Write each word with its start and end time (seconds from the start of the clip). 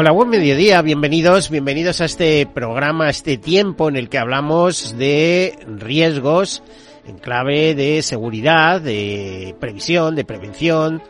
Hola, 0.00 0.12
buen 0.12 0.30
mediodía, 0.30 0.80
bienvenidos, 0.80 1.50
bienvenidos 1.50 2.00
a 2.00 2.06
este 2.06 2.46
programa, 2.46 3.08
a 3.08 3.10
este 3.10 3.36
tiempo 3.36 3.90
en 3.90 3.96
el 3.96 4.08
que 4.08 4.16
hablamos 4.16 4.96
de 4.96 5.58
riesgos 5.66 6.62
en 7.06 7.18
clave 7.18 7.74
de 7.74 8.00
seguridad, 8.00 8.80
de 8.80 9.54
previsión, 9.60 10.16
de 10.16 10.24
prevención, 10.24 11.02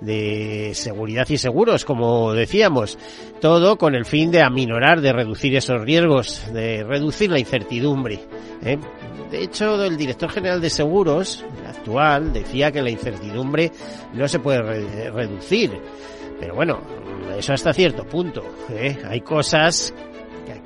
de 0.00 0.72
seguridad 0.74 1.24
y 1.28 1.38
seguros, 1.38 1.84
como 1.84 2.32
decíamos, 2.32 2.98
todo 3.40 3.78
con 3.78 3.94
el 3.94 4.04
fin 4.04 4.32
de 4.32 4.42
aminorar, 4.42 5.00
de 5.00 5.12
reducir 5.12 5.54
esos 5.54 5.80
riesgos, 5.80 6.52
de 6.52 6.82
reducir 6.82 7.30
la 7.30 7.38
incertidumbre. 7.38 8.18
¿eh? 8.64 8.76
De 9.30 9.40
hecho, 9.40 9.84
el 9.84 9.96
director 9.96 10.28
general 10.28 10.60
de 10.60 10.68
seguros, 10.68 11.44
el 11.60 11.66
actual, 11.68 12.32
decía 12.32 12.72
que 12.72 12.82
la 12.82 12.90
incertidumbre 12.90 13.70
no 14.14 14.26
se 14.26 14.40
puede 14.40 14.62
re 14.62 15.10
reducir. 15.12 15.80
Pero 16.42 16.56
bueno, 16.56 16.80
eso 17.38 17.52
hasta 17.52 17.72
cierto 17.72 18.02
punto. 18.02 18.42
¿eh? 18.68 18.98
Hay 19.08 19.20
cosas 19.20 19.94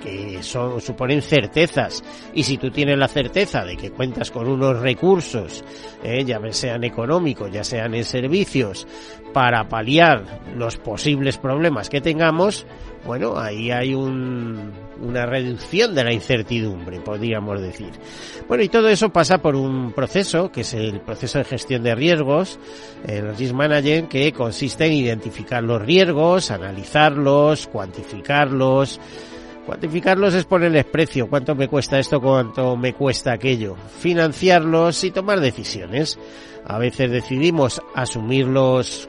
que 0.03 0.43
son, 0.43 0.81
suponen 0.81 1.21
certezas 1.21 2.03
y 2.33 2.45
si 2.45 2.57
tú 2.57 2.71
tienes 2.71 2.97
la 2.97 3.09
certeza 3.09 3.63
de 3.63 3.77
que 3.77 3.91
cuentas 3.91 4.31
con 4.31 4.49
unos 4.49 4.81
recursos, 4.81 5.63
¿eh? 6.03 6.25
ya 6.25 6.41
sean 6.53 6.83
económicos, 6.83 7.53
ya 7.53 7.63
sean 7.63 7.95
en 7.95 8.05
servicios, 8.05 8.87
para 9.35 9.69
paliar 9.69 10.41
los 10.57 10.79
posibles 10.79 11.37
problemas 11.37 11.91
que 11.91 12.01
tengamos, 12.01 12.67
bueno, 13.07 13.39
ahí 13.39 13.71
hay 13.71 13.95
un, 13.95 14.73
una 15.01 15.27
reducción 15.27 15.95
de 15.95 16.05
la 16.05 16.13
incertidumbre, 16.13 17.01
podríamos 17.01 17.61
decir. 17.61 17.91
Bueno, 18.49 18.65
y 18.65 18.69
todo 18.69 18.89
eso 18.89 19.11
pasa 19.11 19.39
por 19.39 19.55
un 19.55 19.93
proceso, 19.93 20.51
que 20.51 20.63
es 20.63 20.75
el 20.75 21.01
proceso 21.01 21.39
de 21.39 21.45
gestión 21.45 21.83
de 21.83 21.95
riesgos, 21.95 22.59
el 23.07 23.37
Risk 23.37 23.55
Management, 23.55 24.09
que 24.09 24.33
consiste 24.33 24.87
en 24.87 24.93
identificar 24.95 25.63
los 25.63 25.81
riesgos, 25.81 26.51
analizarlos, 26.51 27.67
cuantificarlos, 27.69 29.01
Cuantificarlos 29.67 30.33
es 30.35 30.45
ponerles 30.45 30.85
precio, 30.85 31.29
cuánto 31.29 31.57
me 31.57 31.67
cuesta 31.67 31.99
esto, 31.99 32.21
cuánto 32.21 32.77
me 32.77 32.93
cuesta 32.93 33.33
aquello. 33.33 33.75
Financiarlos 33.99 35.03
y 35.03 35.11
tomar 35.11 35.41
decisiones. 35.41 36.21
A 36.65 36.79
veces 36.79 37.11
decidimos 37.11 37.83
asumirlos 37.93 39.09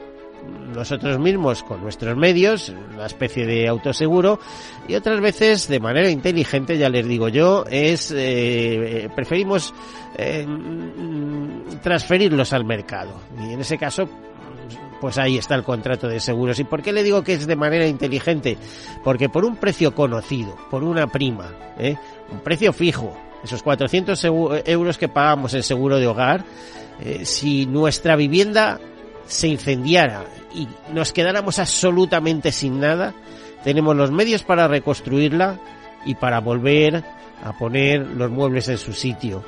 nosotros 0.74 1.18
mismos 1.18 1.62
con 1.62 1.82
nuestros 1.82 2.16
medios, 2.16 2.72
una 2.94 3.06
especie 3.06 3.46
de 3.46 3.68
autoseguro, 3.68 4.38
y 4.86 4.94
otras 4.94 5.20
veces 5.20 5.68
de 5.68 5.80
manera 5.80 6.10
inteligente, 6.10 6.78
ya 6.78 6.88
les 6.88 7.06
digo 7.06 7.28
yo, 7.28 7.64
es 7.70 8.12
eh, 8.14 9.08
preferimos 9.14 9.74
eh, 10.16 10.46
transferirlos 11.82 12.52
al 12.52 12.64
mercado. 12.64 13.12
Y 13.40 13.52
en 13.52 13.60
ese 13.60 13.78
caso 13.78 14.08
pues 15.00 15.18
ahí 15.18 15.38
está 15.38 15.54
el 15.54 15.62
contrato 15.62 16.08
de 16.08 16.20
seguros. 16.20 16.58
¿Y 16.58 16.64
por 16.64 16.82
qué 16.82 16.92
le 16.92 17.02
digo 17.02 17.22
que 17.22 17.34
es 17.34 17.46
de 17.46 17.56
manera 17.56 17.86
inteligente? 17.86 18.58
Porque 19.04 19.28
por 19.28 19.44
un 19.44 19.56
precio 19.56 19.94
conocido, 19.94 20.56
por 20.70 20.82
una 20.82 21.06
prima, 21.06 21.52
¿eh? 21.78 21.96
un 22.30 22.40
precio 22.40 22.72
fijo, 22.72 23.16
esos 23.42 23.62
400 23.62 24.24
euros 24.64 24.98
que 24.98 25.08
pagamos 25.08 25.54
en 25.54 25.62
seguro 25.62 25.98
de 25.98 26.06
hogar, 26.06 26.44
eh, 27.00 27.24
si 27.24 27.66
nuestra 27.66 28.16
vivienda 28.16 28.80
se 29.28 29.48
incendiara 29.48 30.24
y 30.54 30.66
nos 30.92 31.12
quedáramos 31.12 31.58
absolutamente 31.58 32.50
sin 32.50 32.80
nada, 32.80 33.14
tenemos 33.62 33.94
los 33.94 34.10
medios 34.10 34.42
para 34.42 34.66
reconstruirla 34.66 35.58
y 36.04 36.14
para 36.14 36.40
volver 36.40 37.04
a 37.44 37.52
poner 37.56 38.06
los 38.06 38.30
muebles 38.30 38.68
en 38.68 38.78
su 38.78 38.92
sitio. 38.92 39.44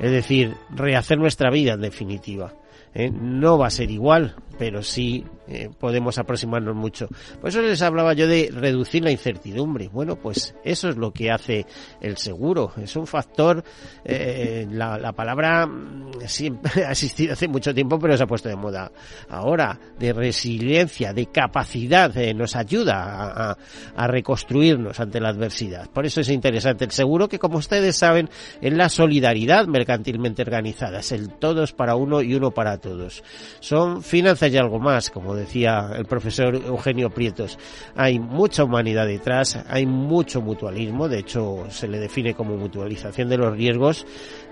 Es 0.00 0.10
decir, 0.10 0.56
rehacer 0.70 1.18
nuestra 1.18 1.50
vida 1.50 1.74
en 1.74 1.82
definitiva. 1.82 2.54
¿eh? 2.94 3.10
No 3.10 3.58
va 3.58 3.66
a 3.66 3.70
ser 3.70 3.90
igual, 3.90 4.34
pero 4.60 4.82
sí 4.82 5.24
eh, 5.48 5.70
podemos 5.78 6.18
aproximarnos 6.18 6.76
mucho. 6.76 7.08
Por 7.40 7.48
eso 7.48 7.62
les 7.62 7.80
hablaba 7.80 8.12
yo 8.12 8.26
de 8.26 8.50
reducir 8.52 9.02
la 9.02 9.10
incertidumbre. 9.10 9.88
Bueno, 9.88 10.16
pues 10.16 10.54
eso 10.62 10.90
es 10.90 10.98
lo 10.98 11.14
que 11.14 11.30
hace 11.30 11.64
el 12.02 12.18
seguro. 12.18 12.70
Es 12.76 12.94
un 12.94 13.06
factor, 13.06 13.64
eh, 14.04 14.66
la, 14.70 14.98
la, 14.98 15.12
palabra 15.12 15.66
mm, 15.66 16.10
siempre 16.26 16.84
ha 16.86 16.90
existido 16.90 17.32
hace 17.32 17.48
mucho 17.48 17.72
tiempo, 17.72 17.98
pero 17.98 18.18
se 18.18 18.24
ha 18.24 18.26
puesto 18.26 18.50
de 18.50 18.56
moda 18.56 18.92
ahora, 19.30 19.80
de 19.98 20.12
resiliencia, 20.12 21.14
de 21.14 21.24
capacidad, 21.24 22.14
eh, 22.18 22.34
nos 22.34 22.54
ayuda 22.54 23.02
a, 23.02 23.52
a, 23.52 23.58
a, 23.96 24.06
reconstruirnos 24.08 25.00
ante 25.00 25.20
la 25.20 25.30
adversidad. 25.30 25.88
Por 25.88 26.04
eso 26.04 26.20
es 26.20 26.28
interesante 26.28 26.84
el 26.84 26.90
seguro, 26.90 27.30
que 27.30 27.38
como 27.38 27.56
ustedes 27.56 27.96
saben, 27.96 28.28
es 28.60 28.74
la 28.74 28.90
solidaridad 28.90 29.66
mercantilmente 29.68 30.42
organizada, 30.42 31.00
es 31.00 31.12
el 31.12 31.30
todos 31.30 31.72
para 31.72 31.94
uno 31.94 32.20
y 32.20 32.34
uno 32.34 32.50
para 32.50 32.76
todos. 32.76 33.24
Son 33.60 34.02
finanzas 34.02 34.49
hay 34.50 34.58
algo 34.58 34.78
más, 34.78 35.10
como 35.10 35.34
decía 35.34 35.90
el 35.96 36.04
profesor 36.04 36.54
Eugenio 36.54 37.10
Prietos. 37.10 37.58
Hay 37.96 38.18
mucha 38.18 38.64
humanidad 38.64 39.06
detrás, 39.06 39.58
hay 39.68 39.86
mucho 39.86 40.40
mutualismo, 40.40 41.08
de 41.08 41.20
hecho 41.20 41.66
se 41.70 41.88
le 41.88 41.98
define 41.98 42.34
como 42.34 42.56
mutualización 42.56 43.28
de 43.28 43.38
los 43.38 43.56
riesgos. 43.56 44.06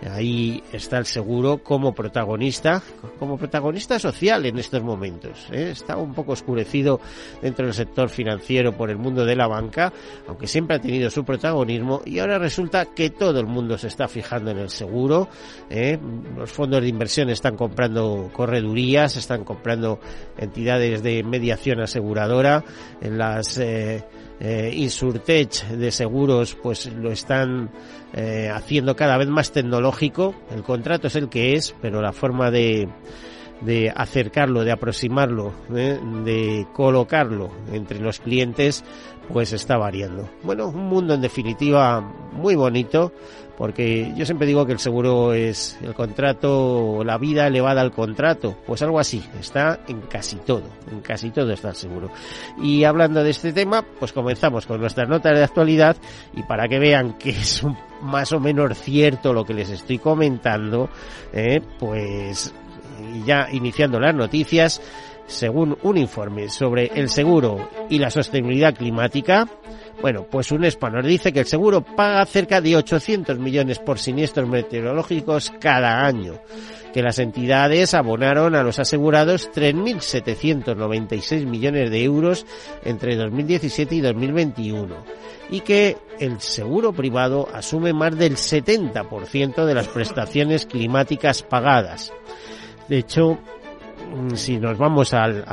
Ahí 0.06 0.62
está 0.72 0.98
el 0.98 1.06
seguro 1.06 1.58
como 1.58 1.92
protagonista, 1.92 2.82
como 3.18 3.36
protagonista 3.36 3.98
social 3.98 4.46
en 4.46 4.58
estos 4.58 4.82
momentos. 4.82 5.48
¿eh? 5.50 5.70
Está 5.72 5.96
un 5.96 6.14
poco 6.14 6.32
oscurecido 6.32 7.00
dentro 7.42 7.66
del 7.66 7.74
sector 7.74 8.08
financiero 8.08 8.76
por 8.76 8.90
el 8.90 8.96
mundo 8.96 9.24
de 9.24 9.34
la 9.34 9.48
banca, 9.48 9.92
aunque 10.28 10.46
siempre 10.46 10.76
ha 10.76 10.80
tenido 10.80 11.10
su 11.10 11.24
protagonismo 11.24 12.02
y 12.04 12.20
ahora 12.20 12.38
resulta 12.38 12.86
que 12.86 13.10
todo 13.10 13.40
el 13.40 13.46
mundo 13.46 13.76
se 13.76 13.88
está 13.88 14.06
fijando 14.08 14.50
en 14.50 14.58
el 14.58 14.70
seguro. 14.70 15.28
¿eh? 15.68 15.98
Los 16.36 16.50
fondos 16.50 16.80
de 16.82 16.88
inversión 16.88 17.28
están 17.30 17.56
comprando 17.56 18.30
corredurías, 18.32 19.16
están 19.16 19.44
comprando 19.44 19.98
entidades 20.36 21.02
de 21.02 21.22
mediación 21.24 21.80
aseguradora, 21.80 22.64
en 23.00 23.18
las 23.18 23.58
eh, 23.58 24.04
eh, 24.40 24.72
Insurtech 24.74 25.68
de 25.68 25.90
seguros 25.90 26.56
pues 26.62 26.86
lo 26.92 27.10
están 27.10 27.70
eh, 28.12 28.50
haciendo 28.52 28.96
cada 28.96 29.16
vez 29.16 29.28
más 29.28 29.52
tecnológico. 29.52 30.34
El 30.54 30.62
contrato 30.62 31.08
es 31.08 31.16
el 31.16 31.28
que 31.28 31.54
es, 31.54 31.74
pero 31.80 32.00
la 32.00 32.12
forma 32.12 32.50
de 32.50 32.88
de 33.60 33.92
acercarlo, 33.94 34.64
de 34.64 34.72
aproximarlo, 34.72 35.52
¿eh? 35.74 35.98
de 36.24 36.66
colocarlo 36.72 37.50
entre 37.72 38.00
los 38.00 38.20
clientes, 38.20 38.84
pues 39.32 39.52
está 39.52 39.76
variando. 39.76 40.28
Bueno, 40.42 40.68
un 40.68 40.86
mundo 40.86 41.14
en 41.14 41.20
definitiva 41.20 42.00
muy 42.32 42.54
bonito, 42.54 43.12
porque 43.58 44.12
yo 44.14 44.24
siempre 44.24 44.46
digo 44.46 44.64
que 44.64 44.72
el 44.72 44.78
seguro 44.78 45.32
es 45.32 45.76
el 45.82 45.92
contrato, 45.92 47.02
la 47.04 47.18
vida 47.18 47.48
elevada 47.48 47.80
al 47.80 47.90
contrato, 47.90 48.56
pues 48.64 48.82
algo 48.82 49.00
así, 49.00 49.20
está 49.40 49.80
en 49.88 50.02
casi 50.02 50.36
todo, 50.36 50.62
en 50.88 51.00
casi 51.00 51.30
todo 51.30 51.50
está 51.52 51.70
el 51.70 51.74
seguro. 51.74 52.08
Y 52.62 52.84
hablando 52.84 53.24
de 53.24 53.30
este 53.30 53.52
tema, 53.52 53.84
pues 53.98 54.12
comenzamos 54.12 54.64
con 54.64 54.80
nuestras 54.80 55.08
notas 55.08 55.36
de 55.36 55.42
actualidad 55.42 55.96
y 56.34 56.44
para 56.44 56.68
que 56.68 56.78
vean 56.78 57.14
que 57.14 57.30
es 57.30 57.66
más 58.00 58.30
o 58.30 58.38
menos 58.38 58.78
cierto 58.78 59.32
lo 59.32 59.44
que 59.44 59.54
les 59.54 59.70
estoy 59.70 59.98
comentando, 59.98 60.88
eh, 61.32 61.60
pues 61.80 62.54
ya 63.26 63.48
iniciando 63.50 63.98
las 63.98 64.14
noticias, 64.14 64.80
según 65.26 65.76
un 65.82 65.98
informe 65.98 66.48
sobre 66.48 66.92
el 66.94 67.08
seguro 67.08 67.68
y 67.90 67.98
la 67.98 68.10
sostenibilidad 68.10 68.72
climática, 68.72 69.48
bueno, 70.00 70.26
pues 70.30 70.52
UNESPA 70.52 70.90
nos 70.90 71.04
dice 71.04 71.32
que 71.32 71.40
el 71.40 71.46
seguro 71.46 71.82
paga 71.82 72.24
cerca 72.26 72.60
de 72.60 72.76
800 72.76 73.38
millones 73.38 73.78
por 73.78 73.98
siniestros 73.98 74.48
meteorológicos 74.48 75.52
cada 75.60 76.06
año, 76.06 76.34
que 76.92 77.02
las 77.02 77.18
entidades 77.18 77.94
abonaron 77.94 78.54
a 78.54 78.62
los 78.62 78.78
asegurados 78.78 79.50
3.796 79.52 81.46
millones 81.46 81.90
de 81.90 82.04
euros 82.04 82.46
entre 82.84 83.16
2017 83.16 83.96
y 83.96 84.00
2021 84.00 84.96
y 85.50 85.60
que 85.60 85.96
el 86.20 86.40
seguro 86.40 86.92
privado 86.92 87.48
asume 87.52 87.92
más 87.92 88.16
del 88.16 88.36
70% 88.36 89.64
de 89.64 89.74
las 89.74 89.88
prestaciones 89.88 90.66
climáticas 90.66 91.42
pagadas. 91.42 92.12
De 92.88 92.98
hecho, 92.98 93.38
si 94.34 94.58
nos 94.58 94.78
vamos 94.78 95.14
al, 95.14 95.44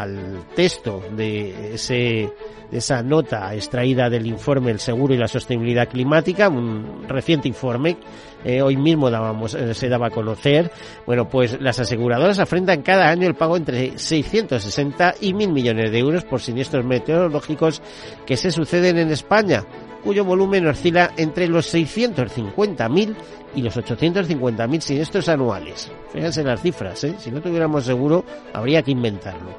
texto 0.55 1.03
de, 1.15 1.75
ese, 1.75 2.31
esa 2.71 3.01
nota 3.03 3.53
extraída 3.53 4.09
del 4.09 4.25
informe 4.25 4.71
El 4.71 4.79
seguro 4.79 5.13
y 5.13 5.17
la 5.17 5.27
sostenibilidad 5.27 5.87
climática, 5.87 6.49
un 6.49 7.05
reciente 7.07 7.47
informe, 7.47 7.97
eh, 8.43 8.61
hoy 8.61 8.77
mismo 8.77 9.09
dábamos, 9.09 9.55
eh, 9.55 9.73
se 9.73 9.89
daba 9.89 10.07
a 10.07 10.11
conocer, 10.11 10.71
bueno, 11.05 11.27
pues 11.27 11.59
las 11.59 11.79
aseguradoras 11.79 12.39
afrentan 12.39 12.81
cada 12.81 13.09
año 13.09 13.27
el 13.27 13.35
pago 13.35 13.57
entre 13.57 13.97
660 13.97 15.15
y 15.21 15.33
1.000 15.33 15.51
millones 15.51 15.91
de 15.91 15.99
euros 15.99 16.23
por 16.23 16.41
siniestros 16.41 16.85
meteorológicos 16.85 17.81
que 18.25 18.37
se 18.37 18.51
suceden 18.51 18.97
en 18.97 19.11
España 19.11 19.63
cuyo 20.03 20.23
volumen 20.23 20.67
oscila 20.67 21.11
entre 21.17 21.47
los 21.47 21.73
650.000 21.73 23.15
y 23.55 23.61
los 23.63 23.75
850.000 23.75 24.79
siniestros 24.79 25.27
anuales. 25.27 25.91
Fíjense 26.15 26.45
las 26.45 26.61
cifras, 26.61 27.03
¿eh? 27.03 27.15
si 27.19 27.29
no 27.29 27.41
tuviéramos 27.41 27.83
seguro 27.83 28.23
habría 28.53 28.81
que 28.81 28.91
inventarlo. 28.91 29.49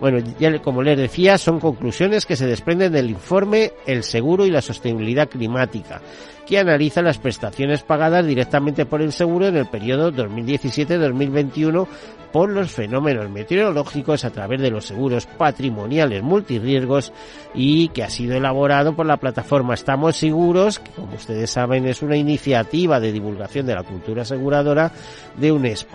Bueno, 0.00 0.18
ya 0.38 0.58
como 0.60 0.82
les 0.82 0.96
decía, 0.96 1.36
son 1.36 1.60
conclusiones 1.60 2.24
que 2.24 2.36
se 2.36 2.46
desprenden 2.46 2.94
del 2.94 3.10
informe 3.10 3.72
El 3.86 4.02
seguro 4.02 4.46
y 4.46 4.50
la 4.50 4.62
sostenibilidad 4.62 5.28
climática, 5.28 6.00
que 6.46 6.58
analiza 6.58 7.02
las 7.02 7.18
prestaciones 7.18 7.82
pagadas 7.82 8.24
directamente 8.24 8.86
por 8.86 9.02
el 9.02 9.12
seguro 9.12 9.48
en 9.48 9.56
el 9.56 9.66
periodo 9.66 10.10
2017-2021 10.10 11.86
por 12.32 12.48
los 12.48 12.70
fenómenos 12.70 13.28
meteorológicos 13.28 14.24
a 14.24 14.30
través 14.30 14.60
de 14.60 14.70
los 14.70 14.86
seguros 14.86 15.26
patrimoniales 15.26 16.22
multirriesgos 16.22 17.12
y 17.54 17.88
que 17.88 18.04
ha 18.04 18.10
sido 18.10 18.36
elaborado 18.36 18.94
por 18.94 19.06
la 19.06 19.16
plataforma 19.16 19.74
Estamos 19.74 20.16
Seguros, 20.16 20.78
que 20.78 20.92
como 20.92 21.14
ustedes 21.14 21.50
saben 21.50 21.86
es 21.86 22.02
una 22.02 22.16
iniciativa 22.16 23.00
de 23.00 23.12
divulgación 23.12 23.66
de 23.66 23.74
la 23.74 23.82
cultura 23.82 24.22
aseguradora 24.22 24.92
de 25.36 25.52
UNESPA 25.52 25.89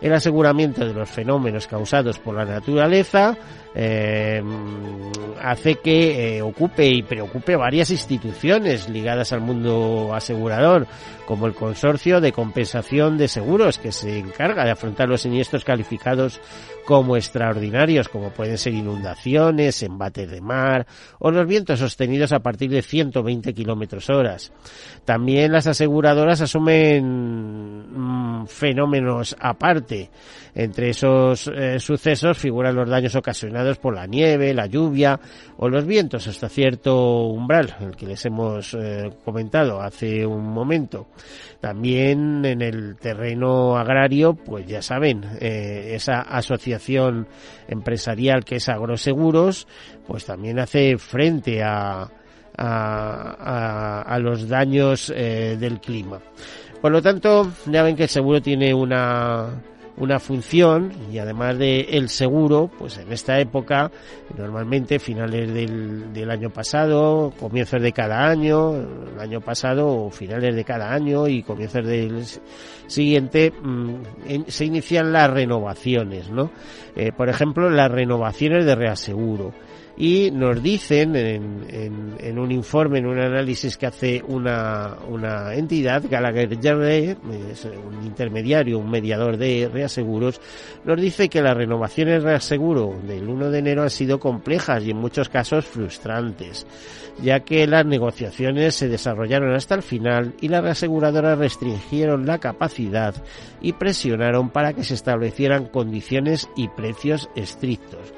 el 0.00 0.12
aseguramiento 0.12 0.86
de 0.86 0.92
los 0.92 1.08
fenómenos 1.08 1.66
causados 1.66 2.18
por 2.18 2.34
la 2.34 2.44
naturaleza 2.44 3.36
eh, 3.78 4.42
hace 5.42 5.74
que 5.76 6.38
eh, 6.38 6.42
ocupe 6.42 6.86
y 6.86 7.02
preocupe 7.02 7.56
varias 7.56 7.90
instituciones 7.90 8.88
ligadas 8.88 9.34
al 9.34 9.42
mundo 9.42 10.14
asegurador, 10.14 10.86
como 11.26 11.46
el 11.46 11.54
Consorcio 11.54 12.20
de 12.22 12.32
Compensación 12.32 13.18
de 13.18 13.28
Seguros, 13.28 13.78
que 13.78 13.92
se 13.92 14.18
encarga 14.18 14.64
de 14.64 14.70
afrontar 14.70 15.08
los 15.08 15.20
siniestros 15.20 15.64
calificados 15.64 16.40
como 16.86 17.16
extraordinarios, 17.16 18.08
como 18.08 18.30
pueden 18.30 18.56
ser 18.56 18.72
inundaciones, 18.72 19.82
embates 19.82 20.30
de 20.30 20.40
mar 20.40 20.86
o 21.18 21.30
los 21.30 21.46
vientos 21.46 21.80
sostenidos 21.80 22.32
a 22.32 22.38
partir 22.38 22.70
de 22.70 22.80
120 22.80 23.52
kilómetros 23.52 24.08
horas. 24.08 24.52
También 25.04 25.52
las 25.52 25.66
aseguradoras 25.66 26.40
asumen 26.40 27.84
mm, 27.92 28.46
fenómenos 28.46 29.36
aparte. 29.38 30.10
Entre 30.58 30.88
esos 30.88 31.48
eh, 31.48 31.78
sucesos 31.78 32.38
figuran 32.38 32.74
los 32.74 32.88
daños 32.88 33.14
ocasionados 33.14 33.76
por 33.76 33.94
la 33.94 34.06
nieve, 34.06 34.54
la 34.54 34.64
lluvia 34.64 35.20
o 35.58 35.68
los 35.68 35.84
vientos 35.84 36.26
hasta 36.28 36.48
cierto 36.48 37.26
umbral, 37.26 37.76
el 37.80 37.94
que 37.94 38.06
les 38.06 38.24
hemos 38.24 38.72
eh, 38.72 39.10
comentado 39.22 39.82
hace 39.82 40.24
un 40.24 40.46
momento. 40.46 41.08
También 41.60 42.42
en 42.46 42.62
el 42.62 42.96
terreno 42.96 43.76
agrario, 43.76 44.32
pues 44.32 44.66
ya 44.66 44.80
saben, 44.80 45.26
eh, 45.40 45.90
esa 45.94 46.22
asociación 46.22 47.28
empresarial 47.68 48.42
que 48.42 48.56
es 48.56 48.70
Agroseguros, 48.70 49.68
pues 50.06 50.24
también 50.24 50.58
hace 50.58 50.96
frente 50.96 51.62
a, 51.62 52.10
a, 52.56 54.18
los 54.22 54.48
daños 54.48 55.08
del 55.08 55.80
clima. 55.80 56.18
Por 56.80 56.92
lo 56.92 57.02
tanto, 57.02 57.52
ya 57.66 57.82
ven 57.82 57.94
que 57.94 58.04
el 58.04 58.08
seguro 58.08 58.40
tiene 58.40 58.72
una 58.72 59.50
una 59.96 60.18
función 60.18 60.92
y 61.10 61.18
además 61.18 61.58
de 61.58 61.80
el 61.92 62.08
seguro, 62.08 62.70
pues 62.78 62.98
en 62.98 63.12
esta 63.12 63.38
época, 63.40 63.90
normalmente 64.36 64.98
finales 64.98 65.52
del, 65.52 66.12
del 66.12 66.30
año 66.30 66.50
pasado, 66.50 67.32
comienzos 67.38 67.80
de 67.80 67.92
cada 67.92 68.28
año, 68.28 68.74
el 68.74 69.20
año 69.20 69.40
pasado 69.40 69.88
o 69.88 70.10
finales 70.10 70.54
de 70.54 70.64
cada 70.64 70.92
año 70.92 71.28
y 71.28 71.42
comienzos 71.42 71.86
del 71.86 72.24
siguiente, 72.86 73.52
mm, 73.52 73.94
se 74.48 74.64
inician 74.64 75.12
las 75.12 75.30
renovaciones, 75.30 76.30
¿no? 76.30 76.50
Eh, 76.94 77.12
por 77.16 77.28
ejemplo, 77.28 77.70
las 77.70 77.90
renovaciones 77.90 78.64
de 78.64 78.74
reaseguro 78.74 79.52
y 79.96 80.30
nos 80.30 80.62
dicen 80.62 81.16
en, 81.16 82.14
en, 82.18 82.38
un 82.38 82.52
informe, 82.52 82.98
en 82.98 83.06
un 83.06 83.18
análisis 83.18 83.76
que 83.78 83.86
hace 83.86 84.22
una, 84.26 84.96
una 85.08 85.54
entidad, 85.54 86.04
Gallagher 86.08 86.58
Jarre, 86.60 87.16
un 87.24 88.04
intermediario, 88.04 88.78
un 88.78 88.90
mediador 88.90 89.38
de 89.38 89.70
reaseguros, 89.72 90.40
nos 90.84 91.00
dice 91.00 91.28
que 91.28 91.40
las 91.40 91.56
renovaciones 91.56 92.22
de 92.22 92.28
reaseguro 92.30 92.94
del 93.06 93.26
1 93.26 93.50
de 93.50 93.58
enero 93.58 93.82
han 93.82 93.90
sido 93.90 94.20
complejas 94.20 94.84
y 94.84 94.90
en 94.90 94.98
muchos 94.98 95.30
casos 95.30 95.64
frustrantes, 95.64 96.66
ya 97.22 97.40
que 97.40 97.66
las 97.66 97.86
negociaciones 97.86 98.74
se 98.74 98.88
desarrollaron 98.88 99.54
hasta 99.54 99.74
el 99.74 99.82
final 99.82 100.34
y 100.42 100.48
las 100.48 100.62
reaseguradoras 100.62 101.38
restringieron 101.38 102.26
la 102.26 102.38
capacidad 102.38 102.75
y 103.60 103.72
presionaron 103.72 104.50
para 104.50 104.72
que 104.72 104.84
se 104.84 104.94
establecieran 104.94 105.66
condiciones 105.66 106.48
y 106.56 106.68
precios 106.68 107.28
estrictos. 107.34 108.12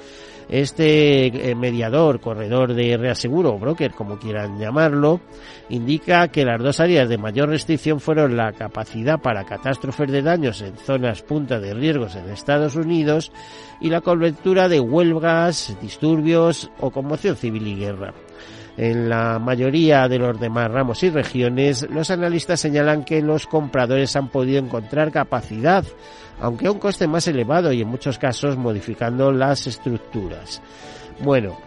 Este 0.49 1.51
eh, 1.51 1.55
mediador, 1.55 2.21
corredor 2.21 2.73
de 2.73 2.97
reaseguro 2.97 3.53
o 3.53 3.59
broker, 3.59 3.93
como 3.93 4.19
quieran 4.19 4.59
llamarlo, 4.59 5.21
indica 5.69 6.29
que 6.29 6.47
las 6.47 6.63
dos 6.63 6.81
áreas 6.81 7.07
de 7.09 7.19
mayor 7.19 7.51
restricción 7.51 8.01
fueron 8.01 8.35
la 8.35 8.53
capacidad 8.53 9.21
para 9.21 9.45
catástrofes 9.45 10.11
de 10.11 10.23
daños 10.23 10.63
en 10.63 10.75
zonas 10.79 11.23
punta 11.23 11.61
de 11.61 11.75
riesgos 11.75 12.17
en 12.17 12.31
Estados 12.31 12.77
Unidos 12.77 13.31
y 13.79 13.91
la 13.91 14.01
cobertura 14.01 14.69
de 14.69 14.81
huelgas, 14.81 15.77
disturbios 15.83 16.71
o 16.81 16.91
conmoción 16.91 17.37
civil 17.37 17.67
y 17.67 17.77
guerra. 17.77 18.15
En 18.79 19.09
la 19.09 19.39
mayoría 19.41 20.09
de 20.09 20.19
los 20.19 20.39
demás 20.39 20.71
ramos 20.71 21.03
y 21.03 21.11
regiones, 21.11 21.87
los 21.91 22.11
analistas 22.11 22.61
señalan 22.61 23.05
que 23.05 23.21
los 23.21 23.47
compradores 23.47 24.15
han 24.15 24.29
podido 24.29 24.61
encontrar 24.61 25.11
capacidad 25.11 25.85
aunque 26.41 26.67
a 26.67 26.71
un 26.71 26.79
coste 26.79 27.07
más 27.07 27.27
elevado 27.29 27.73
y 27.73 27.83
en 27.83 27.89
muchos 27.89 28.19
casos 28.19 28.57
modificando 28.57 29.33
las 29.33 29.67
estructuras. 29.67 30.63
Bueno, 31.21 31.59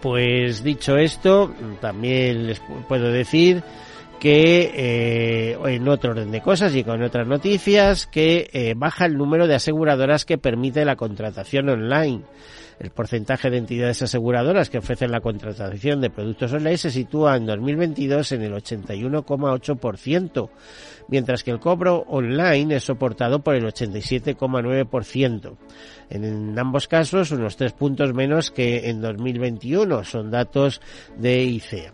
pues 0.00 0.62
dicho 0.62 0.96
esto, 0.96 1.52
también 1.80 2.46
les 2.46 2.60
puedo 2.88 3.10
decir 3.10 3.62
que 4.18 4.72
eh, 4.74 5.58
en 5.66 5.88
otro 5.88 6.10
orden 6.10 6.30
de 6.30 6.40
cosas 6.40 6.74
y 6.74 6.82
con 6.82 7.02
otras 7.02 7.26
noticias 7.26 8.06
que 8.06 8.50
eh, 8.52 8.74
baja 8.76 9.06
el 9.06 9.16
número 9.16 9.46
de 9.46 9.54
aseguradoras 9.54 10.24
que 10.24 10.38
permite 10.38 10.84
la 10.84 10.96
contratación 10.96 11.68
online. 11.68 12.22
El 12.78 12.90
porcentaje 12.90 13.50
de 13.50 13.58
entidades 13.58 14.02
aseguradoras 14.02 14.70
que 14.70 14.78
ofrecen 14.78 15.10
la 15.10 15.20
contratación 15.20 16.00
de 16.00 16.10
productos 16.10 16.52
online 16.52 16.78
se 16.78 16.92
sitúa 16.92 17.36
en 17.36 17.46
2022 17.46 18.32
en 18.32 18.42
el 18.42 18.52
81,8%, 18.52 20.50
mientras 21.08 21.42
que 21.42 21.50
el 21.50 21.58
cobro 21.58 22.04
online 22.08 22.76
es 22.76 22.84
soportado 22.84 23.40
por 23.40 23.56
el 23.56 23.64
87,9%. 23.64 25.56
En 26.10 26.58
ambos 26.58 26.86
casos, 26.86 27.32
unos 27.32 27.56
tres 27.56 27.72
puntos 27.72 28.14
menos 28.14 28.52
que 28.52 28.88
en 28.88 29.00
2021, 29.00 30.04
son 30.04 30.30
datos 30.30 30.80
de 31.16 31.42
ICEA. 31.42 31.92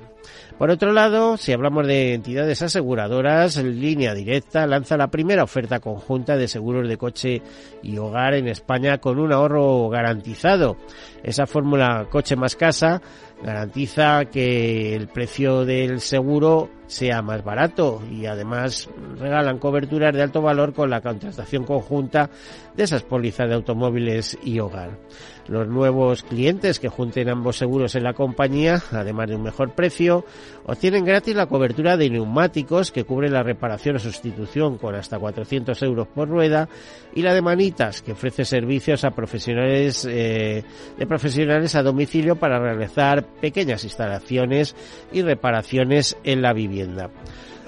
Por 0.59 0.71
otro 0.71 0.93
lado, 0.93 1.37
si 1.37 1.53
hablamos 1.53 1.85
de 1.87 2.15
entidades 2.15 2.63
aseguradoras, 2.63 3.57
Línea 3.57 4.15
Directa 4.15 4.69
lanza 4.69 4.97
la 4.97 5.09
primera 5.09 5.43
oferta 5.43 5.81
conjunta 5.81 6.37
de 6.37 6.47
seguros 6.47 6.89
de 6.89 6.97
coche 6.97 7.43
y 7.83 7.99
hogar 7.99 8.35
en 8.35 8.47
España 8.47 8.99
con 8.99 9.19
un 9.19 9.33
ahorro 9.33 9.89
garantizado. 9.89 10.77
Esa 11.25 11.47
fórmula 11.47 12.07
coche 12.09 12.37
más 12.37 12.55
casa 12.55 13.03
garantiza 13.45 14.25
que 14.25 14.97
el 14.97 15.09
precio 15.09 15.67
del 15.67 16.01
seguro 16.01 16.71
sea 16.87 17.23
más 17.23 17.43
barato 17.45 18.03
y 18.11 18.27
además 18.27 18.89
regalan 19.19 19.59
coberturas 19.59 20.15
de 20.15 20.23
alto 20.23 20.43
valor 20.43 20.73
con 20.75 20.91
la 20.91 21.01
contratación 21.01 21.65
conjunta 21.65 22.31
de 22.77 22.85
esas 22.85 23.03
pólizas 23.03 23.49
de 23.49 23.55
automóviles 23.55 24.39
y 24.45 24.59
hogar. 24.59 24.99
Los 25.47 25.69
nuevos 25.69 26.23
clientes 26.23 26.81
que 26.81 26.89
junten 26.89 27.29
ambos 27.29 27.57
seguros 27.57 27.95
en 27.95 28.05
la 28.05 28.15
compañía, 28.15 28.83
además 28.93 29.29
de 29.29 29.37
un 29.37 29.43
mejor 29.43 29.75
precio, 29.75 30.25
obtienen 30.65 31.05
gratis 31.05 31.35
la 31.35 31.47
cobertura 31.47 31.97
de 31.97 32.09
neumáticos 32.09 32.91
que 32.91 33.05
cubre 33.05 33.29
la 33.29 33.43
reparación 33.43 33.97
o 33.97 33.99
sustitución 33.99 34.79
con 34.79 34.95
hasta 34.95 35.19
400 35.19 35.81
euros 35.83 36.09
por 36.09 36.29
rueda 36.29 36.69
y 37.15 37.23
la 37.23 37.35
de 37.35 37.43
manitas 37.43 38.01
que 38.01 38.13
ofrece 38.13 38.45
servicios 38.45 39.05
a 39.05 39.11
profesionales 39.11 40.07
eh, 40.11 40.65
de 40.97 41.07
profesionales 41.07 41.75
a 41.75 41.83
domicilio 41.83 42.37
para 42.37 42.59
realizar 42.59 43.27
pequeñas 43.41 43.85
instalaciones 43.85 44.75
y 45.13 45.23
reparaciones 45.23 46.17
en 46.25 46.43
la 46.43 46.53
vivienda. 46.53 47.11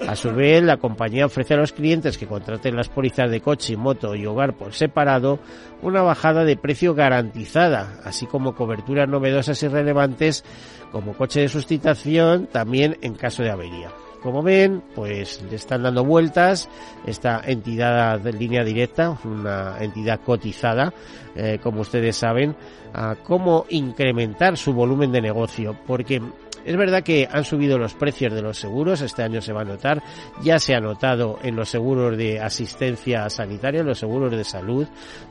A 0.07 0.15
su 0.15 0.31
vez, 0.31 0.61
la 0.61 0.77
compañía 0.77 1.25
ofrece 1.25 1.55
a 1.55 1.57
los 1.57 1.73
clientes 1.73 2.17
que 2.17 2.27
contraten 2.27 2.75
las 2.75 2.89
pólizas 2.89 3.31
de 3.31 3.41
coche, 3.41 3.75
moto 3.75 4.13
y 4.15 4.27
hogar 4.27 4.53
por 4.53 4.73
separado 4.73 5.39
una 5.81 6.03
bajada 6.03 6.43
de 6.43 6.55
precio 6.55 6.93
garantizada, 6.93 7.99
así 8.03 8.27
como 8.27 8.53
coberturas 8.53 9.09
novedosas 9.09 9.61
y 9.63 9.67
relevantes 9.67 10.43
como 10.91 11.13
coche 11.13 11.41
de 11.41 11.49
sustitución 11.49 12.47
también 12.47 12.97
en 13.01 13.15
caso 13.15 13.41
de 13.41 13.49
avería. 13.49 13.89
Como 14.21 14.41
ven, 14.41 14.83
pues 14.95 15.41
le 15.49 15.55
están 15.55 15.83
dando 15.83 16.03
vueltas 16.03 16.69
esta 17.05 17.41
entidad 17.45 18.19
de 18.19 18.33
línea 18.33 18.63
directa, 18.63 19.17
una 19.23 19.77
entidad 19.79 20.19
cotizada, 20.21 20.93
eh, 21.35 21.59
como 21.61 21.81
ustedes 21.81 22.15
saben, 22.15 22.55
a 22.93 23.15
cómo 23.23 23.65
incrementar 23.69 24.57
su 24.57 24.73
volumen 24.73 25.11
de 25.11 25.21
negocio, 25.21 25.77
porque 25.85 26.21
Es 26.67 26.75
verdad 26.75 27.01
que 27.01 27.29
han 27.31 27.45
subido 27.45 27.77
los 27.77 27.93
precios 27.93 28.33
de 28.33 28.41
los 28.41 28.59
seguros, 28.59 28.99
este 28.99 29.23
año 29.23 29.41
se 29.41 29.53
va 29.53 29.61
a 29.61 29.63
notar, 29.63 30.03
ya 30.43 30.59
se 30.59 30.75
ha 30.75 30.81
notado 30.81 31.39
en 31.41 31.55
los 31.55 31.69
seguros 31.69 32.17
de 32.17 32.41
asistencia 32.41 33.29
sanitaria, 33.29 33.83
los 33.83 33.99
seguros 33.99 34.31
de 34.31 34.43
salud, 34.43 34.85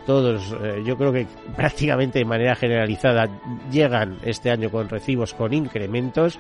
todos, 0.07 0.57
eh, 0.63 0.83
yo 0.83 0.97
creo 0.97 1.13
que 1.13 1.27
prácticamente 1.57 2.21
de 2.21 2.25
manera 2.25 2.55
generalizada 2.55 3.29
llegan 3.71 4.17
este 4.25 4.51
año 4.51 4.71
con 4.71 4.89
recibos 4.89 5.35
con 5.35 5.53
incrementos, 5.53 6.39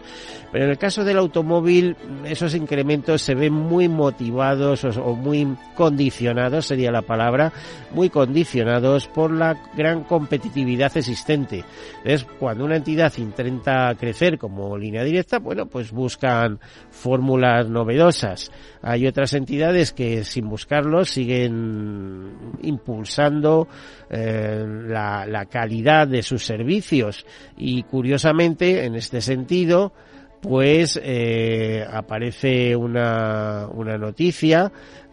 pero 0.50 0.64
en 0.64 0.70
el 0.70 0.78
caso 0.78 1.04
del 1.04 1.18
automóvil 1.18 1.94
esos 2.24 2.54
incrementos 2.54 3.20
se 3.20 3.34
ven 3.34 3.52
muy 3.52 3.90
motivados 3.90 4.82
o, 4.84 5.14
muy 5.14 5.46
condicionados, 5.74 6.68
sería 6.68 6.90
la 6.90 7.02
palabra, 7.02 7.52
muy 7.90 8.08
condicionados 8.08 9.08
por 9.08 9.30
la 9.30 9.60
gran 9.76 10.04
competitividad 10.04 10.96
existente. 10.96 11.64
Es 12.02 12.24
cuando 12.24 12.64
una 12.64 12.76
entidad 12.76 13.12
intenta 13.18 13.94
crecer 13.94 14.38
como 14.38 14.78
línea 14.86 15.04
directa, 15.04 15.38
bueno, 15.38 15.66
pues 15.66 15.92
buscan 15.92 16.60
fórmulas 16.90 17.68
novedosas. 17.68 18.50
Hay 18.82 19.06
otras 19.06 19.34
entidades 19.34 19.92
que 19.92 20.24
sin 20.24 20.48
buscarlo 20.48 21.04
siguen 21.04 22.56
impulsando 22.62 23.68
eh, 24.10 24.64
la, 24.66 25.46
calidad 25.50 26.08
de 26.08 26.22
sus 26.22 26.44
servicios 26.44 27.26
y 27.56 27.82
curiosamente 27.84 28.84
en 28.84 28.94
este 28.94 29.20
sentido 29.20 29.92
pues 30.40 31.00
eh, 31.02 31.84
aparece 31.90 32.76
una, 32.76 33.68
una 33.72 33.96
noticia 33.96 34.70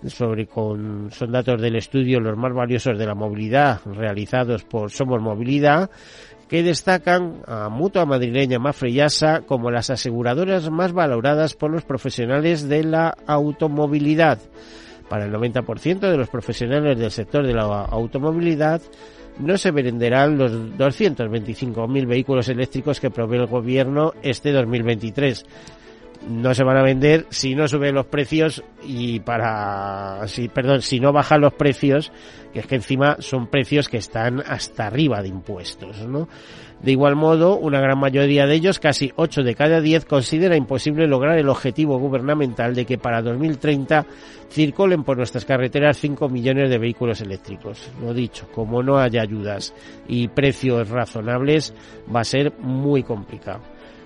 sobre 0.08 0.48
con 0.48 1.10
son 1.12 1.32
datos 1.32 1.62
del 1.62 1.76
estudio 1.76 2.20
los 2.20 2.38
más 2.38 2.54
valiosos 2.54 2.98
de 2.98 3.06
la 3.06 3.16
movilidad 3.16 3.80
realizados 3.86 4.64
por 4.64 4.92
Somos 4.92 5.22
Movilidad 5.22 5.90
que 6.54 6.62
destacan 6.62 7.42
a 7.48 7.68
Mutua 7.68 8.06
Madrileña 8.06 8.60
Mafre 8.60 8.92
y 8.92 9.00
Asa 9.00 9.42
como 9.42 9.72
las 9.72 9.90
aseguradoras 9.90 10.70
más 10.70 10.94
valoradas 10.94 11.56
por 11.56 11.72
los 11.72 11.84
profesionales 11.84 12.70
de 12.70 12.84
la 12.84 13.18
automovilidad. 13.26 14.38
Para 15.10 15.26
el 15.26 15.34
90% 15.34 16.02
de 16.02 16.16
los 16.16 16.30
profesionales 16.30 17.00
del 17.00 17.10
sector 17.10 17.44
de 17.44 17.56
la 17.56 17.64
automovilidad 17.64 18.84
no 19.40 19.58
se 19.58 19.72
venderán 19.72 20.38
los 20.38 20.52
225.000 20.78 22.06
vehículos 22.06 22.48
eléctricos 22.50 23.00
que 23.00 23.10
provee 23.10 23.38
el 23.38 23.48
gobierno 23.48 24.14
este 24.22 24.52
2023 24.52 25.48
no 26.28 26.54
se 26.54 26.64
van 26.64 26.78
a 26.78 26.84
vender 26.84 27.26
si 27.30 27.56
no 27.56 27.68
suben 27.68 27.96
los 27.96 28.06
precios 28.06 28.64
y 28.86 29.20
para, 29.20 30.22
si, 30.28 30.48
perdón, 30.48 30.82
si 30.82 31.00
no 31.00 31.12
bajan 31.12 31.42
los 31.42 31.54
precios, 31.54 32.12
que 32.54 32.60
es 32.60 32.68
que 32.68 32.76
encima 32.76 33.18
son 33.20 33.48
precios 33.48 33.90
que 33.90 33.98
están 33.98 34.42
hasta 34.46 34.88
arriba 34.88 35.22
de 35.22 35.30
impuestos, 35.30 36.06
¿no? 36.08 36.28
De 36.82 36.92
igual 36.92 37.16
modo, 37.16 37.58
una 37.58 37.80
gran 37.80 37.98
mayoría 37.98 38.46
de 38.46 38.56
ellos, 38.56 38.78
casi 38.78 39.14
8 39.16 39.44
de 39.44 39.56
cada 39.56 39.80
10, 39.80 40.04
considera 40.04 40.58
imposible 40.58 41.08
lograr 41.08 41.38
el 41.38 41.48
objetivo 41.48 41.98
gubernamental 41.98 42.76
de 42.76 42.86
que 42.86 42.98
para 42.98 43.22
2030 43.22 44.06
circulen 44.50 45.06
por 45.06 45.16
nuestras 45.16 45.46
carreteras 45.46 45.98
5 45.98 46.28
millones 46.28 46.70
de 46.70 46.78
vehículos 46.78 47.22
eléctricos. 47.22 47.90
Lo 48.02 48.14
dicho, 48.14 48.50
como 48.54 48.84
no 48.84 48.98
haya 48.98 49.22
ayudas 49.22 49.74
y 50.10 50.28
precios 50.28 50.90
razonables, 50.90 51.74
va 52.14 52.20
a 52.20 52.26
ser 52.26 52.52
muy 52.60 53.02
complicado. 53.04 53.62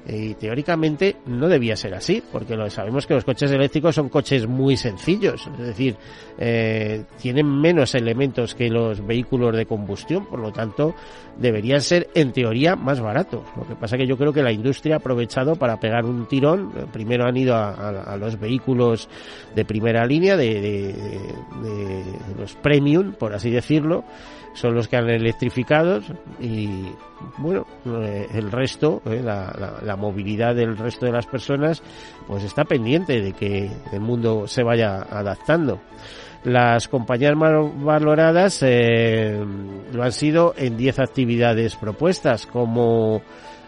Y 0.10 0.36
teóricamente 0.36 1.18
no 1.26 1.50
debía 1.50 1.76
ser 1.76 1.94
así, 1.94 2.24
porque 2.32 2.56
lo 2.56 2.70
sabemos 2.70 3.06
que 3.06 3.14
los 3.14 3.26
coches 3.26 3.52
eléctricos 3.52 3.94
son 3.94 4.08
coches 4.08 4.48
muy 4.48 4.78
sencillos, 4.78 5.50
es 5.60 5.68
decir, 5.68 5.98
eh, 6.38 7.04
tienen 7.22 7.46
menos 7.60 7.94
elementos 7.94 8.56
que 8.56 8.70
los 8.70 9.06
vehículos 9.06 9.54
de 9.58 9.66
combustión, 9.66 10.26
por 10.26 10.40
lo 10.40 10.54
tanto 10.54 10.96
deberían 11.38 11.82
ser 11.82 12.10
en 12.14 12.32
teoría 12.32 12.78
más 12.78 13.02
baratos. 13.02 13.42
Lo 13.58 13.68
que 13.68 13.76
pasa 13.76 13.98
que 13.98 14.08
yo 14.08 14.18
creo 14.18 14.32
que 14.32 14.42
la 14.42 14.52
industria 14.52 14.96
ha 14.96 15.00
aprovechado 15.00 15.56
para 15.56 15.78
pegar 15.78 16.06
un 16.06 16.26
tirón. 16.26 16.72
Primero 16.94 17.26
han 17.26 17.36
ido 17.36 17.56
a, 17.56 18.16
los 18.18 18.40
vehículos 18.40 19.10
de 19.56 19.66
primera 19.66 20.06
línea, 20.06 20.38
de, 20.38 20.62
de 20.62 22.04
los 22.40 22.56
premium, 22.56 23.12
por 23.12 23.34
así 23.34 23.50
decirlo, 23.50 24.06
son 24.58 24.74
los 24.74 24.88
que 24.88 24.98
han 24.98 25.08
electrificado 25.08 26.02
y 26.40 26.88
bueno, 27.38 27.68
eh, 27.86 28.28
el 28.34 28.52
resto, 28.52 29.04
eh, 29.06 29.22
la, 29.24 29.96
movilidad 29.96 30.56
del 30.56 30.76
resto 30.76 31.06
de 31.06 31.12
las 31.12 31.28
personas, 31.28 31.84
pues 32.28 32.44
está 32.44 32.64
pendiente 32.66 33.22
de 33.22 33.34
que 33.34 33.70
el 33.92 34.00
mundo 34.00 34.48
se 34.48 34.64
vaya 34.64 35.04
adaptando. 35.04 35.80
Las 36.44 36.88
compañías 36.88 37.36
más 37.36 37.54
valoradas 37.84 38.64
eh, 38.64 39.40
lo 39.94 40.04
han 40.04 40.12
sido 40.12 40.56
en 40.58 40.76
10 40.76 41.00
actividades 41.00 41.76
propuestas, 41.76 42.48
como 42.48 43.22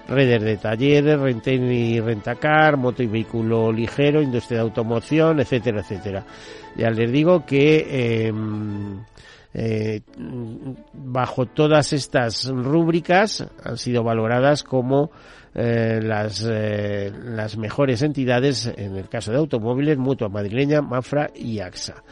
redes 0.07 0.41
de 0.41 0.57
talleres, 0.57 1.19
renten 1.19 1.71
y 1.71 1.99
rentacar, 1.99 2.77
moto 2.77 3.03
y 3.03 3.07
vehículo 3.07 3.71
ligero, 3.71 4.23
industria 4.23 4.57
de 4.59 4.63
automoción, 4.63 5.39
etcétera, 5.39 5.81
etcétera. 5.81 6.25
Ya 6.75 6.89
les 6.89 7.11
digo 7.11 7.45
que 7.45 7.85
eh, 7.87 8.33
bajo 10.93 11.45
todas 11.47 11.91
estas 11.93 12.47
rúbricas 12.49 13.47
han 13.63 13.77
sido 13.77 14.03
valoradas 14.03 14.63
como 14.63 15.11
eh, 15.55 15.99
las, 16.03 16.47
eh, 16.47 17.11
las 17.11 17.57
mejores 17.57 18.03
entidades 18.03 18.71
en 18.77 18.95
el 18.95 19.09
caso 19.09 19.31
de 19.31 19.39
automóviles, 19.39 19.97
Mutua 19.97 20.29
Madrileña, 20.29 20.81
Mafra 20.81 21.31
y 21.33 21.59
AXA. 21.59 22.03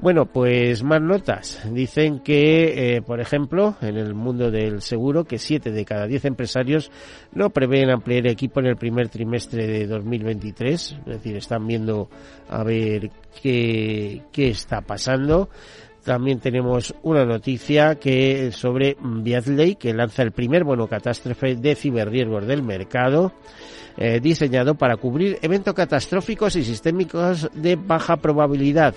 Bueno, 0.00 0.26
pues 0.26 0.82
más 0.82 1.00
notas. 1.00 1.62
Dicen 1.72 2.20
que, 2.20 3.02
por 3.06 3.20
ejemplo, 3.20 3.76
en 3.80 3.96
el 3.96 4.14
mundo 4.14 4.50
del 4.50 4.82
seguro, 4.82 5.24
que 5.24 5.38
7 5.38 5.70
de 5.70 5.84
cada 5.86 6.06
10 6.06 6.26
empresarios 6.26 6.90
no 7.32 7.48
prevén 7.50 7.90
ampliar 7.90 8.26
equipo 8.26 8.60
en 8.60 8.66
el 8.66 8.76
primer 8.76 9.08
trimestre 9.08 9.66
de 9.66 9.86
2023. 9.86 10.98
Es 10.98 11.04
decir, 11.06 11.36
están 11.36 11.66
viendo 11.66 12.10
a 12.50 12.62
ver 12.64 13.10
qué, 13.42 14.22
qué 14.30 14.48
está 14.48 14.82
pasando. 14.82 15.48
También 16.04 16.38
tenemos 16.38 16.94
una 17.02 17.24
noticia 17.24 17.94
que 17.94 18.52
sobre 18.52 18.96
Viatley, 19.00 19.76
que 19.76 19.94
lanza 19.94 20.22
el 20.22 20.32
primer 20.32 20.62
bono 20.62 20.86
catástrofe 20.86 21.56
de 21.56 21.74
ciberriesgos 21.74 22.46
del 22.46 22.62
mercado, 22.62 23.32
eh, 23.96 24.20
diseñado 24.20 24.74
para 24.74 24.98
cubrir 24.98 25.38
eventos 25.40 25.72
catastróficos 25.72 26.56
y 26.56 26.64
sistémicos 26.64 27.48
de 27.54 27.76
baja 27.76 28.16
probabilidad. 28.16 28.94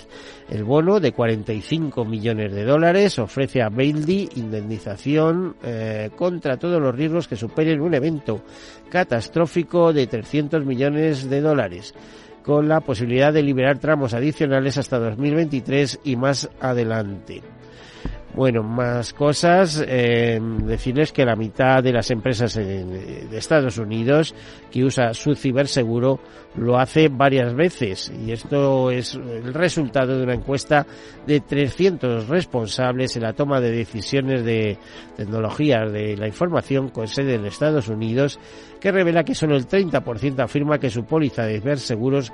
El 0.49 0.65
bono 0.65 0.99
de 0.99 1.13
45 1.13 2.03
millones 2.03 2.51
de 2.51 2.65
dólares 2.65 3.19
ofrece 3.19 3.61
a 3.61 3.69
Bailey 3.69 4.27
indemnización 4.35 5.55
eh, 5.63 6.09
contra 6.15 6.57
todos 6.57 6.81
los 6.81 6.93
riesgos 6.93 7.27
que 7.27 7.37
superen 7.37 7.79
un 7.79 7.93
evento 7.93 8.41
catastrófico 8.89 9.93
de 9.93 10.07
300 10.07 10.65
millones 10.65 11.29
de 11.29 11.39
dólares 11.39 11.93
con 12.47 12.69
la 12.69 12.79
posibilidad 12.79 13.33
de 13.33 13.43
liberar 13.43 13.77
tramos 13.77 14.13
adicionales 14.13 14.77
hasta 14.77 14.97
2023 14.99 15.99
y 16.05 16.15
más 16.15 16.49
adelante. 16.61 17.43
Bueno, 18.33 18.61
más 18.61 19.13
cosas. 19.13 19.83
Eh, 19.87 20.39
decirles 20.63 21.11
que 21.11 21.25
la 21.25 21.35
mitad 21.35 21.81
de 21.81 21.91
las 21.91 22.11
empresas 22.11 22.53
de 22.53 23.27
Estados 23.31 23.77
Unidos 23.77 24.35
que 24.69 24.83
usa 24.83 25.13
su 25.13 25.33
ciberseguro 25.35 26.19
lo 26.57 26.77
hace 26.77 27.09
varias 27.09 27.53
veces 27.53 28.11
y 28.25 28.31
esto 28.31 28.89
es 28.89 29.13
el 29.15 29.53
resultado 29.53 30.17
de 30.17 30.23
una 30.23 30.33
encuesta 30.33 30.85
de 31.25 31.39
300 31.39 32.27
responsables 32.27 33.15
en 33.15 33.23
la 33.23 33.33
toma 33.33 33.61
de 33.61 33.71
decisiones 33.71 34.43
de 34.43 34.77
tecnologías 35.15 35.91
de 35.91 36.17
la 36.17 36.27
información 36.27 36.89
con 36.89 37.07
sede 37.07 37.35
en 37.35 37.45
Estados 37.45 37.87
Unidos 37.89 38.39
que 38.79 38.91
revela 38.91 39.23
que 39.23 39.35
solo 39.35 39.55
el 39.55 39.67
30% 39.67 40.39
afirma 40.39 40.79
que 40.79 40.89
su 40.89 41.05
póliza 41.05 41.45
de 41.45 41.59
ciberseguros 41.59 42.31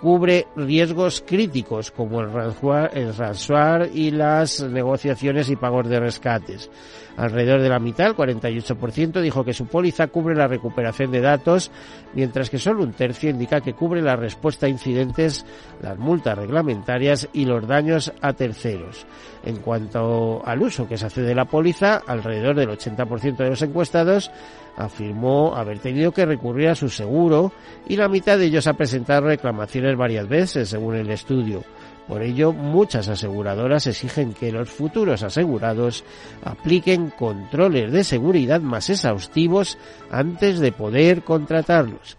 cubre 0.00 0.46
riesgos 0.56 1.22
críticos 1.26 1.90
como 1.90 2.20
el 2.20 2.32
ransomware, 2.32 3.90
y 3.94 4.10
las 4.10 4.62
negociaciones 4.62 5.50
y 5.50 5.56
pagos 5.56 5.88
de 5.88 6.00
rescates. 6.00 6.70
Alrededor 7.16 7.62
de 7.62 7.70
la 7.70 7.78
mitad, 7.78 8.08
el 8.08 8.14
48%, 8.14 9.20
dijo 9.22 9.42
que 9.42 9.54
su 9.54 9.66
póliza 9.66 10.08
cubre 10.08 10.34
la 10.34 10.48
recuperación 10.48 11.10
de 11.10 11.22
datos, 11.22 11.70
mientras 12.14 12.50
que 12.50 12.58
solo 12.58 12.82
un 12.82 12.92
tercio 12.92 13.30
indica 13.30 13.62
que 13.62 13.72
cubre 13.72 14.02
la 14.02 14.16
respuesta 14.16 14.66
a 14.66 14.68
incidentes, 14.68 15.46
las 15.80 15.98
multas 15.98 16.36
reglamentarias 16.36 17.28
y 17.32 17.46
los 17.46 17.66
daños 17.66 18.12
a 18.20 18.34
terceros. 18.34 19.06
En 19.44 19.56
cuanto 19.56 20.42
al 20.44 20.60
uso 20.60 20.86
que 20.86 20.98
se 20.98 21.06
hace 21.06 21.22
de 21.22 21.34
la 21.34 21.46
póliza, 21.46 22.02
alrededor 22.06 22.56
del 22.56 22.68
80% 22.68 23.36
de 23.36 23.50
los 23.50 23.62
encuestados 23.62 24.30
afirmó 24.76 25.54
haber 25.56 25.78
tenido 25.78 26.12
que 26.12 26.26
recurrir 26.26 26.68
a 26.68 26.74
su 26.74 26.88
seguro 26.88 27.52
y 27.88 27.96
la 27.96 28.08
mitad 28.08 28.38
de 28.38 28.46
ellos 28.46 28.66
ha 28.66 28.74
presentado 28.74 29.26
reclamaciones 29.26 29.96
varias 29.96 30.28
veces, 30.28 30.68
según 30.68 30.96
el 30.96 31.10
estudio. 31.10 31.64
Por 32.06 32.22
ello, 32.22 32.52
muchas 32.52 33.08
aseguradoras 33.08 33.86
exigen 33.88 34.32
que 34.32 34.52
los 34.52 34.70
futuros 34.70 35.24
asegurados 35.24 36.04
apliquen 36.44 37.10
controles 37.10 37.90
de 37.90 38.04
seguridad 38.04 38.60
más 38.60 38.90
exhaustivos 38.90 39.76
antes 40.10 40.60
de 40.60 40.70
poder 40.70 41.22
contratarlos. 41.22 42.16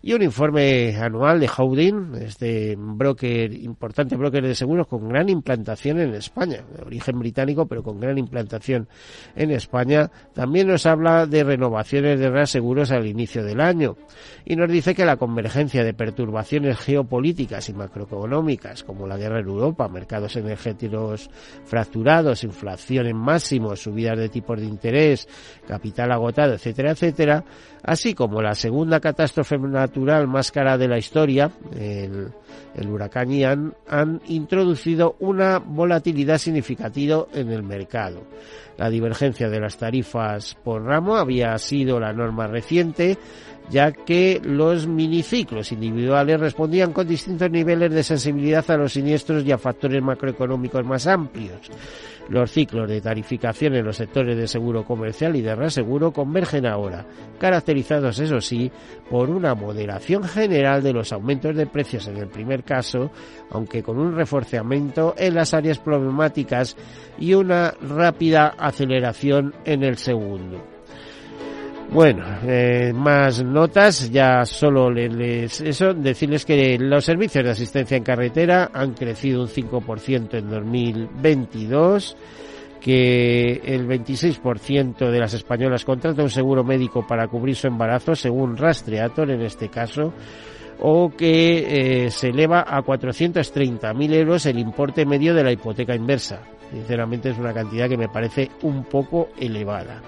Y 0.00 0.12
un 0.12 0.22
informe 0.22 0.96
anual 0.96 1.40
de 1.40 1.48
Howden, 1.48 2.14
este 2.20 2.76
broker, 2.78 3.52
importante 3.52 4.16
broker 4.16 4.46
de 4.46 4.54
seguros 4.54 4.86
con 4.86 5.08
gran 5.08 5.28
implantación 5.28 5.98
en 5.98 6.14
España, 6.14 6.62
de 6.74 6.82
origen 6.82 7.18
británico, 7.18 7.66
pero 7.66 7.82
con 7.82 7.98
gran 7.98 8.16
implantación 8.16 8.88
en 9.34 9.50
España, 9.50 10.10
también 10.34 10.68
nos 10.68 10.86
habla 10.86 11.26
de 11.26 11.42
renovaciones 11.42 12.20
de 12.20 12.30
reaseguros 12.30 12.92
al 12.92 13.06
inicio 13.06 13.42
del 13.42 13.60
año 13.60 13.96
y 14.44 14.54
nos 14.54 14.70
dice 14.70 14.94
que 14.94 15.04
la 15.04 15.16
convergencia 15.16 15.82
de 15.82 15.94
perturbaciones 15.94 16.78
geopolíticas 16.78 17.68
y 17.68 17.74
macroeconómicas, 17.74 18.84
como 18.84 19.06
la 19.06 19.16
guerra 19.16 19.40
en 19.40 19.48
Europa, 19.48 19.88
mercados 19.88 20.36
energéticos 20.36 21.28
fracturados, 21.64 22.44
inflación 22.44 23.06
en 23.06 23.16
máximos, 23.16 23.82
subidas 23.82 24.18
de 24.18 24.28
tipos 24.28 24.58
de 24.60 24.66
interés, 24.66 25.28
capital 25.66 26.12
agotado, 26.12 26.54
etcétera, 26.54 26.92
etcétera, 26.92 27.44
así 27.82 28.14
como 28.14 28.40
la 28.40 28.54
segunda 28.54 29.00
catástrofe 29.00 29.58
natural 29.58 29.87
más 30.26 30.50
cara 30.50 30.78
de 30.78 30.88
la 30.88 30.98
historia, 30.98 31.50
el, 31.74 32.32
huracán 32.88 33.30
Ian, 33.30 33.74
han 33.88 34.20
introducido 34.28 35.16
una 35.20 35.58
volatilidad 35.58 36.38
significativa 36.38 37.26
en 37.32 37.50
el 37.50 37.62
mercado. 37.62 38.22
La 38.76 38.88
divergencia 38.90 39.48
de 39.48 39.60
las 39.60 39.76
tarifas 39.76 40.56
por 40.62 40.84
ramo 40.84 41.16
había 41.16 41.56
sido 41.58 41.98
la 41.98 42.12
norma 42.12 42.46
reciente, 42.46 43.18
ya 43.70 43.92
que 43.92 44.40
los 44.42 44.86
miniciclos 44.86 45.72
individuales 45.72 46.40
respondían 46.40 46.92
con 46.92 47.06
distintos 47.06 47.50
niveles 47.50 47.92
de 47.92 48.02
sensibilidad 48.02 48.70
a 48.70 48.76
los 48.76 48.92
siniestros 48.92 49.44
y 49.44 49.52
a 49.52 49.58
factores 49.58 50.02
macroeconómicos 50.02 50.84
más 50.84 51.06
amplios. 51.06 51.70
Los 52.28 52.50
ciclos 52.50 52.88
de 52.88 53.00
tarificación 53.00 53.74
en 53.74 53.84
los 53.84 53.96
sectores 53.96 54.36
de 54.36 54.46
seguro 54.46 54.84
comercial 54.84 55.34
y 55.36 55.40
de 55.40 55.54
reaseguro 55.54 56.12
convergen 56.12 56.66
ahora, 56.66 57.06
caracterizados, 57.38 58.18
eso 58.18 58.40
sí, 58.40 58.70
por 59.08 59.30
una 59.30 59.54
moderación 59.54 60.24
general 60.24 60.82
de 60.82 60.92
los 60.92 61.12
aumentos 61.12 61.56
de 61.56 61.66
precios 61.66 62.06
en 62.06 62.18
el 62.18 62.28
primer 62.28 62.64
caso, 62.64 63.10
aunque 63.50 63.82
con 63.82 63.98
un 63.98 64.14
reforzamiento 64.14 65.14
en 65.16 65.34
las 65.34 65.54
áreas 65.54 65.78
problemáticas 65.78 66.76
y 67.18 67.32
una 67.32 67.72
rápida 67.80 68.54
aceleración 68.58 69.54
en 69.64 69.82
el 69.82 69.96
segundo. 69.96 70.77
Bueno, 71.90 72.22
eh, 72.46 72.92
más 72.94 73.42
notas, 73.42 74.10
ya 74.10 74.44
solo 74.44 74.90
les, 74.90 75.62
eso, 75.62 75.94
decirles 75.94 76.44
que 76.44 76.76
los 76.78 77.02
servicios 77.02 77.42
de 77.42 77.50
asistencia 77.50 77.96
en 77.96 78.02
carretera 78.02 78.70
han 78.74 78.92
crecido 78.92 79.40
un 79.40 79.48
5% 79.48 80.34
en 80.34 80.50
2022, 80.50 82.14
que 82.78 83.62
el 83.64 83.88
26% 83.88 85.10
de 85.10 85.18
las 85.18 85.32
españolas 85.32 85.86
contrata 85.86 86.22
un 86.22 86.28
seguro 86.28 86.62
médico 86.62 87.06
para 87.06 87.26
cubrir 87.26 87.56
su 87.56 87.68
embarazo, 87.68 88.14
según 88.14 88.58
Rastreator 88.58 89.30
en 89.30 89.40
este 89.40 89.70
caso, 89.70 90.12
o 90.80 91.10
que 91.16 92.04
eh, 92.04 92.10
se 92.10 92.28
eleva 92.28 92.66
a 92.68 92.82
430.000 92.82 94.14
euros 94.14 94.44
el 94.44 94.58
importe 94.58 95.06
medio 95.06 95.32
de 95.32 95.42
la 95.42 95.52
hipoteca 95.52 95.94
inversa. 95.94 96.42
Sinceramente 96.70 97.30
es 97.30 97.38
una 97.38 97.54
cantidad 97.54 97.88
que 97.88 97.96
me 97.96 98.10
parece 98.10 98.50
un 98.60 98.84
poco 98.84 99.30
elevada. 99.40 100.02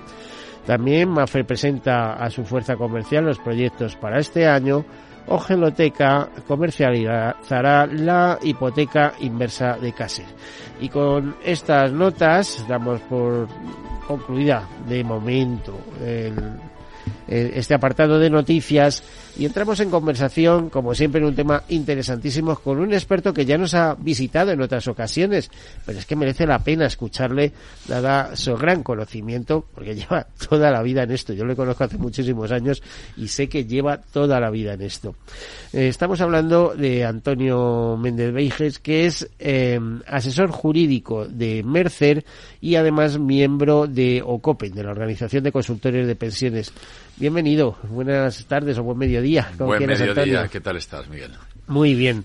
También 0.67 1.09
Mafre 1.09 1.45
presenta 1.45 2.15
a 2.15 2.31
su 2.31 2.45
fuerza 2.45 2.77
comercial 2.77 3.25
los 3.25 3.39
proyectos 3.39 3.97
para 3.97 4.19
este 4.19 4.47
año 4.47 4.85
o 5.27 5.39
Geloteca 5.39 6.29
comercializará 6.47 7.87
la 7.87 8.39
hipoteca 8.43 9.15
inversa 9.21 9.77
de 9.77 9.93
Caser. 9.93 10.27
Y 10.81 10.89
con 10.89 11.37
estas 11.45 11.93
notas 11.93 12.65
damos 12.69 13.01
por 13.03 13.47
concluida 14.07 14.69
de 14.89 15.05
momento 15.05 15.79
este 17.29 17.75
apartado 17.75 18.19
de 18.19 18.29
noticias 18.29 19.05
y 19.39 19.47
entramos 19.47 19.81
en 19.81 19.91
conversación, 19.91 20.71
como 20.71 20.95
siempre, 20.95 21.21
en 21.21 21.27
un 21.27 21.35
tema 21.35 21.63
interesantísimo 21.69 22.57
con 22.57 22.79
un 22.79 22.93
experto 22.93 23.33
que 23.33 23.45
ya 23.45 23.57
nos 23.57 23.75
ha 23.75 23.95
visitado 23.95 24.51
en 24.51 24.61
otras 24.61 24.87
ocasiones, 24.89 25.51
pero 25.87 25.99
es 25.99 26.07
que 26.07 26.17
merece 26.17 26.47
la 26.47 26.59
pena 26.59 26.87
escucharle, 26.87 27.53
dada 27.87 28.35
su 28.37 28.57
gran 28.57 28.83
conocimiento, 28.83 29.65
porque 29.75 29.95
lleva 29.97 30.27
toda 30.49 30.71
la 30.71 30.83
vida 30.83 31.05
en 31.05 31.13
esto. 31.13 31.33
Yo 31.33 31.45
le 31.45 31.57
conozco 31.57 31.85
hace 31.85 31.97
muchísimos 31.97 32.51
años 32.51 32.83
y 33.17 33.29
sé 33.29 33.49
que 33.49 33.65
lleva 33.65 33.99
toda 33.99 34.41
la 34.41 34.51
vida 34.51 34.75
en 34.75 34.83
esto. 34.83 35.15
Eh, 35.73 35.89
estamos 35.89 36.21
hablando 36.21 36.75
de 36.77 37.05
Antonio 37.05 37.97
Méndez 37.97 38.33
Beiges, 38.33 38.79
que 38.79 39.07
es 39.07 39.29
eh, 39.39 39.79
asesor 40.07 40.51
jurídico 40.51 41.27
de 41.27 41.63
Mercer 41.63 42.25
y 42.61 42.75
además 42.75 43.19
miembro 43.19 43.87
de 43.87 44.23
OCOPEN, 44.25 44.75
de 44.75 44.83
la 44.83 44.91
Organización 44.91 45.45
de 45.45 45.53
Consultores 45.53 46.07
de 46.07 46.17
Pensiones. 46.17 46.73
Bienvenido, 47.17 47.77
buenas 47.91 48.47
tardes 48.47 48.79
o 48.79 48.83
buen 48.83 48.99
mediodía. 48.99 49.20
Buen 49.59 49.87
mediodía, 49.87 50.49
¿qué 50.49 50.61
tal 50.61 50.77
estás, 50.77 51.09
Miguel? 51.09 51.33
Muy 51.67 51.95
bien. 51.95 52.25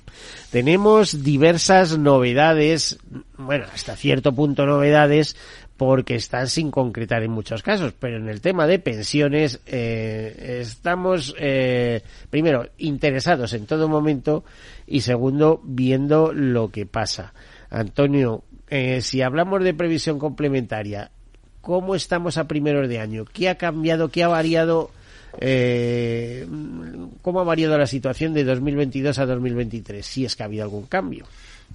Tenemos 0.52 1.24
diversas 1.24 1.98
novedades, 1.98 2.98
bueno, 3.38 3.66
hasta 3.72 3.96
cierto 3.96 4.34
punto 4.34 4.66
novedades, 4.66 5.36
porque 5.78 6.16
están 6.16 6.48
sin 6.48 6.72
concretar 6.72 7.24
en 7.24 7.32
muchos 7.32 7.62
casos, 7.62 7.94
pero 8.00 8.18
en 8.18 8.30
el 8.30 8.42
tema 8.42 8.66
de 8.66 8.80
pensiones 8.80 9.60
eh, 9.66 10.60
estamos, 10.62 11.36
eh, 11.38 12.02
primero, 12.30 12.70
interesados 12.78 13.54
en 13.54 13.66
todo 13.66 13.88
momento 13.90 14.46
y 14.88 15.02
segundo, 15.02 15.62
viendo 15.64 16.32
lo 16.34 16.70
que 16.70 16.86
pasa. 16.86 17.34
Antonio, 17.70 18.44
eh, 18.70 19.02
si 19.02 19.22
hablamos 19.22 19.64
de 19.64 19.74
previsión 19.74 20.18
complementaria 20.18 21.12
cómo 21.62 21.96
estamos 21.96 22.38
a 22.38 22.48
primeros 22.48 22.88
de 22.88 23.00
año, 23.00 23.26
qué 23.26 23.50
ha 23.50 23.56
cambiado, 23.56 24.10
qué 24.10 24.24
ha 24.24 24.28
variado, 24.28 24.92
eh, 25.40 26.48
cómo 27.22 27.40
ha 27.40 27.44
variado 27.44 27.78
la 27.78 27.88
situación 27.88 28.34
de 28.34 28.44
2022 28.44 29.18
a 29.20 29.26
2023, 29.26 30.06
si 30.06 30.26
es 30.26 30.36
que 30.36 30.44
ha 30.44 30.46
habido 30.46 30.64
algún 30.64 30.86
cambio. 30.86 31.26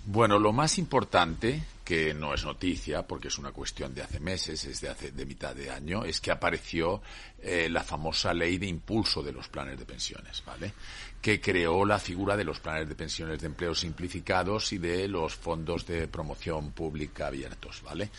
Bueno, 0.07 0.39
lo 0.39 0.53
más 0.53 0.79
importante, 0.79 1.63
que 1.85 2.15
no 2.15 2.33
es 2.33 2.45
noticia, 2.45 3.07
porque 3.07 3.29
es 3.29 3.39
una 3.39 3.53
cuestión 3.53 3.93
de 3.95 4.03
hace 4.03 4.21
meses, 4.21 4.65
es 4.65 4.81
de 4.81 4.89
hace 4.89 5.11
de 5.11 5.27
mitad 5.27 5.55
de 5.55 5.71
año, 5.71 6.05
es 6.05 6.21
que 6.21 6.31
apareció 6.31 7.03
eh, 7.43 7.69
la 7.69 7.83
famosa 7.83 8.33
ley 8.33 8.59
de 8.59 8.67
impulso 8.67 9.23
de 9.23 9.33
los 9.33 9.49
planes 9.49 9.79
de 9.79 9.85
pensiones, 9.85 10.43
¿vale? 10.47 10.73
Que 11.21 11.41
creó 11.41 11.85
la 11.85 11.99
figura 11.99 12.37
de 12.37 12.45
los 12.45 12.61
planes 12.61 12.89
de 12.89 12.95
pensiones 12.95 13.41
de 13.41 13.47
empleo 13.47 13.75
simplificados 13.75 14.73
y 14.73 14.79
de 14.79 15.09
los 15.09 15.35
fondos 15.35 15.87
de 15.87 16.07
promoción 16.09 16.71
pública 16.73 17.27
abiertos, 17.27 17.83
¿vale? 17.83 18.11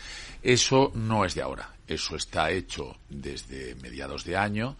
Eso 0.42 0.92
no 0.94 1.24
es 1.24 1.34
de 1.34 1.42
ahora, 1.42 1.74
eso 1.86 2.16
está 2.16 2.50
hecho 2.50 2.96
desde 3.08 3.74
mediados 3.76 4.24
de 4.24 4.36
año 4.36 4.76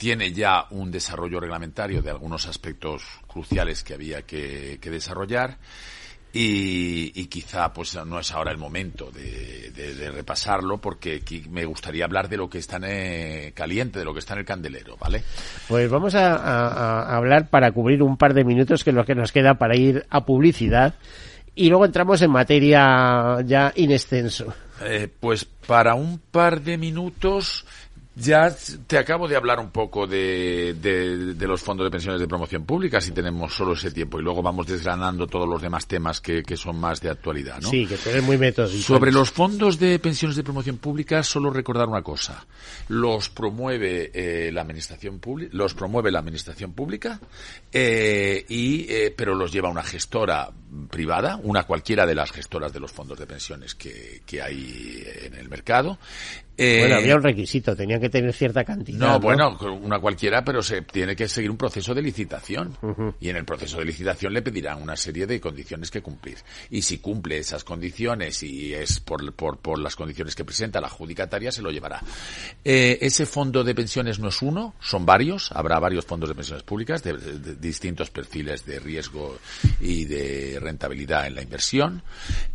tiene 0.00 0.32
ya 0.32 0.64
un 0.70 0.90
desarrollo 0.90 1.40
reglamentario 1.40 2.00
de 2.00 2.08
algunos 2.08 2.46
aspectos 2.46 3.02
cruciales 3.26 3.84
que 3.84 3.92
había 3.92 4.22
que, 4.22 4.78
que 4.80 4.88
desarrollar 4.88 5.58
y, 6.32 7.26
quizá 7.26 7.70
pues 7.70 7.94
no 8.06 8.18
es 8.18 8.32
ahora 8.32 8.50
el 8.50 8.56
momento 8.56 9.10
de, 9.10 10.10
repasarlo 10.10 10.78
porque 10.78 11.20
me 11.50 11.66
gustaría 11.66 12.06
hablar 12.06 12.30
de 12.30 12.38
lo 12.38 12.48
que 12.48 12.56
está 12.56 12.78
en 12.82 13.52
caliente, 13.52 13.98
de 13.98 14.06
lo 14.06 14.14
que 14.14 14.20
está 14.20 14.32
en 14.32 14.40
el 14.40 14.46
candelero, 14.46 14.96
¿vale? 14.96 15.22
Pues 15.68 15.90
vamos 15.90 16.14
a, 16.14 17.14
hablar 17.14 17.50
para 17.50 17.70
cubrir 17.72 18.02
un 18.02 18.16
par 18.16 18.32
de 18.32 18.44
minutos 18.44 18.82
que 18.82 18.90
es 18.90 18.96
lo 18.96 19.04
que 19.04 19.14
nos 19.14 19.32
queda 19.32 19.58
para 19.58 19.76
ir 19.76 20.06
a 20.08 20.24
publicidad 20.24 20.94
y 21.54 21.68
luego 21.68 21.84
entramos 21.84 22.22
en 22.22 22.30
materia 22.30 23.42
ya 23.44 23.70
in 23.76 23.90
extenso. 23.90 24.54
Eh, 24.82 25.08
pues 25.20 25.44
para 25.44 25.94
un 25.94 26.18
par 26.18 26.62
de 26.62 26.78
minutos 26.78 27.66
ya 28.20 28.54
te 28.86 28.98
acabo 28.98 29.26
de 29.26 29.36
hablar 29.36 29.58
un 29.58 29.70
poco 29.70 30.06
de, 30.06 30.74
de, 30.74 31.46
los 31.46 31.62
fondos 31.62 31.84
de 31.84 31.90
pensiones 31.90 32.20
de 32.20 32.28
promoción 32.28 32.64
pública, 32.64 33.00
si 33.00 33.12
tenemos 33.12 33.54
solo 33.54 33.72
ese 33.72 33.90
tiempo, 33.90 34.20
y 34.20 34.22
luego 34.22 34.42
vamos 34.42 34.66
desgranando 34.66 35.26
todos 35.26 35.48
los 35.48 35.60
demás 35.60 35.86
temas 35.86 36.20
que, 36.20 36.42
que 36.42 36.56
son 36.56 36.78
más 36.78 37.00
de 37.00 37.10
actualidad, 37.10 37.60
¿no? 37.60 37.70
Sí, 37.70 37.86
que 37.86 37.96
tú 37.96 38.10
muy 38.22 38.38
metódico. 38.38 38.82
Sobre 38.82 39.10
los 39.12 39.30
fondos 39.30 39.78
de 39.78 39.98
pensiones 39.98 40.36
de 40.36 40.44
promoción 40.44 40.76
pública, 40.78 41.22
solo 41.22 41.50
recordar 41.50 41.88
una 41.88 42.02
cosa. 42.02 42.46
Los 42.88 43.28
promueve 43.28 44.10
eh, 44.12 44.52
la 44.52 44.62
administración 44.62 45.18
pública, 45.18 45.50
los 45.54 45.74
promueve 45.74 46.10
la 46.10 46.18
administración 46.18 46.72
pública, 46.72 47.20
eh, 47.72 48.44
y, 48.48 48.86
eh, 48.88 49.14
pero 49.16 49.34
los 49.34 49.52
lleva 49.52 49.70
una 49.70 49.82
gestora 49.82 50.50
privada, 50.90 51.40
una 51.42 51.64
cualquiera 51.64 52.06
de 52.06 52.14
las 52.14 52.30
gestoras 52.32 52.72
de 52.72 52.80
los 52.80 52.92
fondos 52.92 53.18
de 53.18 53.26
pensiones 53.26 53.74
que, 53.74 54.22
que 54.24 54.42
hay 54.42 55.04
en 55.24 55.34
el 55.34 55.48
mercado, 55.48 55.98
bueno, 56.60 56.96
había 56.96 57.16
un 57.16 57.22
requisito, 57.22 57.74
tenía 57.74 57.98
que 57.98 58.10
tener 58.10 58.32
cierta 58.32 58.64
cantidad. 58.64 58.98
No, 58.98 59.20
bueno, 59.20 59.56
una 59.82 59.98
cualquiera, 59.98 60.44
pero 60.44 60.62
se 60.62 60.82
tiene 60.82 61.16
que 61.16 61.26
seguir 61.26 61.50
un 61.50 61.56
proceso 61.56 61.94
de 61.94 62.02
licitación. 62.02 62.76
Y 63.20 63.30
en 63.30 63.36
el 63.36 63.44
proceso 63.44 63.78
de 63.78 63.86
licitación 63.86 64.32
le 64.34 64.42
pedirán 64.42 64.82
una 64.82 64.96
serie 64.96 65.26
de 65.26 65.40
condiciones 65.40 65.90
que 65.90 66.02
cumplir. 66.02 66.38
Y 66.70 66.82
si 66.82 66.98
cumple 66.98 67.38
esas 67.38 67.64
condiciones 67.64 68.42
y 68.42 68.74
es 68.74 69.00
por, 69.00 69.32
por, 69.32 69.58
por 69.58 69.78
las 69.78 69.96
condiciones 69.96 70.34
que 70.34 70.44
presenta 70.44 70.80
la 70.80 70.88
adjudicataria, 70.88 71.50
se 71.50 71.62
lo 71.62 71.70
llevará. 71.70 72.02
Eh, 72.64 72.98
ese 73.00 73.24
fondo 73.26 73.64
de 73.64 73.74
pensiones 73.74 74.18
no 74.18 74.28
es 74.28 74.42
uno, 74.42 74.74
son 74.80 75.06
varios. 75.06 75.50
Habrá 75.52 75.78
varios 75.78 76.04
fondos 76.04 76.28
de 76.28 76.34
pensiones 76.34 76.62
públicas 76.62 77.02
de, 77.02 77.16
distintos 77.58 78.10
perfiles 78.10 78.66
de 78.66 78.80
riesgo 78.80 79.38
y 79.80 80.04
de 80.04 80.59
rentabilidad 80.60 81.26
en 81.26 81.34
la 81.34 81.42
inversión. 81.42 82.02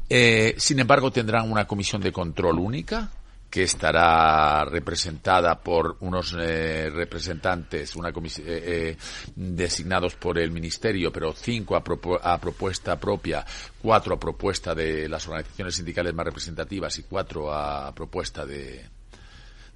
Eh, 0.09 0.55
sin 0.57 0.79
embargo, 0.79 1.11
tendrán 1.11 1.51
una 1.51 1.65
comisión 1.65 2.01
de 2.01 2.11
control 2.11 2.59
única 2.59 3.09
que 3.55 3.63
estará 3.63 4.65
representada 4.65 5.57
por 5.57 5.95
unos 6.01 6.35
eh, 6.37 6.89
representantes 6.89 7.95
una 7.95 8.09
eh, 8.09 8.13
eh, 8.39 8.97
designados 9.33 10.15
por 10.15 10.37
el 10.37 10.51
Ministerio, 10.51 11.09
pero 11.09 11.31
cinco 11.31 11.77
a, 11.77 12.37
propuesta 12.37 12.99
propia, 12.99 13.45
cuatro 13.81 14.15
a 14.15 14.19
propuesta 14.19 14.75
de 14.75 15.07
las 15.07 15.25
organizaciones 15.29 15.75
sindicales 15.75 16.13
más 16.13 16.25
representativas 16.25 16.99
y 16.99 17.03
cuatro 17.03 17.53
a 17.53 17.95
propuesta 17.95 18.45
de, 18.45 18.89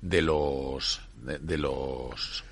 de 0.01 0.21
los 0.23 0.99
de 1.21 1.57
los 1.57 2.43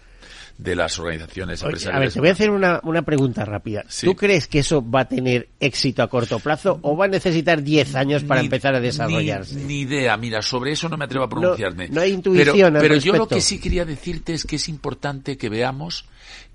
de 0.57 0.75
las 0.75 0.97
organizaciones 0.97 1.61
empresariales. 1.61 1.95
A 1.95 1.99
ver, 1.99 2.13
te 2.13 2.19
voy 2.19 2.29
a 2.29 2.31
hacer 2.31 2.49
una, 2.49 2.79
una 2.83 3.03
pregunta 3.03 3.45
rápida. 3.45 3.85
¿Tú 4.01 4.15
crees 4.15 4.47
que 4.47 4.59
eso 4.59 4.87
va 4.87 5.01
a 5.01 5.07
tener 5.07 5.49
éxito 5.59 6.01
a 6.01 6.07
corto 6.07 6.39
plazo 6.39 6.79
o 6.81 6.97
va 6.97 7.05
a 7.05 7.07
necesitar 7.07 7.61
10 7.61 7.95
años 7.95 8.23
para 8.23 8.41
empezar 8.41 8.73
a 8.73 8.79
desarrollarse? 8.79 9.55
Ni, 9.55 9.81
idea, 9.81 10.17
mira, 10.17 10.41
sobre 10.41 10.71
eso 10.71 10.89
no 10.89 10.97
me 10.97 11.05
atrevo 11.05 11.25
a 11.25 11.29
pronunciarme. 11.29 11.89
No, 11.89 12.01
hay 12.01 12.11
intuición. 12.11 12.73
Pero, 12.73 12.79
pero 12.79 12.95
yo 12.95 13.13
lo 13.13 13.27
que 13.27 13.41
sí 13.41 13.59
quería 13.59 13.85
decirte 13.85 14.33
es 14.33 14.45
que 14.45 14.55
es 14.55 14.67
importante 14.67 15.37
que 15.37 15.49
veamos 15.49 16.05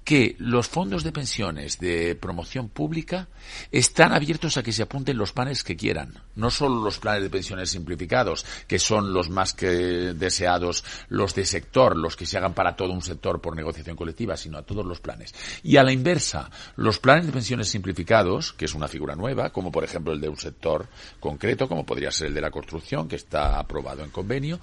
que 0.04 0.34
los 0.38 0.68
fondos 0.68 1.04
de 1.04 1.12
pensiones 1.12 1.78
de 1.78 2.16
promoción 2.16 2.68
pública 2.68 3.28
están 3.70 4.12
abiertos 4.12 4.56
a 4.56 4.62
que 4.62 4.72
se 4.72 4.82
apunten 4.82 5.16
los 5.16 5.32
planes 5.32 5.62
que 5.62 5.76
quieran. 5.76 6.14
No 6.34 6.50
solo 6.50 6.82
los 6.82 6.98
planes 6.98 7.22
de 7.22 7.30
pensiones 7.30 7.70
simplificados, 7.70 8.44
que 8.66 8.78
son 8.78 9.12
los 9.12 9.30
más 9.30 9.52
que 9.52 9.66
deseados, 9.66 10.84
los 11.08 11.34
de 11.34 11.44
sector, 11.44 11.96
los 11.96 12.16
que 12.16 12.26
se 12.26 12.36
hagan 12.36 12.54
para 12.54 12.74
todo 12.74 12.92
un 12.92 13.02
sector 13.02 13.40
por 13.40 13.54
negociación 13.54 13.96
colectiva, 13.96 14.36
sino 14.36 14.58
a 14.58 14.62
todos 14.62 14.84
los 14.84 15.00
planes. 15.00 15.34
Y 15.62 15.76
a 15.76 15.84
la 15.84 15.92
inversa, 15.92 16.50
los 16.76 16.98
planes 16.98 17.26
de 17.26 17.32
pensiones 17.32 17.68
simplificados, 17.68 18.52
que 18.52 18.64
es 18.64 18.74
una 18.74 18.88
figura 18.88 19.14
nueva, 19.14 19.50
como 19.50 19.70
por 19.70 19.84
ejemplo 19.84 20.12
el 20.12 20.20
de 20.20 20.28
un 20.28 20.36
sector 20.36 20.88
concreto, 21.20 21.68
como 21.68 21.86
podría 21.86 22.10
ser 22.10 22.28
el 22.28 22.34
de 22.34 22.40
la 22.40 22.50
construcción, 22.50 23.08
que 23.08 23.16
está 23.16 23.58
aprobado 23.58 24.02
en 24.02 24.10
convenio, 24.10 24.58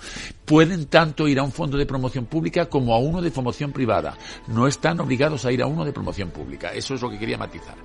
pueden 0.46 0.88
tanto 0.88 1.28
ir 1.28 1.40
a 1.40 1.44
un 1.44 1.52
fondo 1.52 1.78
de 1.78 1.86
promoción 1.86 2.26
pública 2.26 2.68
como 2.68 2.94
a 2.94 3.00
uno 3.00 3.22
de 3.22 3.32
promoción 3.32 3.72
privada. 3.72 4.18
No 4.48 4.68
están 4.68 5.00
obligados 5.00 5.29
a 5.46 5.52
ir 5.52 5.62
a 5.62 5.68
uno 5.68 5.86
de 5.86 5.94
promoción 5.94 6.30
pública. 6.30 6.74
Eso 6.74 6.96
es 6.96 7.02
lo 7.02 7.10
que 7.10 7.20
quería 7.20 7.38
matizar. 7.38 7.76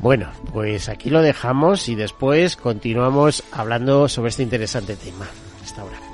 Bueno, 0.00 0.30
pues 0.52 0.88
aquí 0.88 1.10
lo 1.10 1.22
dejamos 1.22 1.88
y 1.88 1.94
después 1.94 2.56
continuamos 2.56 3.44
hablando 3.52 4.08
sobre 4.08 4.30
este 4.30 4.42
interesante 4.42 4.96
tema. 4.96 5.26
Hasta 5.62 5.82
ahora. 5.82 6.13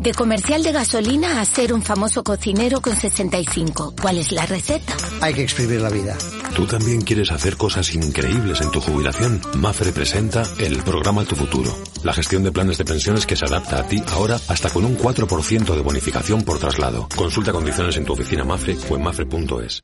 De 0.00 0.14
comercial 0.14 0.62
de 0.62 0.70
gasolina 0.70 1.40
a 1.40 1.44
ser 1.44 1.72
un 1.72 1.82
famoso 1.82 2.22
cocinero 2.22 2.80
con 2.80 2.94
65. 2.94 3.94
¿Cuál 4.00 4.18
es 4.18 4.30
la 4.30 4.46
receta? 4.46 4.94
Hay 5.20 5.34
que 5.34 5.42
exprimir 5.42 5.80
la 5.80 5.90
vida. 5.90 6.16
¿Tú 6.54 6.66
también 6.66 7.00
quieres 7.00 7.32
hacer 7.32 7.56
cosas 7.56 7.92
increíbles 7.92 8.60
en 8.60 8.70
tu 8.70 8.80
jubilación? 8.80 9.40
Mafre 9.56 9.90
presenta 9.90 10.44
el 10.58 10.78
programa 10.84 11.24
Tu 11.24 11.34
Futuro. 11.34 11.76
La 12.04 12.12
gestión 12.12 12.44
de 12.44 12.52
planes 12.52 12.78
de 12.78 12.84
pensiones 12.84 13.26
que 13.26 13.34
se 13.34 13.44
adapta 13.44 13.80
a 13.80 13.88
ti 13.88 14.00
ahora 14.12 14.38
hasta 14.46 14.70
con 14.70 14.84
un 14.84 14.96
4% 14.96 15.74
de 15.74 15.82
bonificación 15.82 16.42
por 16.42 16.60
traslado. 16.60 17.08
Consulta 17.16 17.50
condiciones 17.50 17.96
en 17.96 18.04
tu 18.04 18.12
oficina 18.12 18.44
Mafre 18.44 18.76
o 18.88 18.94
en 18.94 19.02
mafre.es. 19.02 19.82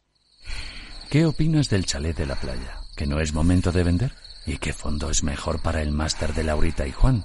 ¿Qué 1.10 1.26
opinas 1.26 1.68
del 1.68 1.86
chalet 1.86 2.16
de 2.16 2.26
la 2.26 2.36
playa? 2.36 2.78
¿Que 2.96 3.06
no 3.06 3.18
es 3.18 3.32
momento 3.32 3.72
de 3.72 3.82
vender? 3.82 4.12
¿Y 4.46 4.58
qué 4.58 4.72
fondo 4.72 5.10
es 5.10 5.24
mejor 5.24 5.60
para 5.60 5.82
el 5.82 5.90
máster 5.90 6.34
de 6.34 6.44
Laurita 6.44 6.86
y 6.86 6.92
Juan? 6.92 7.24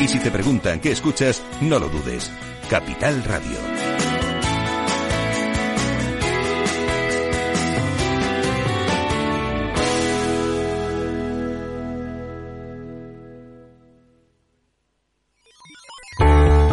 Y 0.00 0.08
si 0.08 0.18
te 0.18 0.30
preguntan 0.30 0.80
qué 0.80 0.92
escuchas, 0.92 1.42
no 1.60 1.78
lo 1.78 1.88
dudes. 1.88 2.30
Capital 2.68 3.24
Radio. 3.24 3.76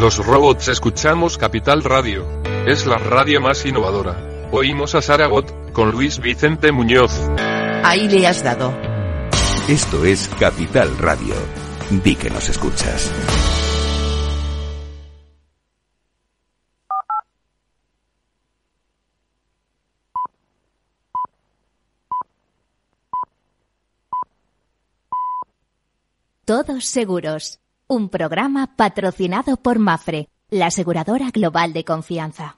Los 0.04 0.18
robots 0.18 0.68
escuchamos 0.68 1.38
Capital 1.38 1.82
Radio. 1.82 2.28
Es 2.68 2.86
la 2.86 2.98
radio 2.98 3.40
más 3.40 3.66
innovadora. 3.66 4.50
Oímos 4.52 4.96
a 4.96 5.02
Saragot 5.02 5.72
con 5.72 5.92
Luis 5.92 6.20
Vicente 6.20 6.74
Muñoz. 6.74 7.14
Ahí 7.86 8.10
le 8.10 8.28
has 8.28 8.44
dado. 8.44 8.78
Esto 9.70 10.04
es 10.04 10.30
Capital 10.38 10.98
Radio. 10.98 11.63
Di 11.90 12.16
que 12.16 12.30
nos 12.30 12.50
escuchas. 12.50 13.12
Todos 26.46 26.86
seguros. 26.86 27.60
Un 27.88 28.10
programa 28.10 28.76
patrocinado 28.76 29.58
por 29.58 29.80
Mafre, 29.80 30.28
la 30.50 30.68
aseguradora 30.68 31.30
global 31.32 31.72
de 31.72 31.86
confianza. 31.86 32.58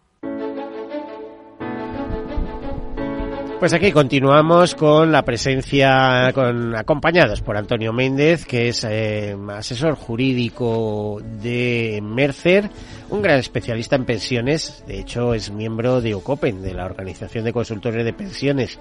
Pues 3.60 3.72
aquí 3.72 3.94
continuamos 3.94 4.76
con 4.76 5.14
la 5.14 5.24
presencia, 5.24 6.30
con 6.34 6.76
acompañados 6.76 7.42
por 7.42 7.56
Antonio 7.56 7.94
Méndez, 7.94 8.46
que 8.46 8.68
es 8.68 8.84
eh, 8.84 9.36
asesor 9.50 9.96
jurídico 9.96 11.22
de 11.42 12.02
Mercer, 12.04 12.70
un 13.10 13.22
gran 13.22 13.40
especialista 13.40 13.96
en 13.96 14.06
pensiones. 14.06 14.84
De 14.86 15.00
hecho, 15.00 15.34
es 15.34 15.52
miembro 15.52 16.02
de 16.02 16.14
OCOPEN, 16.14 16.62
de 16.62 16.74
la 16.74 16.86
Organización 16.86 17.46
de 17.46 17.54
Consultores 17.54 18.04
de 18.04 18.14
Pensiones. 18.14 18.78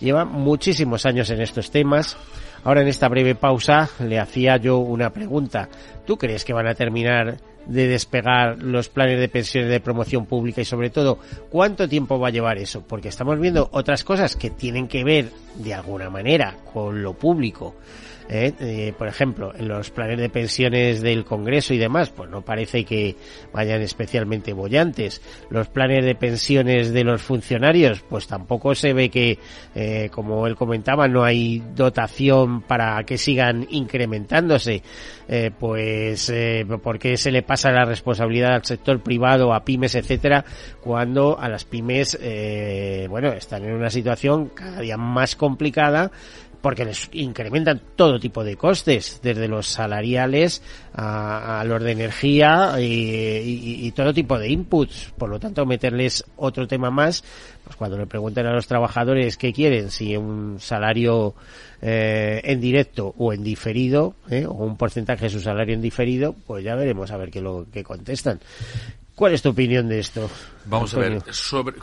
Lleva 0.00 0.24
muchísimos 0.24 1.04
años 1.04 1.28
en 1.28 1.42
estos 1.42 1.70
temas. 1.70 2.16
Ahora 2.64 2.80
en 2.80 2.88
esta 2.88 3.08
breve 3.08 3.34
pausa 3.34 3.90
le 4.00 4.18
hacía 4.18 4.56
yo 4.56 4.78
una 4.78 5.10
pregunta. 5.10 5.68
¿Tú 6.06 6.16
crees 6.16 6.44
que 6.44 6.54
van 6.54 6.66
a 6.66 6.74
terminar 6.74 7.36
de 7.66 7.88
despegar 7.88 8.62
los 8.62 8.88
planes 8.88 9.18
de 9.18 9.28
pensiones 9.28 9.70
de 9.70 9.80
promoción 9.80 10.26
pública 10.26 10.60
y 10.60 10.64
sobre 10.64 10.90
todo 10.90 11.18
cuánto 11.50 11.88
tiempo 11.88 12.18
va 12.18 12.28
a 12.28 12.32
llevar 12.32 12.58
eso? 12.58 12.82
Porque 12.86 13.08
estamos 13.08 13.38
viendo 13.38 13.68
otras 13.72 14.04
cosas 14.04 14.36
que 14.36 14.50
tienen 14.50 14.88
que 14.88 15.04
ver 15.04 15.30
de 15.56 15.74
alguna 15.74 16.10
manera 16.10 16.56
con 16.72 17.02
lo 17.02 17.14
público 17.14 17.74
¿eh? 18.28 18.52
Eh, 18.60 18.92
por 18.96 19.08
ejemplo, 19.08 19.52
en 19.56 19.68
los 19.68 19.90
planes 19.90 20.18
de 20.18 20.28
pensiones 20.28 21.02
del 21.02 21.24
Congreso 21.24 21.74
y 21.74 21.78
demás, 21.78 22.10
pues 22.10 22.30
no 22.30 22.42
parece 22.42 22.84
que 22.84 23.16
vayan 23.52 23.82
especialmente 23.82 24.52
bollantes. 24.52 25.20
Los 25.50 25.68
planes 25.68 26.04
de 26.04 26.14
pensiones 26.14 26.92
de 26.92 27.04
los 27.04 27.22
funcionarios, 27.22 28.02
pues 28.08 28.26
tampoco 28.26 28.74
se 28.74 28.92
ve 28.92 29.10
que, 29.10 29.38
eh, 29.74 30.08
como 30.12 30.46
él 30.46 30.56
comentaba, 30.56 31.08
no 31.08 31.24
hay 31.24 31.62
dotación 31.74 32.62
para 32.62 33.02
que 33.04 33.18
sigan 33.18 33.66
incrementándose. 33.70 34.82
pues, 35.58 36.32
¿por 36.82 36.98
qué 37.00 37.16
se 37.16 37.32
le 37.32 37.42
pasa 37.42 37.72
la 37.72 37.84
responsabilidad 37.84 38.54
al 38.54 38.64
sector 38.64 39.00
privado, 39.00 39.52
a 39.52 39.64
pymes, 39.64 39.96
etcétera, 39.96 40.44
cuando 40.80 41.36
a 41.38 41.48
las 41.48 41.64
pymes, 41.64 42.16
bueno, 43.08 43.32
están 43.32 43.64
en 43.64 43.72
una 43.72 43.90
situación 43.90 44.50
cada 44.54 44.80
día 44.80 44.96
más 44.96 45.34
complicada 45.34 46.12
porque 46.66 46.84
les 46.84 47.08
incrementan 47.12 47.80
todo 47.94 48.18
tipo 48.18 48.42
de 48.42 48.56
costes, 48.56 49.20
desde 49.22 49.46
los 49.46 49.68
salariales 49.68 50.64
a, 50.94 51.62
los 51.64 51.80
de 51.80 51.92
energía 51.92 52.74
y, 52.80 53.88
todo 53.92 54.12
tipo 54.12 54.36
de 54.36 54.48
inputs. 54.50 55.12
Por 55.16 55.30
lo 55.30 55.38
tanto, 55.38 55.64
meterles 55.64 56.24
otro 56.34 56.66
tema 56.66 56.90
más, 56.90 57.22
pues 57.62 57.76
cuando 57.76 57.96
le 57.96 58.08
pregunten 58.08 58.46
a 58.46 58.52
los 58.52 58.66
trabajadores 58.66 59.36
qué 59.36 59.52
quieren, 59.52 59.92
si 59.92 60.16
un 60.16 60.56
salario 60.58 61.36
eh, 61.80 62.40
en 62.42 62.60
directo 62.60 63.14
o 63.16 63.32
en 63.32 63.44
diferido, 63.44 64.16
eh, 64.28 64.44
o 64.44 64.54
un 64.54 64.76
porcentaje 64.76 65.26
de 65.26 65.30
su 65.30 65.38
salario 65.38 65.72
en 65.72 65.82
diferido, 65.82 66.34
pues 66.48 66.64
ya 66.64 66.74
veremos 66.74 67.12
a 67.12 67.16
ver 67.16 67.30
qué 67.30 67.40
lo 67.40 67.66
que 67.72 67.84
contestan. 67.84 68.40
¿Cuál 69.14 69.34
es 69.34 69.42
tu 69.42 69.50
opinión 69.50 69.88
de 69.88 70.00
esto? 70.00 70.28
Vamos 70.64 70.92
a 70.94 70.98
ver, 70.98 71.22
sobre 71.30 71.76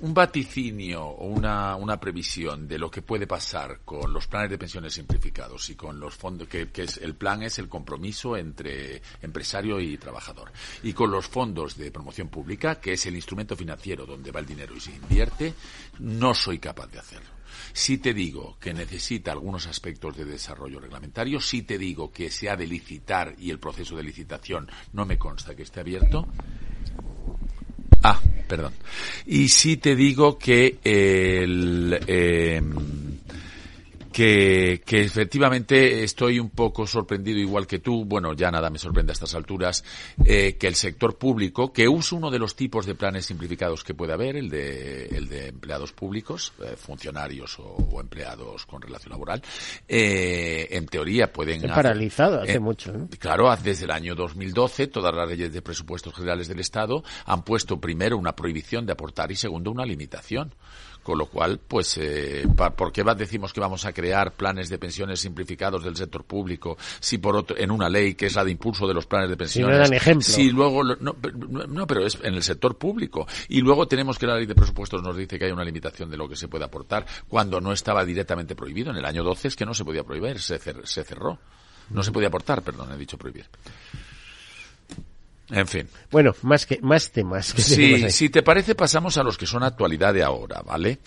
un 0.00 0.14
vaticinio 0.14 1.04
o 1.04 1.26
una, 1.26 1.74
una, 1.76 1.98
previsión 1.98 2.68
de 2.68 2.78
lo 2.78 2.90
que 2.90 3.02
puede 3.02 3.26
pasar 3.26 3.80
con 3.84 4.12
los 4.12 4.26
planes 4.28 4.50
de 4.50 4.58
pensiones 4.58 4.94
simplificados 4.94 5.68
y 5.70 5.74
con 5.74 5.98
los 5.98 6.14
fondos, 6.14 6.46
que, 6.48 6.68
que, 6.68 6.82
es 6.82 6.98
el 6.98 7.14
plan 7.14 7.42
es 7.42 7.58
el 7.58 7.68
compromiso 7.68 8.36
entre 8.36 9.02
empresario 9.22 9.80
y 9.80 9.98
trabajador, 9.98 10.52
y 10.82 10.92
con 10.92 11.10
los 11.10 11.26
fondos 11.26 11.76
de 11.76 11.90
promoción 11.90 12.28
pública, 12.28 12.80
que 12.80 12.92
es 12.92 13.06
el 13.06 13.16
instrumento 13.16 13.56
financiero 13.56 14.06
donde 14.06 14.30
va 14.30 14.40
el 14.40 14.46
dinero 14.46 14.76
y 14.76 14.80
se 14.80 14.92
invierte, 14.92 15.54
no 15.98 16.34
soy 16.34 16.58
capaz 16.58 16.86
de 16.88 17.00
hacerlo. 17.00 17.30
Si 17.72 17.98
te 17.98 18.14
digo 18.14 18.56
que 18.60 18.74
necesita 18.74 19.32
algunos 19.32 19.66
aspectos 19.66 20.16
de 20.16 20.24
desarrollo 20.24 20.80
reglamentario, 20.80 21.40
si 21.40 21.62
te 21.62 21.78
digo 21.78 22.12
que 22.12 22.30
se 22.30 22.48
ha 22.48 22.56
de 22.56 22.66
licitar 22.66 23.34
y 23.38 23.50
el 23.50 23.58
proceso 23.58 23.96
de 23.96 24.04
licitación 24.04 24.70
no 24.92 25.04
me 25.06 25.18
consta 25.18 25.54
que 25.54 25.62
esté 25.62 25.80
abierto, 25.80 26.28
Ah, 28.10 28.20
perdón. 28.46 28.72
Y 29.26 29.48
sí 29.50 29.76
te 29.76 29.94
digo 29.94 30.38
que 30.38 30.78
el, 30.82 31.98
eh, 32.06 32.62
que, 34.18 34.82
que, 34.84 35.02
efectivamente 35.02 36.02
estoy 36.02 36.40
un 36.40 36.50
poco 36.50 36.88
sorprendido, 36.88 37.38
igual 37.38 37.68
que 37.68 37.78
tú, 37.78 38.04
bueno, 38.04 38.32
ya 38.32 38.50
nada 38.50 38.68
me 38.68 38.80
sorprende 38.80 39.12
a 39.12 39.14
estas 39.14 39.36
alturas, 39.36 39.84
eh, 40.24 40.56
que 40.58 40.66
el 40.66 40.74
sector 40.74 41.16
público, 41.16 41.72
que 41.72 41.86
usa 41.86 42.18
uno 42.18 42.28
de 42.28 42.40
los 42.40 42.56
tipos 42.56 42.84
de 42.84 42.96
planes 42.96 43.26
simplificados 43.26 43.84
que 43.84 43.94
puede 43.94 44.14
haber, 44.14 44.34
el 44.34 44.50
de, 44.50 45.04
el 45.06 45.28
de 45.28 45.46
empleados 45.46 45.92
públicos, 45.92 46.52
eh, 46.64 46.74
funcionarios 46.76 47.60
o, 47.60 48.00
empleados 48.00 48.66
con 48.66 48.82
relación 48.82 49.12
laboral, 49.12 49.40
eh, 49.86 50.66
en 50.72 50.86
teoría 50.86 51.32
pueden... 51.32 51.58
Hacer, 51.58 51.70
paralizado 51.70 52.40
hace 52.40 52.58
mucho, 52.58 52.92
¿no? 52.92 53.08
Claro, 53.20 53.54
desde 53.62 53.84
el 53.84 53.92
año 53.92 54.16
2012 54.16 54.88
todas 54.88 55.14
las 55.14 55.28
leyes 55.28 55.52
de 55.52 55.62
presupuestos 55.62 56.12
generales 56.12 56.48
del 56.48 56.58
Estado 56.58 57.04
han 57.24 57.44
puesto 57.44 57.80
primero 57.80 58.18
una 58.18 58.34
prohibición 58.34 58.84
de 58.84 58.94
aportar 58.94 59.30
y 59.30 59.36
segundo 59.36 59.70
una 59.70 59.86
limitación. 59.86 60.52
Con 61.02 61.18
lo 61.18 61.26
cual, 61.26 61.58
pues, 61.66 61.96
eh, 61.98 62.46
¿por 62.76 62.92
qué 62.92 63.02
decimos 63.16 63.52
que 63.52 63.60
vamos 63.60 63.86
a 63.86 63.92
crear 63.92 64.32
planes 64.32 64.68
de 64.68 64.78
pensiones 64.78 65.20
simplificados 65.20 65.82
del 65.82 65.96
sector 65.96 66.24
público 66.24 66.76
si 67.00 67.16
por 67.16 67.34
otro, 67.34 67.56
en 67.56 67.70
una 67.70 67.88
ley 67.88 68.14
que 68.14 68.26
es 68.26 68.34
la 68.34 68.44
de 68.44 68.50
impulso 68.50 68.86
de 68.86 68.92
los 68.92 69.06
planes 69.06 69.30
de 69.30 69.36
pensiones? 69.36 69.74
Si 69.74 69.78
no 69.78 69.82
dan 69.82 69.94
ejemplo. 69.94 70.22
Si 70.22 70.50
luego, 70.50 70.84
no, 70.84 71.16
no, 71.68 71.86
pero 71.86 72.04
es 72.04 72.18
en 72.22 72.34
el 72.34 72.42
sector 72.42 72.76
público. 72.76 73.26
Y 73.48 73.60
luego 73.60 73.88
tenemos 73.88 74.18
que 74.18 74.26
la 74.26 74.36
ley 74.36 74.46
de 74.46 74.54
presupuestos 74.54 75.02
nos 75.02 75.16
dice 75.16 75.38
que 75.38 75.46
hay 75.46 75.52
una 75.52 75.64
limitación 75.64 76.10
de 76.10 76.16
lo 76.16 76.28
que 76.28 76.36
se 76.36 76.48
puede 76.48 76.64
aportar 76.64 77.06
cuando 77.26 77.60
no 77.60 77.72
estaba 77.72 78.04
directamente 78.04 78.54
prohibido. 78.54 78.90
En 78.90 78.98
el 78.98 79.04
año 79.04 79.24
12 79.24 79.48
es 79.48 79.56
que 79.56 79.64
no 79.64 79.72
se 79.72 79.84
podía 79.84 80.04
prohibir, 80.04 80.40
se, 80.40 80.58
se 80.58 81.04
cerró. 81.04 81.38
No 81.90 82.02
se 82.02 82.12
podía 82.12 82.28
aportar, 82.28 82.62
perdón, 82.62 82.92
he 82.92 82.98
dicho 82.98 83.16
prohibir. 83.16 83.46
En 85.50 85.66
fin. 85.66 85.88
Bueno, 86.10 86.34
más 86.42 86.66
que 86.66 86.78
más 86.82 87.10
temas. 87.10 87.54
Que 87.54 87.62
sí, 87.62 88.10
si 88.10 88.28
te 88.28 88.42
parece 88.42 88.74
pasamos 88.74 89.16
a 89.16 89.22
los 89.22 89.38
que 89.38 89.46
son 89.46 89.62
actualidad 89.62 90.12
de 90.12 90.22
ahora, 90.22 90.60
¿vale? 90.62 90.98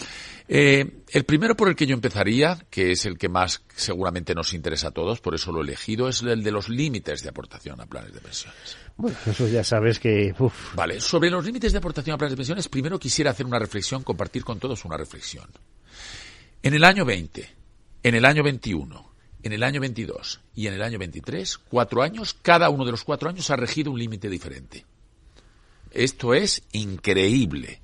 Eh, 0.48 1.04
el 1.10 1.24
primero 1.24 1.56
por 1.56 1.70
el 1.70 1.76
que 1.76 1.86
yo 1.86 1.94
empezaría, 1.94 2.58
que 2.70 2.92
es 2.92 3.06
el 3.06 3.18
que 3.18 3.30
más 3.30 3.64
seguramente 3.76 4.34
nos 4.34 4.54
interesa 4.54 4.90
a 4.90 4.92
todos, 4.92 5.22
por 5.22 5.36
eso 5.36 5.52
lo 5.52 5.60
he 5.60 5.64
elegido, 5.64 6.10
es 6.10 6.22
el 6.24 6.44
de 6.44 6.52
los 6.52 6.70
límites 6.70 7.22
de 7.22 7.30
aportación 7.30 7.80
a 7.80 7.86
planes 7.86 8.14
de 8.14 8.20
pensiones. 8.20 8.78
Bueno, 8.98 9.18
eso 9.26 9.48
ya 9.48 9.64
sabes 9.64 10.00
que... 10.00 10.36
Vale, 10.74 11.00
sobre 11.00 11.30
los 11.30 11.46
límites 11.46 11.72
de 11.72 11.78
aportación 11.78 12.16
a 12.16 12.18
planes 12.18 12.34
de 12.34 12.38
pensiones, 12.38 12.68
primero 12.68 13.00
quisiera 13.00 13.32
hacer 13.32 13.46
una 13.46 13.60
reflexión, 13.60 14.04
compartir 14.04 14.44
con 14.44 14.60
todos 14.60 14.84
una 14.84 14.98
reflexión. 14.98 15.48
En 16.64 16.74
el 16.74 16.84
año 16.84 17.06
20, 17.06 17.50
en 18.04 18.16
el 18.16 18.26
año 18.26 18.44
21, 18.44 19.11
en 19.44 19.54
el 19.54 19.64
año 19.64 19.82
22 19.82 20.42
y 20.56 20.68
en 20.68 20.74
el 20.74 20.82
año 20.82 21.00
23, 21.00 21.58
cuatro 21.58 22.02
años, 22.02 22.36
cada 22.42 22.70
uno 22.70 22.86
de 22.86 22.92
los 22.92 23.04
cuatro 23.04 23.30
años 23.30 23.50
ha 23.50 23.56
regido 23.56 23.92
un 23.92 24.00
límite 24.00 24.30
diferente. 24.30 24.86
Esto 25.92 26.34
es 26.34 26.64
increíble. 26.72 27.82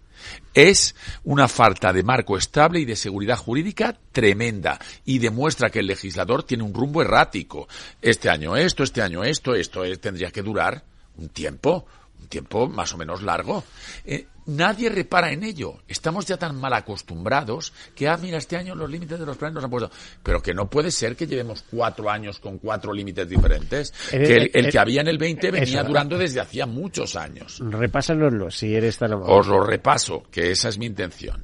Es 0.54 0.96
una 1.24 1.48
falta 1.48 1.94
de 1.94 2.04
marco 2.04 2.38
estable 2.38 2.80
y 2.80 2.86
de 2.86 2.96
seguridad 2.96 3.38
jurídica 3.38 3.98
tremenda 4.12 4.80
y 5.06 5.20
demuestra 5.20 5.70
que 5.70 5.80
el 5.80 5.88
legislador 5.88 6.44
tiene 6.44 6.64
un 6.64 6.74
rumbo 6.74 7.02
errático. 7.02 7.68
Este 8.02 8.30
año 8.30 8.56
esto, 8.56 8.84
este 8.84 9.02
año 9.02 9.24
esto, 9.24 9.54
esto 9.56 9.84
tendría 10.00 10.32
que 10.32 10.42
durar 10.42 10.84
un 11.18 11.30
tiempo, 11.30 11.86
un 12.20 12.28
tiempo 12.28 12.68
más 12.68 12.94
o 12.94 12.98
menos 12.98 13.22
largo. 13.22 13.64
Eh, 14.06 14.28
nadie 14.48 14.90
repara 14.90 15.32
en 15.32 15.44
ello. 15.44 15.80
Estamos 15.88 16.26
ya 16.26 16.38
tan 16.38 16.56
mal 16.56 16.74
acostumbrados 16.74 17.74
que, 17.96 18.08
ah, 18.08 18.18
mira, 18.18 18.38
este 18.38 18.58
año 18.58 18.76
los 18.76 18.90
límites 18.90 19.20
de 19.20 19.26
los 19.26 19.38
planes 19.38 19.56
nos 19.56 19.64
han 19.64 19.70
puesto. 19.70 19.92
Pero 20.24 20.42
que 20.42 20.54
no 20.54 20.70
puede 20.70 20.92
ser 20.92 21.16
que 21.16 21.28
llevemos 21.28 21.64
cuatro 21.70 22.10
años 22.10 22.40
con 22.40 22.58
cuatro 22.58 22.94
límites 22.94 23.28
diferentes. 23.30 23.94
que 24.10 24.52
el, 24.54 24.70
que 24.70 24.80
había 24.80 25.02
en 25.02 25.08
el 25.08 25.18
20 25.18 25.52
venía 25.52 25.84
durando 25.84 26.18
desde 26.18 26.40
hacía 26.40 26.66
muchos 26.66 27.16
años. 27.16 27.60
Repásanoslo, 27.60 28.52
si 28.52 28.76
eres 28.76 28.98
tan 28.98 29.14
amable. 29.14 29.34
Os 29.34 29.48
lo 29.48 29.64
repaso, 29.64 30.24
que 30.32 30.52
esa 30.52 30.70
es 30.70 30.78
mi 30.78 30.86
intención. 30.86 31.44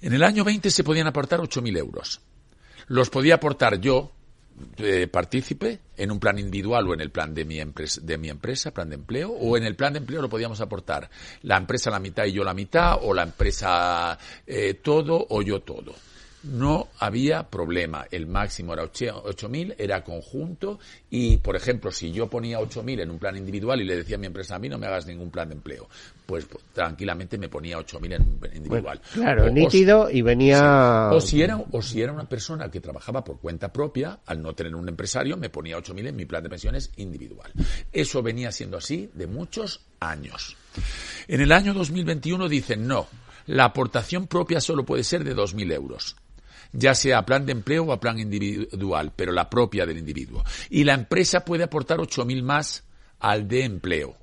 En 0.00 0.12
el 0.12 0.22
año 0.22 0.44
20 0.44 0.70
se 0.70 0.84
podían 0.84 1.06
aportar 1.06 1.40
8.000 1.40 1.78
euros. 1.78 2.20
Los 2.88 3.08
podía 3.08 3.36
aportar 3.36 3.80
yo, 3.80 4.12
eh, 4.78 5.08
partícipe 5.08 5.80
en 5.96 6.10
un 6.10 6.20
plan 6.20 6.38
individual 6.38 6.88
o 6.88 6.94
en 6.94 7.00
el 7.00 7.10
plan 7.10 7.34
de 7.34 7.44
mi, 7.44 7.60
empresa, 7.60 8.00
de 8.02 8.18
mi 8.18 8.28
empresa, 8.28 8.72
plan 8.72 8.88
de 8.88 8.96
empleo, 8.96 9.30
o 9.30 9.56
en 9.56 9.64
el 9.64 9.76
plan 9.76 9.92
de 9.92 9.98
empleo 9.98 10.22
lo 10.22 10.28
podíamos 10.28 10.60
aportar 10.60 11.10
la 11.42 11.56
empresa 11.56 11.90
la 11.90 12.00
mitad 12.00 12.24
y 12.24 12.32
yo 12.32 12.44
la 12.44 12.54
mitad, 12.54 12.98
o 13.02 13.14
la 13.14 13.22
empresa 13.22 14.18
eh, 14.46 14.74
todo 14.74 15.26
o 15.28 15.42
yo 15.42 15.60
todo. 15.62 15.94
No 16.44 16.88
había 16.98 17.48
problema. 17.48 18.06
El 18.10 18.26
máximo 18.26 18.74
era 18.74 18.84
8.000, 18.84 19.74
era 19.78 20.04
conjunto 20.04 20.78
y, 21.10 21.38
por 21.38 21.56
ejemplo, 21.56 21.90
si 21.90 22.12
yo 22.12 22.28
ponía 22.28 22.60
8.000 22.60 23.02
en 23.02 23.10
un 23.10 23.18
plan 23.18 23.36
individual 23.36 23.80
y 23.80 23.84
le 23.84 23.96
decía 23.96 24.16
a 24.16 24.18
mi 24.18 24.26
empresa, 24.26 24.56
a 24.56 24.58
mí 24.58 24.68
no 24.68 24.78
me 24.78 24.86
hagas 24.86 25.06
ningún 25.06 25.30
plan 25.30 25.48
de 25.48 25.54
empleo, 25.54 25.88
pues, 26.26 26.44
pues 26.44 26.64
tranquilamente 26.72 27.38
me 27.38 27.48
ponía 27.48 27.78
8.000 27.78 28.14
en 28.14 28.22
un 28.22 28.40
individual. 28.54 29.00
claro, 29.12 29.50
nítido 29.50 30.10
y 30.10 30.22
venía... 30.22 31.10
O, 31.12 31.20
si 31.20 31.42
era, 31.42 31.56
o 31.56 31.82
si 31.82 32.02
era 32.02 32.12
una 32.12 32.28
persona 32.28 32.70
que 32.70 32.80
trabajaba 32.80 33.24
por 33.24 33.38
cuenta 33.40 33.72
propia, 33.72 34.20
al 34.26 34.42
no 34.42 34.52
tener 34.54 34.74
un 34.74 34.88
empresario, 34.88 35.36
me 35.36 35.50
ponía 35.50 35.78
8.000 35.78 36.08
en 36.08 36.16
mi 36.16 36.26
plan 36.26 36.42
de 36.42 36.50
pensiones 36.50 36.90
individual. 36.96 37.52
Eso 37.92 38.22
venía 38.22 38.52
siendo 38.52 38.76
así 38.76 39.10
de 39.14 39.26
muchos 39.26 39.80
años. 40.00 40.56
En 41.28 41.40
el 41.40 41.52
año 41.52 41.72
2021 41.72 42.48
dicen 42.48 42.86
no, 42.86 43.06
la 43.46 43.64
aportación 43.64 44.26
propia 44.26 44.60
solo 44.60 44.84
puede 44.84 45.04
ser 45.04 45.24
de 45.24 45.34
2.000 45.34 45.72
euros 45.72 46.16
ya 46.74 46.94
sea 46.94 47.18
a 47.18 47.26
plan 47.26 47.46
de 47.46 47.52
empleo 47.52 47.84
o 47.84 47.92
a 47.92 48.00
plan 48.00 48.18
individual, 48.18 49.12
pero 49.14 49.32
la 49.32 49.48
propia 49.48 49.86
del 49.86 49.98
individuo. 49.98 50.44
Y 50.70 50.84
la 50.84 50.94
empresa 50.94 51.44
puede 51.44 51.64
aportar 51.64 51.98
8.000 51.98 52.42
más 52.42 52.84
al 53.20 53.48
de 53.48 53.64
empleo. 53.64 54.16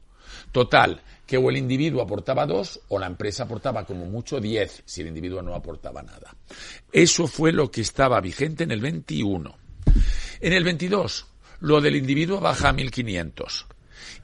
Total, 0.52 1.02
que 1.26 1.38
o 1.38 1.50
el 1.50 1.58
individuo 1.58 2.02
aportaba 2.02 2.46
dos 2.46 2.82
o 2.90 3.00
la 3.00 3.08
empresa 3.08 3.44
aportaba 3.44 3.86
como 3.86 4.06
mucho 4.06 4.40
10 4.40 4.84
si 4.86 5.02
el 5.02 5.08
individuo 5.08 5.42
no 5.42 5.56
aportaba 5.56 6.04
nada. 6.04 6.36
Eso 6.92 7.26
fue 7.26 7.54
lo 7.54 7.72
que 7.72 7.82
estaba 7.82 8.20
vigente 8.20 8.66
en 8.66 8.72
el 8.72 8.82
21. 8.82 9.58
En 10.42 10.54
el 10.54 10.64
22, 10.64 11.28
lo 11.62 11.80
del 11.80 11.96
individuo 11.96 12.42
baja 12.42 12.70
a 12.70 12.74
1.500. 12.74 13.66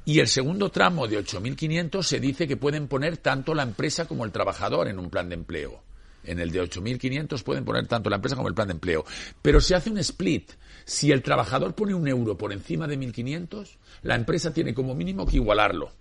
Y 0.03 0.19
el 0.19 0.27
segundo 0.27 0.69
tramo 0.69 1.07
de 1.07 1.19
8.500 1.19 2.03
se 2.03 2.19
dice 2.19 2.47
que 2.47 2.57
pueden 2.57 2.87
poner 2.87 3.17
tanto 3.17 3.53
la 3.53 3.63
empresa 3.63 4.05
como 4.05 4.25
el 4.25 4.31
trabajador 4.31 4.87
en 4.87 4.99
un 4.99 5.09
plan 5.09 5.29
de 5.29 5.35
empleo. 5.35 5.86
En 6.27 6.39
el 6.39 6.51
de 6.51 6.61
8.500 6.61 7.41
pueden 7.41 7.65
poner 7.65 7.87
tanto 7.87 8.09
la 8.09 8.17
empresa 8.17 8.35
como 8.35 8.47
el 8.47 8.53
plan 8.53 8.67
de 8.67 8.73
empleo. 8.73 9.05
Pero 9.41 9.59
se 9.59 9.73
hace 9.73 9.89
un 9.89 9.97
split. 9.97 10.51
Si 10.85 11.11
el 11.11 11.23
trabajador 11.23 11.73
pone 11.73 11.93
un 11.93 12.07
euro 12.07 12.37
por 12.37 12.53
encima 12.53 12.87
de 12.87 12.99
1.500, 12.99 13.77
la 14.03 14.15
empresa 14.15 14.53
tiene 14.53 14.73
como 14.73 14.93
mínimo 14.93 15.25
que 15.25 15.37
igualarlo. 15.37 15.91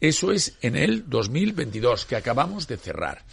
Eso 0.00 0.32
es 0.32 0.58
en 0.60 0.76
el 0.76 1.08
2022, 1.08 2.06
que 2.06 2.16
acabamos 2.16 2.66
de 2.66 2.76
cerrar. 2.76 3.24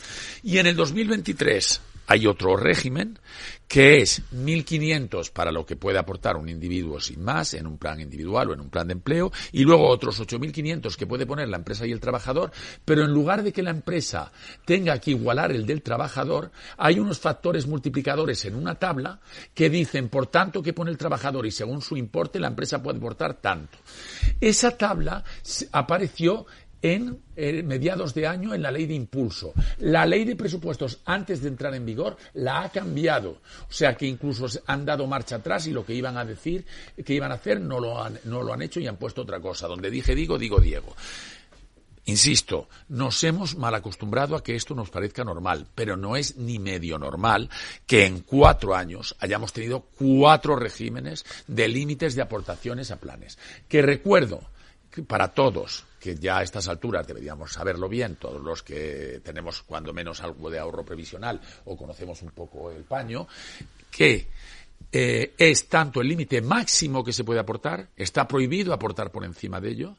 Y 0.44 0.60
en 0.60 0.68
el 0.68 0.76
2023 0.76 1.82
hay 2.10 2.26
otro 2.26 2.58
régimen 2.58 3.20
que 3.68 4.02
es 4.02 4.24
1.500 4.34 5.32
para 5.32 5.52
lo 5.52 5.64
que 5.64 5.76
puede 5.76 6.00
aportar 6.00 6.38
un 6.38 6.50
individuo 6.50 7.00
sin 7.00 7.24
más 7.24 7.54
en 7.54 7.68
un 7.68 7.78
plan 7.78 8.00
individual 8.02 8.50
o 8.50 8.54
en 8.54 8.62
un 8.62 8.72
plan 8.72 8.88
de 8.88 8.94
empleo 8.94 9.32
y 9.52 9.64
luego 9.64 9.88
otros 9.88 10.20
8.500 10.20 10.96
que 10.96 11.06
puede 11.06 11.28
poner 11.28 11.48
la 11.50 11.58
empresa 11.58 11.86
y 11.86 11.92
el 11.92 12.00
trabajador, 12.00 12.52
pero 12.84 13.04
en 13.04 13.12
lugar 13.12 13.44
de 13.44 13.54
que 13.54 13.62
la 13.62 13.70
empresa 13.70 14.32
tenga 14.66 14.98
que 14.98 15.12
igualar 15.12 15.52
el 15.52 15.68
del 15.68 15.84
trabajador, 15.84 16.52
hay 16.78 16.98
unos 16.98 17.20
factores 17.20 17.68
multiplicadores 17.68 18.44
en 18.46 18.56
una 18.56 18.74
tabla 18.74 19.20
que 19.54 19.70
dicen 19.70 20.10
por 20.10 20.26
tanto 20.26 20.64
que 20.64 20.74
pone 20.74 20.90
el 20.90 20.98
trabajador 20.98 21.46
y 21.46 21.52
según 21.52 21.84
su 21.84 21.96
importe 21.96 22.40
la 22.40 22.48
empresa 22.48 22.82
puede 22.82 22.98
aportar 22.98 23.36
tanto. 23.36 23.78
Esa 24.42 24.76
tabla 24.76 25.24
apareció 25.74 26.48
en 26.82 27.22
eh, 27.36 27.64
mediados 27.64 28.14
de 28.14 28.28
año 28.28 28.54
en 28.54 28.62
la 28.62 28.72
ley 28.72 28.86
de 28.86 28.94
impulso. 28.94 29.54
La 29.80 30.06
ley 30.06 30.26
de 30.26 30.36
presupuestos, 30.36 31.00
antes 31.06 31.42
de 31.42 31.50
entrar 31.50 31.74
en 31.76 31.86
vigor, 31.86 32.18
la 32.34 32.62
ha 32.62 32.70
cambiado. 32.70 33.42
O 33.70 33.72
sea 33.72 33.96
que 33.96 34.06
incluso 34.06 34.48
han 34.66 34.86
dado 34.86 35.08
marcha 35.08 35.38
atrás 35.38 35.68
y 35.68 35.72
lo 35.72 35.86
que 35.86 35.94
iban 35.94 36.18
a 36.18 36.26
decir, 36.26 36.66
que 37.04 37.14
iban 37.14 37.32
a 37.32 37.36
hacer, 37.36 37.60
no 37.60 37.80
lo 37.80 38.02
han, 38.02 38.20
no 38.26 38.44
lo 38.44 38.54
han 38.54 38.62
hecho 38.62 38.80
y 38.80 38.88
han 38.88 38.98
puesto 38.98 39.22
otra 39.22 39.40
cosa. 39.40 39.68
Donde 39.68 39.90
dije 39.90 40.16
digo, 40.16 40.38
digo 40.38 40.60
Diego. 40.60 40.96
Insisto, 42.10 42.70
nos 42.88 43.24
hemos 43.24 43.56
mal 43.56 43.76
acostumbrado 43.76 44.36
a 44.36 44.44
que 44.44 44.56
esto 44.56 44.74
nos 44.74 44.90
parezca 44.90 45.24
normal, 45.24 45.68
pero 45.76 45.96
no 45.96 46.16
es 46.16 46.38
ni 46.38 46.58
medio 46.58 46.98
normal 46.98 47.52
que 47.86 48.08
en 48.08 48.22
cuatro 48.22 48.74
años 48.74 49.16
hayamos 49.20 49.54
tenido 49.54 49.82
cuatro 49.96 50.56
regímenes 50.56 51.24
de 51.46 51.68
límites 51.68 52.16
de 52.16 52.24
aportaciones 52.24 52.90
a 52.90 52.96
planes. 52.96 53.38
Que 53.68 53.84
recuerdo, 53.84 54.42
para 55.08 55.30
todos, 55.30 55.86
que 56.00 56.16
ya 56.16 56.40
a 56.40 56.44
estas 56.44 56.68
alturas 56.68 57.06
deberíamos 57.06 57.52
saberlo 57.52 57.88
bien, 57.90 58.16
todos 58.16 58.42
los 58.42 58.64
que 58.64 59.22
tenemos 59.24 59.62
cuando 59.64 59.94
menos 59.94 60.22
algo 60.22 60.50
de 60.50 60.60
ahorro 60.60 60.84
previsional 60.84 61.40
o 61.66 61.78
conocemos 61.78 62.22
un 62.22 62.32
poco 62.32 62.72
el 62.72 62.84
paño, 62.84 63.28
que 63.92 64.28
eh, 64.92 65.36
es 65.38 65.68
tanto 65.68 66.02
el 66.02 66.08
límite 66.08 66.42
máximo 66.42 67.04
que 67.04 67.14
se 67.14 67.24
puede 67.24 67.40
aportar, 67.40 67.90
está 67.96 68.28
prohibido 68.28 68.74
aportar 68.74 69.12
por 69.12 69.24
encima 69.24 69.62
de 69.62 69.70
ello, 69.70 69.98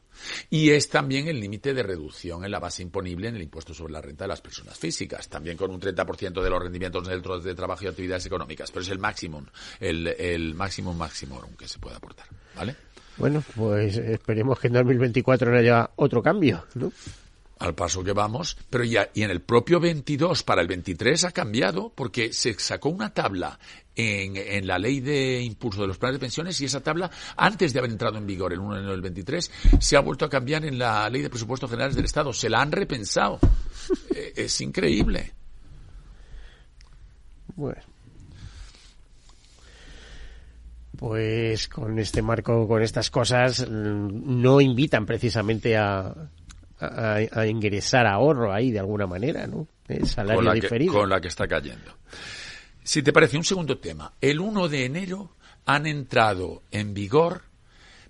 y 0.49 0.71
es 0.71 0.89
también 0.89 1.29
el 1.29 1.39
límite 1.39 1.73
de 1.73 1.81
reducción 1.81 2.43
en 2.43 2.51
la 2.51 2.59
base 2.59 2.83
imponible 2.83 3.29
en 3.29 3.37
el 3.37 3.43
impuesto 3.43 3.73
sobre 3.73 3.93
la 3.93 4.01
renta 4.01 4.25
de 4.25 4.29
las 4.29 4.41
personas 4.41 4.77
físicas, 4.77 5.29
también 5.29 5.55
con 5.55 5.71
un 5.71 5.79
30% 5.79 6.41
de 6.41 6.49
los 6.49 6.61
rendimientos 6.61 7.07
neutros 7.07 7.43
de 7.43 7.55
trabajo 7.55 7.85
y 7.85 7.87
actividades 7.87 8.25
económicas, 8.25 8.69
pero 8.69 8.81
es 8.81 8.89
el 8.89 8.99
máximo, 8.99 9.45
el, 9.79 10.07
el 10.07 10.55
máximo 10.55 10.93
máximo 10.93 11.41
que 11.57 11.69
se 11.69 11.79
puede 11.79 11.95
aportar, 11.95 12.27
¿vale? 12.55 12.75
Bueno, 13.17 13.43
pues 13.55 13.97
esperemos 13.97 14.59
que 14.59 14.67
en 14.67 14.73
2024 14.73 15.51
no 15.51 15.57
haya 15.57 15.89
otro 15.95 16.21
cambio, 16.21 16.65
¿no? 16.75 16.91
al 17.61 17.75
paso 17.75 18.03
que 18.03 18.11
vamos, 18.11 18.57
pero 18.71 18.83
ya, 18.83 19.11
y 19.13 19.21
en 19.21 19.29
el 19.29 19.41
propio 19.41 19.79
22 19.79 20.41
para 20.41 20.63
el 20.63 20.67
23 20.67 21.25
ha 21.25 21.31
cambiado 21.31 21.93
porque 21.93 22.33
se 22.33 22.55
sacó 22.55 22.89
una 22.89 23.13
tabla 23.13 23.59
en, 23.95 24.35
en, 24.35 24.65
la 24.65 24.79
ley 24.79 24.99
de 24.99 25.41
impulso 25.43 25.81
de 25.81 25.87
los 25.87 25.99
planes 25.99 26.15
de 26.15 26.21
pensiones 26.21 26.59
y 26.59 26.65
esa 26.65 26.81
tabla, 26.81 27.11
antes 27.37 27.71
de 27.71 27.77
haber 27.77 27.91
entrado 27.91 28.17
en 28.17 28.25
vigor 28.25 28.51
el 28.51 28.59
1 28.59 28.73
de 28.73 28.79
enero 28.79 28.93
del 28.93 29.01
23, 29.01 29.51
se 29.79 29.95
ha 29.95 29.99
vuelto 29.99 30.25
a 30.25 30.29
cambiar 30.29 30.65
en 30.65 30.79
la 30.79 31.07
ley 31.07 31.21
de 31.21 31.29
presupuestos 31.29 31.69
generales 31.69 31.95
del 31.95 32.05
Estado. 32.05 32.33
Se 32.33 32.49
la 32.49 32.61
han 32.61 32.71
repensado. 32.71 33.39
Eh, 34.15 34.33
es 34.37 34.61
increíble. 34.61 35.33
Bueno 37.55 37.90
pues 41.01 41.67
con 41.67 41.97
este 41.97 42.21
marco, 42.21 42.67
con 42.67 42.83
estas 42.83 43.09
cosas, 43.09 43.67
no 43.67 44.61
invitan 44.61 45.07
precisamente 45.07 45.75
a, 45.75 46.13
a, 46.79 47.47
ingresar 47.47 48.05
ahorro 48.05 48.53
ahí 48.53 48.69
de 48.69 48.77
alguna 48.77 49.07
manera, 49.07 49.47
¿no? 49.47 49.67
El 49.87 50.07
salario 50.07 50.35
con 50.35 50.45
la 50.45 50.53
diferido. 50.53 50.93
Que, 50.93 50.99
con 50.99 51.09
la 51.09 51.19
que 51.19 51.29
está 51.29 51.47
cayendo. 51.47 51.97
Si 52.83 53.01
te 53.01 53.11
parece, 53.11 53.35
un 53.35 53.43
segundo 53.43 53.79
tema. 53.79 54.13
El 54.21 54.39
1 54.39 54.69
de 54.69 54.85
enero 54.85 55.35
han 55.65 55.87
entrado 55.87 56.61
en 56.69 56.93
vigor 56.93 57.45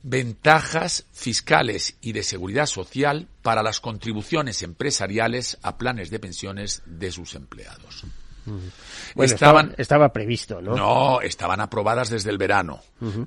ventajas 0.03 1.05
fiscales 1.13 1.95
y 2.01 2.11
de 2.11 2.23
seguridad 2.23 2.65
social 2.65 3.29
para 3.41 3.63
las 3.63 3.79
contribuciones 3.79 4.63
empresariales 4.63 5.59
a 5.61 5.77
planes 5.77 6.09
de 6.09 6.19
pensiones 6.19 6.83
de 6.85 7.09
sus 7.13 7.35
empleados. 7.35 8.03
Bueno, 8.45 9.33
estaban, 9.33 9.75
estaba, 9.77 10.11
previsto, 10.13 10.61
¿no? 10.61 10.75
No, 10.75 11.21
estaban 11.21 11.61
aprobadas 11.61 12.09
desde 12.09 12.29
el 12.29 12.37
verano, 12.37 12.81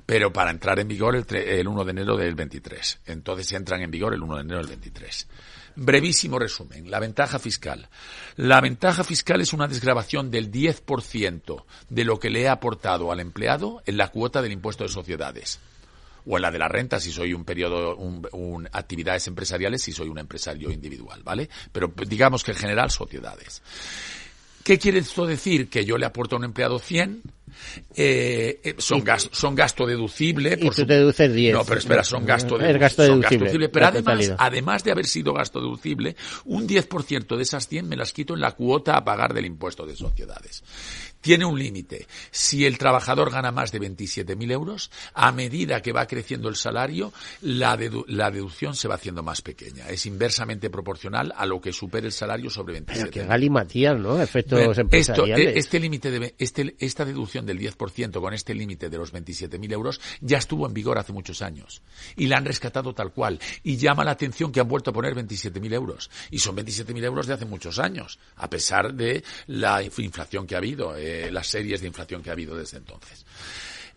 pero 0.05 0.33
para 0.33 0.51
entrar 0.51 0.79
en 0.79 0.87
vigor 0.87 1.15
el, 1.15 1.35
el 1.35 1.67
1 1.67 1.83
de 1.83 1.91
enero 1.91 2.17
del 2.17 2.35
23. 2.35 3.01
Entonces 3.05 3.51
entran 3.53 3.81
en 3.81 3.91
vigor 3.91 4.13
el 4.13 4.21
1 4.21 4.35
de 4.35 4.41
enero 4.41 4.59
del 4.59 4.67
23. 4.67 5.27
Brevísimo 5.75 6.39
resumen. 6.39 6.89
La 6.89 6.99
ventaja 6.99 7.37
fiscal. 7.37 7.89
La 8.37 8.61
ventaja 8.61 9.03
fiscal 9.03 9.41
es 9.41 9.51
una 9.51 9.67
desgrabación 9.67 10.31
del 10.31 10.51
10% 10.51 11.63
de 11.89 12.05
lo 12.05 12.17
que 12.17 12.29
le 12.29 12.43
he 12.43 12.49
aportado 12.49 13.11
al 13.11 13.19
empleado 13.19 13.81
en 13.85 13.97
la 13.97 14.07
cuota 14.07 14.41
del 14.41 14.53
impuesto 14.53 14.85
de 14.85 14.89
sociedades. 14.89 15.59
O 16.25 16.37
en 16.37 16.41
la 16.41 16.51
de 16.51 16.59
la 16.59 16.69
renta 16.69 16.99
si 16.99 17.11
soy 17.11 17.33
un 17.33 17.43
periodo, 17.43 17.95
un, 17.97 18.67
actividades 18.71 19.27
empresariales 19.27 19.81
si 19.81 19.91
soy 19.91 20.07
un 20.07 20.17
empresario 20.17 20.71
individual, 20.71 21.21
¿vale? 21.23 21.49
Pero 21.71 21.93
digamos 22.07 22.43
que 22.43 22.51
en 22.51 22.57
general 22.57 22.89
sociedades. 22.89 23.61
¿Qué 24.65 24.79
quiere 24.79 24.97
esto 24.97 25.27
decir? 25.27 25.69
Que 25.69 25.85
yo 25.85 25.95
le 25.95 26.07
aporto 26.07 26.35
a 26.35 26.39
un 26.39 26.45
empleado 26.45 26.79
100, 26.79 27.21
eh, 27.95 28.59
eh, 28.63 28.75
son, 28.79 29.03
gasto, 29.03 29.29
son 29.31 29.53
gasto 29.53 29.85
deducible. 29.85 30.57
Por 30.57 30.73
y 30.73 30.75
tú 30.75 30.85
deduces 30.87 31.31
10. 31.31 31.53
No, 31.53 31.63
pero 31.63 31.79
espera, 31.79 32.03
son 32.03 32.25
gasto, 32.25 32.57
deducible. 32.57 32.79
gasto 32.79 33.03
deducible. 33.03 33.69
Pero 33.69 33.85
además, 33.85 34.33
además 34.39 34.83
de 34.83 34.91
haber 34.91 35.05
sido 35.05 35.33
gasto 35.33 35.59
deducible, 35.59 36.15
un 36.45 36.67
10% 36.67 37.37
de 37.37 37.43
esas 37.43 37.67
100 37.67 37.87
me 37.87 37.95
las 37.95 38.11
quito 38.11 38.33
en 38.33 38.41
la 38.41 38.53
cuota 38.53 38.97
a 38.97 39.05
pagar 39.05 39.35
del 39.35 39.45
impuesto 39.45 39.85
de 39.85 39.95
sociedades 39.95 40.63
tiene 41.25 41.43
un 41.43 41.57
límite. 41.57 42.05
Si 42.29 42.67
el 42.67 42.77
trabajador 42.77 43.31
gana 43.31 43.51
más 43.51 43.71
de 43.71 43.81
27.000 43.81 44.51
euros, 44.51 44.91
a 45.15 45.31
medida 45.31 45.81
que 45.81 45.91
va 45.91 46.05
creciendo 46.05 46.49
el 46.49 46.55
salario, 46.55 47.11
la, 47.41 47.75
la, 48.05 48.29
deducción 48.29 48.75
se 48.75 48.87
va 48.87 48.93
haciendo 48.93 49.23
más 49.23 49.41
pequeña. 49.41 49.89
Es 49.89 50.05
inversamente 50.05 50.69
proporcional 50.69 51.33
a 51.35 51.47
lo 51.47 51.59
que 51.59 51.73
supere 51.73 52.05
el 52.05 52.13
salario 52.13 52.51
sobre 52.51 52.79
27.000. 52.79 52.85
Pero 52.85 53.09
que 53.09 53.25
galimatías, 53.25 53.97
¿no? 53.97 54.21
Efectos 54.21 54.77
empresariales. 54.77 55.47
Esto, 55.47 55.59
este 55.59 55.79
límite 55.79 56.11
de, 56.11 56.35
este, 56.37 56.75
esta 56.77 57.03
deducción 57.05 57.47
del 57.47 57.57
10% 57.57 58.21
con 58.21 58.31
este 58.35 58.53
límite 58.53 58.91
de 58.91 58.97
los 58.99 59.11
27.000 59.11 59.73
euros 59.73 59.99
ya 60.21 60.37
estuvo 60.37 60.67
en 60.67 60.75
vigor 60.75 60.99
hace 60.99 61.11
muchos 61.11 61.41
años. 61.41 61.81
Y 62.15 62.27
la 62.27 62.37
han 62.37 62.45
rescatado 62.45 62.93
tal 62.93 63.11
cual. 63.13 63.39
Y 63.63 63.77
llama 63.77 64.03
la 64.03 64.11
atención 64.11 64.51
que 64.51 64.59
han 64.59 64.67
vuelto 64.67 64.91
a 64.91 64.93
poner 64.93 65.15
27.000 65.15 65.73
euros. 65.73 66.11
Y 66.29 66.37
son 66.37 66.55
27.000 66.55 67.03
euros 67.03 67.25
de 67.25 67.33
hace 67.33 67.45
muchos 67.45 67.79
años, 67.79 68.19
a 68.35 68.47
pesar 68.47 68.93
de 68.93 69.23
la 69.47 69.81
inflación 69.81 70.45
que 70.45 70.53
ha 70.53 70.59
habido. 70.59 70.95
Eh, 70.95 71.14
las 71.31 71.47
series 71.47 71.81
de 71.81 71.87
inflación 71.87 72.21
que 72.21 72.29
ha 72.29 72.33
habido 72.33 72.55
desde 72.55 72.77
entonces. 72.77 73.25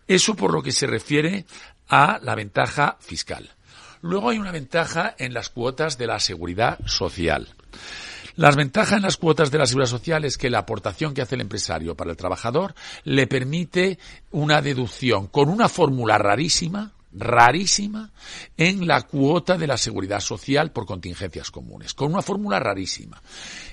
Eso 0.07 0.35
por 0.35 0.53
lo 0.53 0.61
que 0.61 0.71
se 0.71 0.87
refiere 0.87 1.45
a 1.87 2.19
la 2.21 2.35
ventaja 2.35 2.97
fiscal. 2.99 3.49
Luego 4.01 4.29
hay 4.29 4.37
una 4.37 4.51
ventaja 4.51 5.15
en 5.17 5.33
las 5.33 5.49
cuotas 5.49 5.97
de 5.97 6.07
la 6.07 6.19
seguridad 6.19 6.79
social. 6.85 7.49
Las 8.35 8.55
ventajas 8.55 8.97
en 8.97 9.03
las 9.03 9.17
cuotas 9.17 9.51
de 9.51 9.57
la 9.57 9.65
seguridad 9.65 9.89
social 9.89 10.23
es 10.23 10.37
que 10.37 10.49
la 10.49 10.59
aportación 10.59 11.13
que 11.13 11.21
hace 11.21 11.35
el 11.35 11.41
empresario 11.41 11.95
para 11.95 12.11
el 12.11 12.17
trabajador 12.17 12.73
le 13.03 13.27
permite 13.27 13.99
una 14.31 14.61
deducción 14.61 15.27
con 15.27 15.49
una 15.49 15.67
fórmula 15.67 16.17
rarísima, 16.17 16.93
rarísima 17.11 18.11
en 18.57 18.87
la 18.87 19.01
cuota 19.03 19.57
de 19.57 19.67
la 19.67 19.77
seguridad 19.77 20.19
social 20.19 20.71
por 20.71 20.85
contingencias 20.85 21.51
comunes, 21.51 21.93
con 21.93 22.13
una 22.13 22.21
fórmula 22.21 22.59
rarísima. 22.59 23.21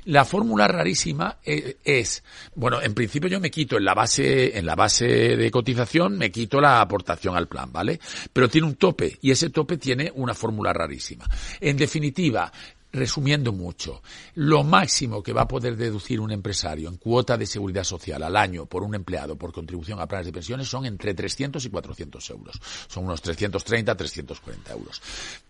La 0.05 0.25
fórmula 0.25 0.69
rarísima 0.69 1.39
eh, 1.45 1.79
es, 1.85 2.23
bueno, 2.55 2.81
en 2.81 2.95
principio 2.95 3.29
yo 3.29 3.41
me 3.41 3.51
quito 3.51 3.77
en 3.77 3.85
la 3.85 3.95
base, 3.95 4.57
en 4.57 4.65
la 4.65 4.75
base 4.75 5.07
de 5.07 5.51
cotización, 5.51 6.17
me 6.17 6.31
quito 6.31 6.61
la 6.61 6.81
aportación 6.81 7.37
al 7.37 7.49
plan, 7.49 7.73
¿vale? 7.73 8.01
Pero 8.33 8.49
tiene 8.49 8.67
un 8.67 8.77
tope 8.77 9.19
y 9.21 9.31
ese 9.31 9.51
tope 9.51 9.77
tiene 9.79 10.11
una 10.15 10.35
fórmula 10.35 10.73
rarísima. 10.73 11.27
En 11.61 11.77
definitiva, 11.77 12.53
resumiendo 12.97 13.53
mucho, 13.53 14.03
lo 14.35 14.65
máximo 14.65 15.23
que 15.23 15.33
va 15.33 15.43
a 15.43 15.49
poder 15.49 15.77
deducir 15.77 16.21
un 16.21 16.33
empresario 16.33 16.89
en 16.89 16.97
cuota 16.97 17.37
de 17.37 17.47
seguridad 17.47 17.85
social 17.85 18.23
al 18.23 18.37
año 18.37 18.67
por 18.67 18.83
un 18.83 18.95
empleado 18.95 19.37
por 19.37 19.53
contribución 19.53 20.01
a 20.01 20.09
planes 20.09 20.27
de 20.27 20.33
pensiones 20.33 20.69
son 20.69 20.87
entre 20.87 21.15
300 21.15 21.65
y 21.65 21.71
400 21.71 22.31
euros. 22.31 22.61
Son 22.89 23.05
unos 23.05 23.23
330, 23.23 23.97
340 23.97 24.73
euros. 24.73 25.01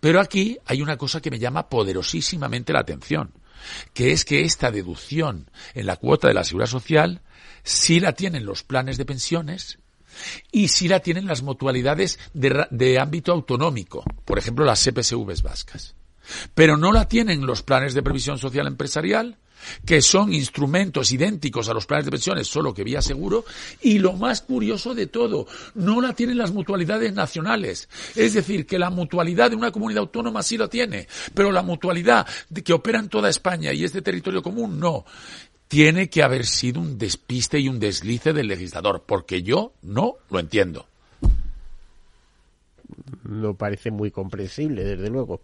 Pero 0.01 0.21
aquí 0.21 0.59
hay 0.67 0.83
una 0.83 0.97
cosa 0.97 1.21
que 1.21 1.31
me 1.31 1.39
llama 1.39 1.69
poderosísimamente 1.69 2.73
la 2.73 2.81
atención, 2.81 3.33
que 3.95 4.13
es 4.13 4.25
que 4.25 4.43
esta 4.43 4.71
deducción 4.71 5.51
en 5.75 5.87
la 5.87 5.97
cuota 5.97 6.29
de 6.29 6.35
la 6.35 6.45
seguridad 6.45 6.71
social 6.71 7.23
sí 7.63 8.01
la 8.01 8.13
tienen 8.13 8.45
los 8.45 8.63
planes 8.63 8.99
de 8.99 9.05
pensiones 9.05 9.79
y 10.53 10.69
sí 10.69 10.89
la 10.89 11.01
tienen 11.01 11.27
las 11.27 11.43
mutualidades 11.43 12.19
de, 12.33 12.99
ámbito 12.99 13.33
autonómico, 13.33 14.05
por 14.25 14.39
ejemplo 14.39 14.65
las 14.65 14.83
CPSVs 14.83 15.43
vascas 15.43 15.96
pero 16.55 16.77
no 16.77 16.93
la 16.93 17.09
tienen 17.09 17.47
los 17.47 17.63
planes 17.63 17.95
de 17.95 18.03
previsión 18.03 18.39
social 18.39 18.67
empresarial, 18.67 19.37
que 19.85 20.03
son 20.03 20.33
instrumentos 20.33 21.13
idénticos 21.13 21.69
a 21.69 21.75
los 21.75 21.87
planes 21.87 22.05
de 22.05 22.11
pensiones, 22.11 22.47
solo 22.47 22.75
que 22.75 22.85
vía 22.85 23.03
seguro, 23.03 23.45
y 23.81 23.99
lo 23.99 24.13
más 24.15 24.43
curioso 24.43 24.95
de 24.95 25.07
todo, 25.07 25.47
no 25.75 26.01
la 26.01 26.13
tienen 26.13 26.39
las 26.39 26.53
mutualidades 26.53 27.13
nacionales. 27.13 27.89
Es 28.15 28.35
decir, 28.35 28.67
que 28.67 28.79
la 28.79 28.91
mutualidad 28.91 29.51
de 29.51 29.57
una 29.57 29.73
comunidad 29.73 30.03
autónoma 30.03 30.43
sí 30.43 30.57
la 30.57 30.69
tiene, 30.69 31.09
pero 31.35 31.53
la 31.53 31.63
mutualidad 31.63 32.27
que 32.65 32.73
opera 32.73 32.99
en 32.99 33.09
toda 33.09 33.29
España 33.29 33.73
y 33.73 33.85
es 33.85 33.93
de 33.93 34.03
territorio 34.03 34.43
común, 34.43 34.79
no. 34.79 35.05
Tiene 35.69 36.09
que 36.09 36.23
haber 36.23 36.47
sido 36.47 36.81
un 36.81 36.97
despiste 36.97 37.59
y 37.59 37.69
un 37.69 37.81
deslice 37.81 38.33
del 38.33 38.47
legislador, 38.47 39.03
porque 39.05 39.43
yo 39.43 39.73
no 39.83 40.15
lo 40.31 40.39
entiendo. 40.39 40.87
No 43.25 43.55
parece 43.55 43.91
muy 43.91 44.13
comprensible, 44.13 44.85
desde 44.85 45.11
luego. 45.11 45.41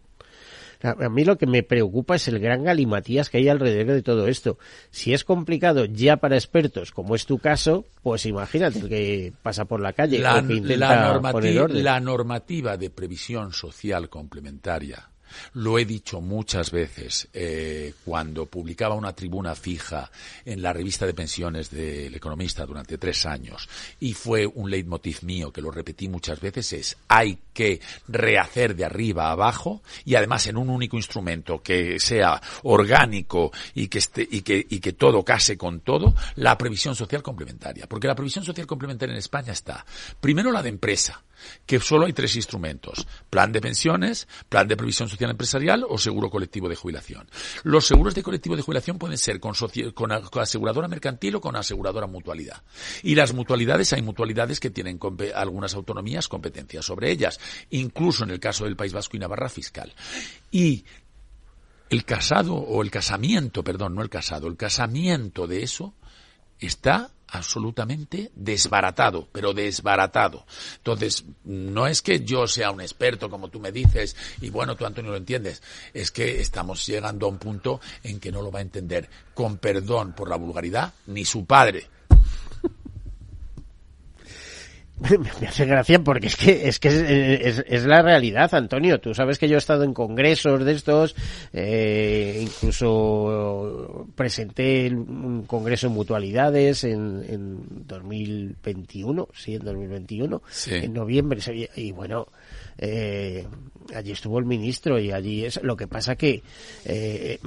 A 0.82 1.08
mí 1.08 1.24
lo 1.24 1.38
que 1.38 1.46
me 1.46 1.62
preocupa 1.62 2.16
es 2.16 2.28
el 2.28 2.38
gran 2.38 2.64
galimatías 2.64 3.30
que 3.30 3.38
hay 3.38 3.48
alrededor 3.48 3.94
de 3.94 4.02
todo 4.02 4.26
esto. 4.26 4.58
Si 4.90 5.12
es 5.14 5.24
complicado 5.24 5.84
ya 5.84 6.16
para 6.16 6.36
expertos, 6.36 6.90
como 6.90 7.14
es 7.14 7.26
tu 7.26 7.38
caso, 7.38 7.84
pues 8.02 8.26
imagínate 8.26 8.80
el 8.80 8.88
que 8.88 9.32
pasa 9.42 9.64
por 9.64 9.80
la 9.80 9.92
calle 9.92 10.18
la, 10.18 10.38
o 10.38 10.46
que 10.46 10.54
intenta 10.54 11.20
poner 11.30 11.60
orden. 11.60 11.84
La 11.84 12.00
normativa 12.00 12.76
de 12.76 12.90
previsión 12.90 13.52
social 13.52 14.08
complementaria 14.08 15.11
lo 15.54 15.78
he 15.78 15.84
dicho 15.84 16.20
muchas 16.20 16.70
veces 16.70 17.28
eh, 17.32 17.94
cuando 18.04 18.46
publicaba 18.46 18.94
una 18.94 19.12
tribuna 19.12 19.54
fija 19.54 20.10
en 20.44 20.62
la 20.62 20.72
revista 20.72 21.06
de 21.06 21.14
pensiones 21.14 21.70
del 21.70 22.14
Economista 22.14 22.64
durante 22.66 22.98
tres 22.98 23.26
años 23.26 23.68
y 24.00 24.14
fue 24.14 24.46
un 24.46 24.70
leitmotiv 24.70 25.22
mío 25.22 25.52
que 25.52 25.60
lo 25.60 25.70
repetí 25.70 26.08
muchas 26.08 26.40
veces 26.40 26.72
es 26.72 26.96
hay 27.08 27.38
que 27.52 27.80
rehacer 28.08 28.74
de 28.74 28.84
arriba 28.84 29.28
a 29.28 29.32
abajo 29.32 29.82
y 30.04 30.14
además 30.14 30.46
en 30.46 30.56
un 30.56 30.70
único 30.70 30.96
instrumento 30.96 31.62
que 31.62 31.98
sea 31.98 32.40
orgánico 32.62 33.52
y 33.74 33.88
que 33.88 33.98
esté, 33.98 34.26
y 34.30 34.42
que, 34.42 34.64
y 34.68 34.80
que 34.80 34.92
todo 34.92 35.24
case 35.24 35.56
con 35.56 35.80
todo 35.80 36.14
la 36.36 36.56
previsión 36.56 36.94
social 36.94 37.22
complementaria. 37.22 37.86
Porque 37.86 38.06
la 38.06 38.14
previsión 38.14 38.44
social 38.44 38.66
complementaria 38.66 39.12
en 39.12 39.18
España 39.18 39.52
está 39.52 39.84
primero 40.20 40.52
la 40.52 40.62
de 40.62 40.68
empresa 40.68 41.22
que 41.66 41.80
solo 41.80 42.06
hay 42.06 42.12
tres 42.12 42.36
instrumentos, 42.36 43.06
plan 43.30 43.52
de 43.52 43.60
pensiones, 43.60 44.28
plan 44.48 44.68
de 44.68 44.76
previsión 44.76 45.08
social 45.08 45.30
empresarial 45.30 45.84
o 45.88 45.98
seguro 45.98 46.30
colectivo 46.30 46.68
de 46.68 46.76
jubilación. 46.76 47.28
Los 47.62 47.86
seguros 47.86 48.14
de 48.14 48.22
colectivo 48.22 48.56
de 48.56 48.62
jubilación 48.62 48.98
pueden 48.98 49.18
ser 49.18 49.40
con, 49.40 49.54
con, 49.94 50.12
aseguradora 50.12 50.88
mercantil 50.88 51.36
o 51.36 51.40
con 51.40 51.56
aseguradora 51.56 52.06
mutualidad. 52.06 52.62
Y 53.02 53.14
las 53.14 53.32
mutualidades, 53.32 53.92
hay 53.92 54.02
mutualidades 54.02 54.60
que 54.60 54.70
tienen 54.70 54.98
algunas 55.34 55.74
autonomías 55.74 56.28
competencias 56.28 56.84
sobre 56.84 57.10
ellas, 57.10 57.38
incluso 57.70 58.24
en 58.24 58.30
el 58.30 58.40
caso 58.40 58.64
del 58.64 58.76
País 58.76 58.92
Vasco 58.92 59.16
y 59.16 59.20
Navarra 59.20 59.48
fiscal. 59.48 59.92
Y 60.50 60.84
el 61.90 62.04
casado 62.04 62.54
o 62.54 62.82
el 62.82 62.90
casamiento, 62.90 63.62
perdón, 63.62 63.94
no 63.94 64.02
el 64.02 64.08
casado, 64.08 64.46
el 64.48 64.56
casamiento 64.56 65.46
de 65.46 65.62
eso 65.62 65.94
está 66.58 67.10
absolutamente 67.32 68.30
desbaratado, 68.34 69.26
pero 69.32 69.54
desbaratado. 69.54 70.44
Entonces, 70.76 71.24
no 71.44 71.86
es 71.86 72.02
que 72.02 72.20
yo 72.24 72.46
sea 72.46 72.70
un 72.70 72.82
experto, 72.82 73.30
como 73.30 73.48
tú 73.48 73.58
me 73.58 73.72
dices, 73.72 74.16
y 74.40 74.50
bueno, 74.50 74.76
tú 74.76 74.84
Antonio 74.84 75.10
lo 75.10 75.16
entiendes, 75.16 75.62
es 75.94 76.10
que 76.10 76.40
estamos 76.40 76.86
llegando 76.86 77.26
a 77.26 77.30
un 77.30 77.38
punto 77.38 77.80
en 78.02 78.20
que 78.20 78.30
no 78.30 78.42
lo 78.42 78.50
va 78.50 78.58
a 78.58 78.62
entender, 78.62 79.08
con 79.34 79.56
perdón 79.56 80.12
por 80.12 80.28
la 80.28 80.36
vulgaridad, 80.36 80.92
ni 81.06 81.24
su 81.24 81.46
padre. 81.46 81.88
me 85.40 85.48
hace 85.48 85.64
gracia 85.64 85.98
porque 86.00 86.28
es 86.28 86.36
que 86.36 86.68
es 86.68 86.78
que 86.78 87.40
es, 87.66 87.84
la 87.84 88.02
realidad, 88.02 88.54
Antonio. 88.54 89.00
Tú 89.00 89.14
sabes 89.14 89.38
que 89.38 89.48
yo 89.48 89.56
he 89.56 89.58
estado 89.58 89.84
en 89.84 89.94
congresos 89.94 90.64
de 90.64 90.72
estos, 90.72 91.16
eh, 91.52 92.40
incluso 92.42 94.06
presenté 94.14 94.90
un 94.90 95.44
congreso 95.46 95.88
en 95.88 95.94
mutualidades 95.94 96.84
en, 96.84 97.24
en 97.28 97.86
2021, 97.86 99.28
sí, 99.34 99.54
en 99.54 99.64
2021, 99.64 100.42
en 100.66 100.92
noviembre. 100.92 101.40
Y 101.74 101.90
bueno, 101.92 102.28
eh, 102.78 103.46
allí 103.94 104.12
estuvo 104.12 104.38
el 104.38 104.44
ministro 104.44 104.98
y 104.98 105.12
allí 105.12 105.44
es 105.44 105.62
lo 105.62 105.76
que 105.76 105.86
pasa 105.86 106.16
que 106.16 106.42
eh, 106.84 107.38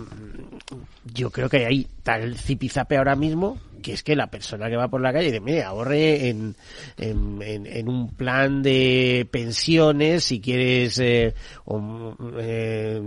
yo 1.13 1.29
creo 1.29 1.49
que 1.49 1.65
hay 1.65 1.87
tal 2.03 2.35
zipizape 2.37 2.97
ahora 2.97 3.15
mismo 3.15 3.57
que 3.85 3.93
es 3.93 4.01
que 4.01 4.15
la 4.15 4.31
persona 4.31 4.67
que 4.67 4.77
va 4.77 4.87
por 4.87 4.99
la 4.99 5.13
calle 5.13 5.27
dice, 5.27 5.39
mire, 5.39 5.61
ahorre 5.61 6.29
en, 6.29 6.55
en, 6.97 7.87
un 7.87 8.15
plan 8.15 8.63
de 8.63 9.27
pensiones 9.29 10.23
si 10.23 10.41
quieres 10.41 10.97
eh, 10.97 11.35
eh, 12.39 13.01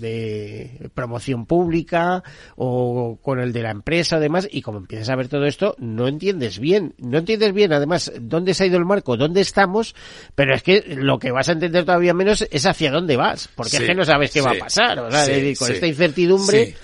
de 0.00 0.90
promoción 0.92 1.46
pública 1.46 2.24
o 2.56 3.16
con 3.22 3.38
el 3.38 3.52
de 3.52 3.62
la 3.62 3.70
empresa 3.70 4.16
además 4.16 4.48
y 4.50 4.60
como 4.60 4.78
empiezas 4.78 5.08
a 5.08 5.14
ver 5.14 5.28
todo 5.28 5.46
esto 5.46 5.76
no 5.78 6.08
entiendes 6.08 6.58
bien, 6.58 6.94
no 6.98 7.18
entiendes 7.18 7.52
bien 7.52 7.72
además 7.72 8.12
dónde 8.20 8.54
se 8.54 8.64
ha 8.64 8.66
ido 8.66 8.78
el 8.78 8.86
marco, 8.86 9.16
dónde 9.16 9.40
estamos, 9.40 9.94
pero 10.34 10.52
es 10.52 10.64
que 10.64 10.96
lo 10.96 11.20
que 11.20 11.30
vas 11.30 11.48
a 11.48 11.52
entender 11.52 11.84
todavía 11.84 12.12
menos 12.12 12.25
es 12.32 12.66
hacia 12.66 12.90
dónde 12.90 13.16
vas, 13.16 13.48
porque 13.54 13.76
es 13.76 13.82
que 13.82 13.94
no 13.94 14.04
sabes 14.04 14.30
qué 14.30 14.40
va 14.40 14.52
a 14.52 14.58
pasar, 14.58 14.98
o 14.98 15.10
sea, 15.10 15.26
con 15.56 15.72
esta 15.72 15.86
incertidumbre. 15.86 16.74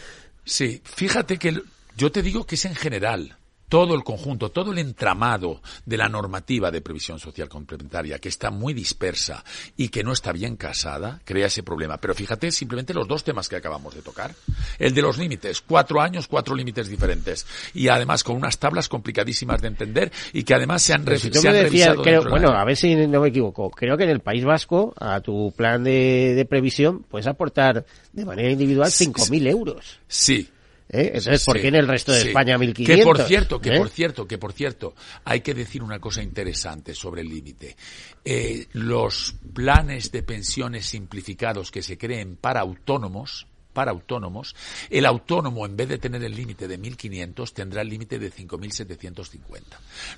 Sí, 0.45 0.80
fíjate 0.82 1.38
que 1.38 1.61
yo 1.97 2.11
te 2.11 2.22
digo 2.22 2.45
que 2.45 2.57
es 2.57 2.64
en 2.64 2.74
general 2.74 3.36
todo 3.73 3.95
el 3.95 4.05
conjunto, 4.05 4.51
todo 4.51 4.70
el 4.70 4.77
entramado 4.77 5.62
de 5.87 5.97
la 5.97 6.07
normativa 6.07 6.70
de 6.70 6.83
previsión 6.83 7.18
social 7.18 7.49
complementaria, 7.49 8.18
que 8.18 8.29
está 8.29 8.51
muy 8.51 8.75
dispersa 8.75 9.43
y 9.79 9.89
que 9.89 10.05
no 10.05 10.12
está 10.12 10.31
bien 10.31 10.57
casada, 10.57 11.23
crea 11.25 11.47
ese 11.47 11.62
problema. 11.62 11.97
Pero 11.97 12.12
fíjate 12.12 12.53
simplemente 12.53 12.93
los 12.93 13.09
dos 13.09 13.25
temas 13.25 13.49
que 13.49 13.57
acabamos 13.57 13.95
de 13.95 14.03
tocar. 14.03 14.35
El 14.79 14.93
de 14.93 15.01
los 15.01 15.16
límites, 15.16 15.62
cuatro 15.62 16.03
años, 16.03 16.29
cuatro 16.29 16.55
límites 16.55 16.87
diferentes. 16.87 17.47
Y 17.73 17.89
además 17.89 18.23
con 18.25 18.37
unas 18.37 18.59
tablas 18.59 18.91
complicadísimas 18.91 19.62
de 19.62 19.68
entender 19.68 20.12
y 20.35 20.43
que 20.43 20.53
además 20.53 20.83
se 20.83 20.93
han, 20.93 21.07
revisado. 21.07 22.29
bueno, 22.29 22.51
a 22.51 22.66
ver 22.66 22.77
si 22.77 22.95
no 22.95 23.23
me 23.23 23.29
equivoco. 23.29 23.70
Creo 23.70 23.97
que 23.97 24.05
en 24.05 24.11
el 24.11 24.20
País 24.20 24.45
Vasco, 24.45 24.93
a 25.01 25.23
tu 25.23 25.51
plan 25.57 25.83
de, 25.83 26.47
previsión, 26.47 27.05
puedes 27.05 27.27
aportar 27.27 27.87
de 28.12 28.25
manera 28.27 28.51
individual 28.51 28.91
5.000 28.91 29.49
euros. 29.49 29.99
Sí, 30.09 30.51
¿Eh? 30.93 31.12
Entonces, 31.14 31.45
¿por 31.47 31.59
qué 31.59 31.68
en 31.68 31.76
el 31.76 31.88
resto 31.88 32.12
de 32.12 32.20
España 32.20 32.59
1.500? 32.59 32.84
Que 32.84 33.03
por 33.03 33.18
cierto, 33.22 33.61
que 33.61 33.70
¿Eh? 33.70 33.78
por 33.78 33.88
cierto, 33.88 34.28
que 34.28 34.36
por 34.36 34.53
cierto, 34.53 34.95
hay 35.24 35.40
que 35.40 35.55
decir 35.55 35.82
una 35.82 35.99
cosa 35.99 36.22
interesante 36.22 36.95
sobre 36.95 37.22
el 37.22 37.30
límite. 37.30 37.76
Eh, 38.24 38.66
los 38.72 39.34
planes 39.55 40.12
de 40.12 40.22
pensiones 40.22 40.84
simplificados 40.84 41.70
que 41.70 41.82
se 41.82 41.97
creen 41.97 42.36
para 42.36 42.61
autónomos, 42.61 43.47
para 43.73 43.91
autónomos, 43.91 44.55
el 44.91 45.07
autónomo 45.07 45.66
en 45.66 45.77
vez 45.77 45.89
de 45.89 45.99
tener 45.99 46.23
el 46.23 46.35
límite 46.35 46.68
de 46.68 46.79
1.500 46.79 47.53
tendrá 47.53 47.83
el 47.83 47.89
límite 47.89 48.18
de 48.18 48.31
5.750. 48.31 49.61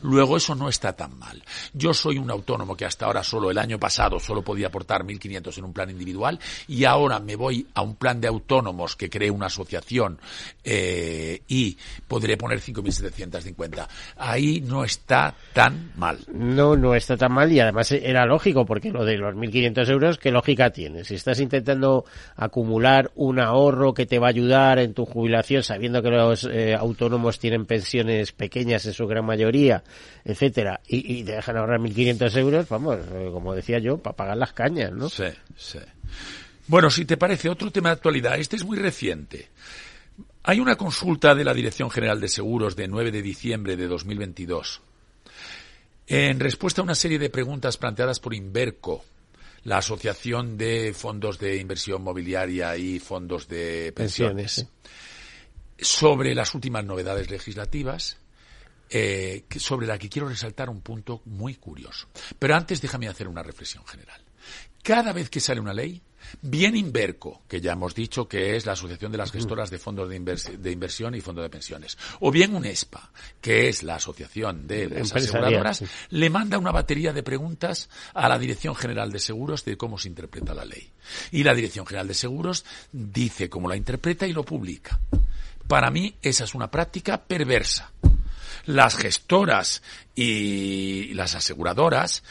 Luego 0.03 0.37
eso 0.37 0.55
no 0.55 0.69
está 0.69 0.95
tan 0.95 1.19
mal. 1.19 1.43
Yo 1.73 1.95
soy 1.95 2.19
un 2.19 2.31
autónomo 2.31 2.77
que 2.77 2.85
hasta 2.85 3.07
ahora 3.07 3.23
solo 3.23 3.51
el 3.51 3.59
año 3.59 3.79
pasado 3.79 4.19
solo 4.19 4.43
podía 4.43 4.69
aportar 4.69 5.05
1.500 5.05 5.59
en 5.59 5.65
un 5.65 5.73
plan 5.73 5.91
individual 5.91 6.39
y 6.69 6.85
ahora 6.85 7.21
me 7.21 7.37
voy 7.37 7.67
a 7.75 7.83
un 7.83 7.97
plan 7.97 8.21
de 8.21 8.29
autónomos 8.29 8.97
que 8.97 9.11
cree 9.11 9.31
una 9.31 9.47
asociación 9.47 10.19
eh, 10.63 11.43
y 11.49 11.77
podré 12.07 12.37
poner 12.37 12.61
5.750. 12.61 13.87
Ahí 14.17 14.61
no 14.61 14.85
está 14.85 15.35
tan 15.53 15.93
mal. 15.97 16.19
No, 16.33 16.77
no 16.77 16.95
está 16.95 17.17
tan 17.17 17.33
mal 17.33 17.51
y 17.53 17.61
además 17.61 17.93
era 17.93 18.27
lógico 18.27 18.65
porque 18.65 18.91
lo 18.91 19.05
de 19.05 19.17
los 19.17 19.35
1.500 19.35 19.91
euros, 19.91 20.19
¿qué 20.19 20.31
lógica 20.31 20.71
tiene? 20.71 21.05
Si 21.05 21.15
estás 21.15 21.41
intentando 21.41 22.05
acumular 22.37 23.11
una 23.15 23.44
ahorro 23.45 23.95
que 23.95 24.07
te 24.07 24.19
va 24.19 24.27
a 24.27 24.31
ayudar 24.31 24.79
en 24.79 24.95
tu 24.95 25.05
jubilación, 25.05 25.63
sabiendo 25.63 26.03
que 26.03 26.11
los 26.11 26.45
eh, 26.45 26.75
autónomos 26.75 27.39
tienen 27.39 27.67
pensiones 27.67 28.33
pequeñas 28.33 28.85
en 28.87 28.93
su 28.93 29.07
gran 29.07 29.25
mayoría, 29.25 29.85
etcétera, 30.25 30.81
y, 30.87 31.23
te 31.25 31.33
dejan 31.33 31.57
ahorrar 31.57 31.81
1.500 31.81 32.37
euros, 32.39 32.69
vamos, 32.69 32.99
eh, 33.13 33.29
como 33.33 33.55
decía 33.55 33.79
yo, 33.79 33.99
para 33.99 34.17
pagar 34.17 34.37
las 34.37 34.53
cañas, 34.53 34.93
¿no? 34.93 35.09
Sí, 35.09 35.25
sí. 35.57 35.79
Bueno, 36.67 36.91
si 36.91 37.05
te 37.05 37.17
parece, 37.17 37.49
otro 37.49 37.71
tema 37.71 37.91
de 37.91 37.95
actualidad, 37.95 38.39
este 38.39 38.57
es 38.57 38.65
muy 38.65 38.79
reciente. 38.79 39.49
Hay 40.45 40.61
una 40.61 40.77
consulta 40.77 41.35
de 41.35 41.45
la 41.45 41.55
Dirección 41.55 41.91
General 41.91 42.21
de 42.21 42.29
Seguros 42.29 42.77
de 42.77 42.89
9 42.89 43.11
de 43.11 43.23
diciembre 43.23 43.77
de 43.77 43.87
2022. 43.87 44.83
En 46.07 46.39
respuesta 46.39 46.81
a 46.81 46.85
una 46.85 46.95
serie 46.95 47.19
de 47.19 47.31
preguntas 47.31 47.79
planteadas 47.79 48.21
por 48.21 48.35
Inverco, 48.35 49.05
la 49.65 49.79
Asociación 49.79 50.57
de 50.57 50.95
Fondos 50.95 51.39
de 51.39 51.57
Inversión 51.57 52.03
Mobiliaria 52.03 52.77
y 52.77 53.01
Fondos 53.01 53.49
de 53.49 53.93
Pensiones, 53.93 54.67
sobre 55.79 56.35
las 56.35 56.55
últimas 56.55 56.85
novedades 56.85 57.31
legislativas, 57.31 58.19
eh, 58.91 59.45
sobre 59.57 59.87
la 59.87 59.99
que 59.99 60.09
quiero 60.09 60.29
resaltar 60.29 60.69
un 60.69 60.81
punto 60.81 61.23
muy 61.25 61.55
curioso. 61.57 62.09
Pero 62.39 62.55
antes 62.55 62.81
déjame 62.81 63.09
hacer 63.09 63.27
una 63.27 63.43
reflexión 63.43 63.85
general. 63.87 64.21
Cada 64.83 65.13
vez 65.13 65.31
que 65.31 65.41
sale 65.41 65.61
una 65.61 65.73
ley, 65.73 66.03
bien 66.43 66.77
Inverco, 66.77 67.43
que 67.49 67.61
ya 67.61 67.73
hemos 67.73 67.95
dicho 67.95 68.29
que 68.29 68.57
es 68.57 68.67
la 68.67 68.73
Asociación 68.73 69.13
de 69.13 69.19
las 69.19 69.33
Gestoras 69.33 69.71
de 69.71 69.79
Fondos 69.79 70.09
de, 70.09 70.17
Inversión 70.73 71.15
y 71.15 71.21
Fondos 71.21 71.43
de 71.45 71.51
Pensiones, 71.51 71.99
o 72.21 72.31
bien 72.31 72.55
UNESPA, 72.55 73.11
que 73.41 73.69
es 73.69 73.83
la 73.83 73.97
Asociación 73.97 74.67
de 74.67 74.89
las 74.89 75.15
Aseguradoras, 75.15 75.83
le 76.11 76.31
manda 76.31 76.59
una 76.59 76.73
batería 76.73 77.13
de 77.13 77.23
preguntas 77.23 77.89
a 78.15 78.29
la 78.29 78.39
Dirección 78.39 78.75
General 78.75 79.11
de 79.11 79.19
Seguros 79.19 79.65
de 79.65 79.77
cómo 79.77 79.99
se 79.99 80.09
interpreta 80.09 80.55
la 80.55 80.65
ley. 80.65 80.91
Y 81.33 81.43
la 81.43 81.55
Dirección 81.55 81.87
General 81.87 82.09
de 82.09 82.15
Seguros 82.15 82.65
dice 82.93 83.49
cómo 83.49 83.69
la 83.69 83.77
interpreta 83.77 84.27
y 84.27 84.33
lo 84.33 84.45
publica. 84.45 84.99
Para 85.67 85.91
mí 85.91 86.15
esa 86.23 86.45
es 86.45 86.55
una 86.55 86.71
práctica 86.71 87.23
perversa 87.23 87.91
las 88.67 88.97
gestoras 88.97 89.83
y 90.15 91.13
las 91.15 91.35
aseguradoras, 91.35 92.23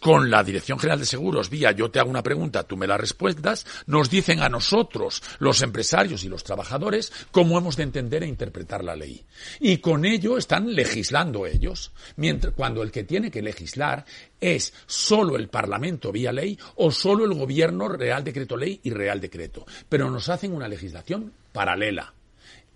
con 0.00 0.30
la 0.30 0.42
Dirección 0.42 0.78
General 0.78 0.98
de 0.98 1.06
Seguros, 1.06 1.50
vía 1.50 1.72
yo 1.72 1.90
te 1.90 1.98
hago 1.98 2.08
una 2.08 2.22
pregunta, 2.22 2.62
tú 2.62 2.76
me 2.76 2.86
la 2.86 2.96
respuestas, 2.96 3.66
nos 3.86 4.08
dicen 4.08 4.40
a 4.40 4.48
nosotros, 4.48 5.22
los 5.38 5.60
empresarios 5.62 6.24
y 6.24 6.28
los 6.28 6.44
trabajadores, 6.44 7.12
cómo 7.30 7.58
hemos 7.58 7.76
de 7.76 7.82
entender 7.82 8.22
e 8.22 8.28
interpretar 8.28 8.82
la 8.82 8.96
ley. 8.96 9.24
Y 9.60 9.78
con 9.78 10.06
ello 10.06 10.38
están 10.38 10.74
legislando 10.74 11.46
ellos, 11.46 11.92
mientras, 12.16 12.54
cuando 12.54 12.82
el 12.82 12.90
que 12.90 13.04
tiene 13.04 13.30
que 13.30 13.42
legislar 13.42 14.06
es 14.40 14.72
solo 14.86 15.36
el 15.36 15.48
Parlamento 15.48 16.12
vía 16.12 16.32
ley 16.32 16.58
o 16.76 16.90
solo 16.90 17.24
el 17.24 17.34
Gobierno 17.34 17.88
Real 17.88 18.24
Decreto 18.24 18.56
Ley 18.56 18.80
y 18.82 18.90
Real 18.90 19.20
Decreto. 19.20 19.66
Pero 19.88 20.10
nos 20.10 20.28
hacen 20.28 20.54
una 20.54 20.68
legislación 20.68 21.32
paralela 21.52 22.14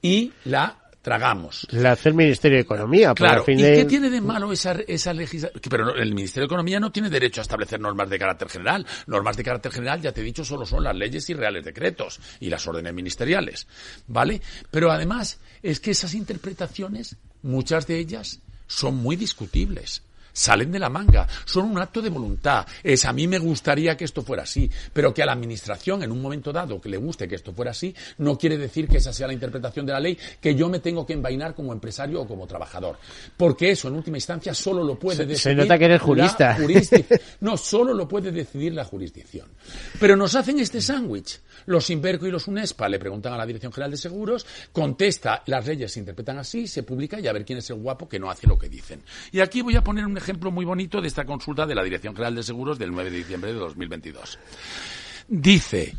y 0.02 0.32
la 0.44 0.79
tragamos. 1.02 1.66
La 1.70 1.92
hace 1.92 2.10
el 2.10 2.14
Ministerio 2.14 2.58
de 2.58 2.62
Economía. 2.62 3.14
Claro, 3.14 3.44
¿y 3.46 3.56
qué 3.56 3.84
tiene 3.84 4.10
de 4.10 4.20
malo 4.20 4.52
esa, 4.52 4.72
esa 4.86 5.12
legislación? 5.12 5.60
Pero 5.68 5.94
el 5.94 6.14
Ministerio 6.14 6.46
de 6.46 6.52
Economía 6.52 6.80
no 6.80 6.92
tiene 6.92 7.10
derecho 7.10 7.40
a 7.40 7.42
establecer 7.42 7.80
normas 7.80 8.10
de 8.10 8.18
carácter 8.18 8.48
general. 8.48 8.86
Normas 9.06 9.36
de 9.36 9.44
carácter 9.44 9.72
general, 9.72 10.00
ya 10.00 10.12
te 10.12 10.20
he 10.20 10.24
dicho, 10.24 10.44
solo 10.44 10.66
son 10.66 10.84
las 10.84 10.94
leyes 10.94 11.28
y 11.30 11.34
reales 11.34 11.64
decretos 11.64 12.20
y 12.40 12.50
las 12.50 12.66
órdenes 12.66 12.92
ministeriales. 12.94 13.66
¿Vale? 14.06 14.40
Pero 14.70 14.90
además 14.90 15.40
es 15.62 15.80
que 15.80 15.92
esas 15.92 16.14
interpretaciones, 16.14 17.16
muchas 17.42 17.86
de 17.86 17.98
ellas, 17.98 18.40
son 18.66 18.96
muy 18.96 19.16
discutibles 19.16 20.02
salen 20.32 20.72
de 20.72 20.78
la 20.78 20.88
manga, 20.88 21.26
son 21.44 21.70
un 21.70 21.78
acto 21.78 22.02
de 22.02 22.10
voluntad. 22.10 22.66
Es 22.82 23.04
a 23.04 23.12
mí 23.12 23.26
me 23.26 23.38
gustaría 23.38 23.96
que 23.96 24.04
esto 24.04 24.22
fuera 24.22 24.42
así, 24.42 24.70
pero 24.92 25.12
que 25.12 25.22
a 25.22 25.26
la 25.26 25.32
administración 25.32 26.02
en 26.02 26.12
un 26.12 26.20
momento 26.20 26.52
dado 26.52 26.80
que 26.80 26.88
le 26.88 26.96
guste 26.96 27.28
que 27.28 27.34
esto 27.34 27.52
fuera 27.52 27.70
así, 27.70 27.94
no 28.18 28.36
quiere 28.36 28.56
decir 28.56 28.88
que 28.88 28.98
esa 28.98 29.12
sea 29.12 29.26
la 29.26 29.32
interpretación 29.32 29.86
de 29.86 29.92
la 29.92 30.00
ley 30.00 30.18
que 30.40 30.54
yo 30.54 30.68
me 30.68 30.80
tengo 30.80 31.06
que 31.06 31.12
envainar 31.12 31.54
como 31.54 31.72
empresario 31.72 32.22
o 32.22 32.26
como 32.26 32.46
trabajador. 32.46 32.98
Porque 33.36 33.70
eso 33.70 33.88
en 33.88 33.94
última 33.94 34.16
instancia 34.16 34.54
solo 34.54 34.84
lo 34.84 34.98
puede 34.98 35.26
decidir 35.26 35.38
Se 35.38 35.54
nota 35.54 35.78
que 35.78 35.84
eres 35.84 36.02
jurista. 36.02 36.56
no, 37.40 37.56
solo 37.56 37.94
lo 37.94 38.08
puede 38.08 38.30
decidir 38.32 38.74
la 38.74 38.84
jurisdicción. 38.84 39.48
Pero 39.98 40.16
nos 40.16 40.34
hacen 40.34 40.58
este 40.58 40.80
sándwich. 40.80 41.40
Los 41.66 41.90
Inverco 41.90 42.26
y 42.26 42.30
los 42.30 42.48
UNESPA 42.48 42.88
le 42.88 42.98
preguntan 42.98 43.34
a 43.34 43.36
la 43.36 43.46
Dirección 43.46 43.72
General 43.72 43.90
de 43.90 43.96
Seguros, 43.96 44.46
contesta, 44.72 45.42
las 45.46 45.66
leyes 45.66 45.92
se 45.92 46.00
interpretan 46.00 46.38
así, 46.38 46.66
se 46.66 46.82
publica 46.82 47.20
y 47.20 47.26
a 47.26 47.32
ver 47.32 47.44
quién 47.44 47.58
es 47.58 47.68
el 47.70 47.76
guapo 47.76 48.08
que 48.08 48.18
no 48.18 48.30
hace 48.30 48.46
lo 48.46 48.58
que 48.58 48.68
dicen. 48.68 49.02
Y 49.30 49.40
aquí 49.40 49.60
voy 49.60 49.76
a 49.76 49.84
poner 49.84 50.06
un 50.06 50.16
ejemplo 50.20 50.50
muy 50.50 50.64
bonito 50.64 51.00
de 51.00 51.08
esta 51.08 51.24
consulta 51.24 51.66
de 51.66 51.74
la 51.74 51.82
Dirección 51.82 52.14
General 52.14 52.34
de 52.34 52.42
Seguros 52.42 52.78
del 52.78 52.92
9 52.92 53.10
de 53.10 53.16
diciembre 53.16 53.52
de 53.52 53.58
2022. 53.58 54.38
Dice, 55.28 55.94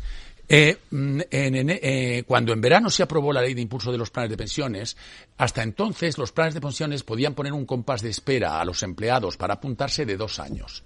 eh, 0.48 0.76
mm, 0.90 1.20
eh, 1.30 2.24
cuando 2.26 2.52
en 2.52 2.60
verano 2.60 2.90
se 2.90 3.02
aprobó 3.02 3.32
la 3.32 3.40
ley 3.40 3.54
de 3.54 3.62
impulso 3.62 3.90
de 3.90 3.98
los 3.98 4.10
planes 4.10 4.30
de 4.30 4.36
pensiones, 4.36 4.96
hasta 5.38 5.62
entonces 5.62 6.18
los 6.18 6.32
planes 6.32 6.54
de 6.54 6.60
pensiones 6.60 7.02
podían 7.02 7.34
poner 7.34 7.52
un 7.52 7.66
compás 7.66 8.02
de 8.02 8.10
espera 8.10 8.60
a 8.60 8.64
los 8.64 8.82
empleados 8.82 9.36
para 9.36 9.54
apuntarse 9.54 10.04
de 10.04 10.16
dos 10.16 10.38
años. 10.38 10.84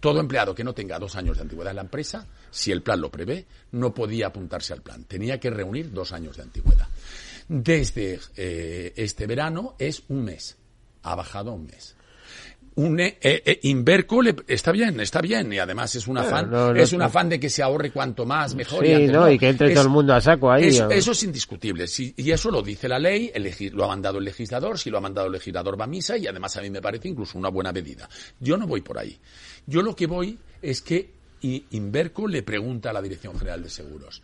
Todo 0.00 0.20
empleado 0.20 0.54
que 0.54 0.62
no 0.62 0.74
tenga 0.74 0.98
dos 0.98 1.16
años 1.16 1.36
de 1.36 1.42
antigüedad 1.42 1.70
en 1.70 1.76
la 1.76 1.82
empresa, 1.82 2.26
si 2.50 2.70
el 2.70 2.82
plan 2.82 3.00
lo 3.00 3.10
prevé, 3.10 3.46
no 3.72 3.92
podía 3.92 4.28
apuntarse 4.28 4.72
al 4.72 4.82
plan. 4.82 5.04
Tenía 5.04 5.40
que 5.40 5.50
reunir 5.50 5.90
dos 5.90 6.12
años 6.12 6.36
de 6.36 6.42
antigüedad. 6.42 6.86
Desde 7.48 8.20
eh, 8.36 8.92
este 8.94 9.26
verano 9.26 9.74
es 9.78 10.02
un 10.08 10.24
mes. 10.24 10.56
Ha 11.02 11.14
bajado 11.14 11.52
un 11.52 11.64
mes 11.64 11.96
un 12.78 13.00
eh, 13.00 13.18
eh, 13.20 13.58
Inverco 13.62 14.20
está 14.46 14.70
bien, 14.70 15.00
está 15.00 15.20
bien 15.20 15.52
y 15.52 15.58
además 15.58 15.96
es 15.96 16.06
un 16.06 16.16
afán, 16.18 16.76
es 16.76 16.92
un 16.92 17.02
afán 17.02 17.28
de 17.28 17.40
que 17.40 17.50
se 17.50 17.60
ahorre 17.60 17.90
cuanto 17.90 18.24
más 18.24 18.54
mejor. 18.54 18.86
Sí, 18.86 18.92
y, 18.92 19.06
no, 19.08 19.28
y 19.28 19.36
que 19.36 19.48
entre 19.48 19.70
todo 19.74 19.82
el 19.82 19.88
mundo 19.88 20.14
a 20.14 20.20
saco 20.20 20.50
ahí. 20.50 20.68
Eso, 20.68 21.10
es 21.10 21.22
indiscutible 21.24 21.86
y 22.16 22.30
eso 22.30 22.50
lo 22.52 22.62
dice 22.62 22.88
la 22.88 23.00
ley, 23.00 23.32
lo 23.72 23.84
ha 23.84 23.88
mandado 23.88 24.18
el 24.18 24.24
legislador, 24.24 24.78
si 24.78 24.90
lo 24.90 24.98
ha 24.98 25.00
mandado 25.00 25.26
el 25.26 25.32
legislador 25.32 25.78
va 25.78 25.84
a 25.84 25.88
misa 25.88 26.16
y 26.16 26.28
además 26.28 26.56
a 26.56 26.62
mí 26.62 26.70
me 26.70 26.80
parece 26.80 27.08
incluso 27.08 27.36
una 27.36 27.48
buena 27.48 27.72
medida. 27.72 28.08
Yo 28.38 28.56
no 28.56 28.68
voy 28.68 28.80
por 28.80 28.98
ahí. 28.98 29.18
Yo 29.66 29.82
lo 29.82 29.96
que 29.96 30.06
voy 30.06 30.38
es 30.62 30.80
que 30.80 31.17
Inverco 31.42 32.26
le 32.26 32.42
pregunta 32.42 32.90
a 32.90 32.92
la 32.92 33.02
Dirección 33.02 33.38
General 33.38 33.62
de 33.62 33.70
Seguros, 33.70 34.22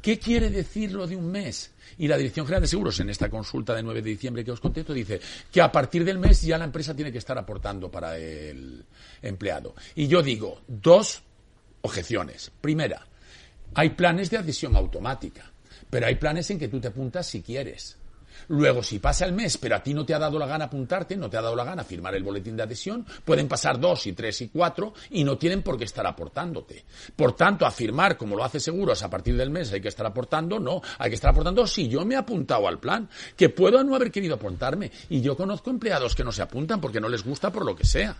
¿qué 0.00 0.18
quiere 0.18 0.50
decir 0.50 0.92
lo 0.92 1.06
de 1.06 1.16
un 1.16 1.30
mes? 1.30 1.72
Y 1.98 2.08
la 2.08 2.16
Dirección 2.16 2.46
General 2.46 2.62
de 2.62 2.68
Seguros, 2.68 2.98
en 3.00 3.10
esta 3.10 3.28
consulta 3.28 3.74
de 3.74 3.82
9 3.82 4.02
de 4.02 4.10
diciembre 4.10 4.44
que 4.44 4.50
os 4.50 4.60
contesto, 4.60 4.92
dice 4.92 5.20
que 5.52 5.60
a 5.60 5.70
partir 5.70 6.04
del 6.04 6.18
mes 6.18 6.42
ya 6.42 6.58
la 6.58 6.64
empresa 6.64 6.94
tiene 6.94 7.12
que 7.12 7.18
estar 7.18 7.36
aportando 7.38 7.90
para 7.90 8.18
el 8.18 8.84
empleado. 9.22 9.74
Y 9.94 10.08
yo 10.08 10.22
digo, 10.22 10.62
dos 10.66 11.22
objeciones. 11.82 12.50
Primera, 12.60 13.06
hay 13.74 13.90
planes 13.90 14.30
de 14.30 14.38
adhesión 14.38 14.74
automática, 14.76 15.52
pero 15.90 16.06
hay 16.06 16.16
planes 16.16 16.50
en 16.50 16.58
que 16.58 16.68
tú 16.68 16.80
te 16.80 16.88
apuntas 16.88 17.26
si 17.26 17.42
quieres. 17.42 17.98
Luego, 18.48 18.82
si 18.82 18.98
pasa 18.98 19.24
el 19.24 19.32
mes, 19.32 19.58
pero 19.58 19.76
a 19.76 19.82
ti 19.82 19.94
no 19.94 20.04
te 20.04 20.14
ha 20.14 20.18
dado 20.18 20.38
la 20.38 20.46
gana 20.46 20.66
apuntarte, 20.66 21.16
no 21.16 21.30
te 21.30 21.36
ha 21.36 21.42
dado 21.42 21.56
la 21.56 21.64
gana 21.64 21.84
firmar 21.84 22.14
el 22.14 22.22
boletín 22.22 22.56
de 22.56 22.62
adhesión, 22.62 23.06
pueden 23.24 23.48
pasar 23.48 23.78
dos 23.78 24.06
y 24.06 24.12
tres 24.12 24.40
y 24.42 24.48
cuatro 24.48 24.94
y 25.10 25.24
no 25.24 25.38
tienen 25.38 25.62
por 25.62 25.78
qué 25.78 25.84
estar 25.84 26.06
aportándote. 26.06 26.84
Por 27.16 27.34
tanto, 27.34 27.66
afirmar, 27.66 28.16
como 28.16 28.36
lo 28.36 28.44
hace 28.44 28.60
Seguros, 28.60 29.02
a 29.02 29.10
partir 29.10 29.36
del 29.36 29.50
mes 29.50 29.72
hay 29.72 29.80
que 29.80 29.88
estar 29.88 30.06
aportando, 30.06 30.58
no, 30.58 30.80
hay 30.98 31.10
que 31.10 31.16
estar 31.16 31.30
aportando 31.30 31.66
si 31.66 31.88
yo 31.88 32.04
me 32.04 32.14
he 32.14 32.18
apuntado 32.18 32.66
al 32.68 32.78
plan, 32.78 33.08
que 33.36 33.48
puedo 33.48 33.82
no 33.84 33.94
haber 33.94 34.10
querido 34.10 34.34
apuntarme. 34.36 34.90
Y 35.08 35.20
yo 35.20 35.36
conozco 35.36 35.70
empleados 35.70 36.14
que 36.14 36.24
no 36.24 36.32
se 36.32 36.42
apuntan 36.42 36.80
porque 36.80 37.00
no 37.00 37.08
les 37.08 37.24
gusta 37.24 37.50
por 37.50 37.64
lo 37.64 37.76
que 37.76 37.84
sea. 37.84 38.16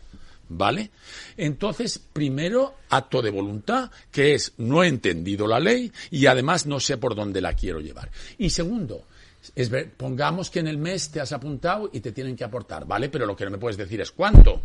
¿Vale? 0.47 0.91
Entonces, 1.39 1.99
primero, 2.12 2.75
acto 2.91 3.22
de 3.22 3.31
voluntad, 3.31 3.91
que 4.12 4.35
es 4.35 4.53
no 4.59 4.85
he 4.85 4.89
entendido 4.89 5.47
la 5.47 5.59
ley 5.59 5.91
y 6.11 6.27
además 6.27 6.66
no 6.66 6.81
sé 6.81 6.99
por 6.99 7.14
dónde 7.14 7.41
la 7.41 7.55
quiero 7.55 7.81
llevar. 7.81 8.11
Y 8.37 8.51
segundo, 8.51 9.07
es 9.55 9.68
ver, 9.68 9.92
pongamos 9.92 10.51
que 10.51 10.61
en 10.61 10.68
el 10.68 10.78
mes 10.78 11.11
te 11.11 11.20
has 11.20 11.32
apuntado 11.32 11.90
y 11.92 12.01
te 12.01 12.12
tienen 12.12 12.36
que 12.36 12.45
aportar, 12.45 12.86
¿vale? 12.86 13.09
Pero 13.09 13.26
lo 13.26 13.36
que 13.36 13.45
no 13.45 13.51
me 13.51 13.59
puedes 13.59 13.76
decir 13.76 14.01
es 14.01 14.11
cuánto. 14.11 14.62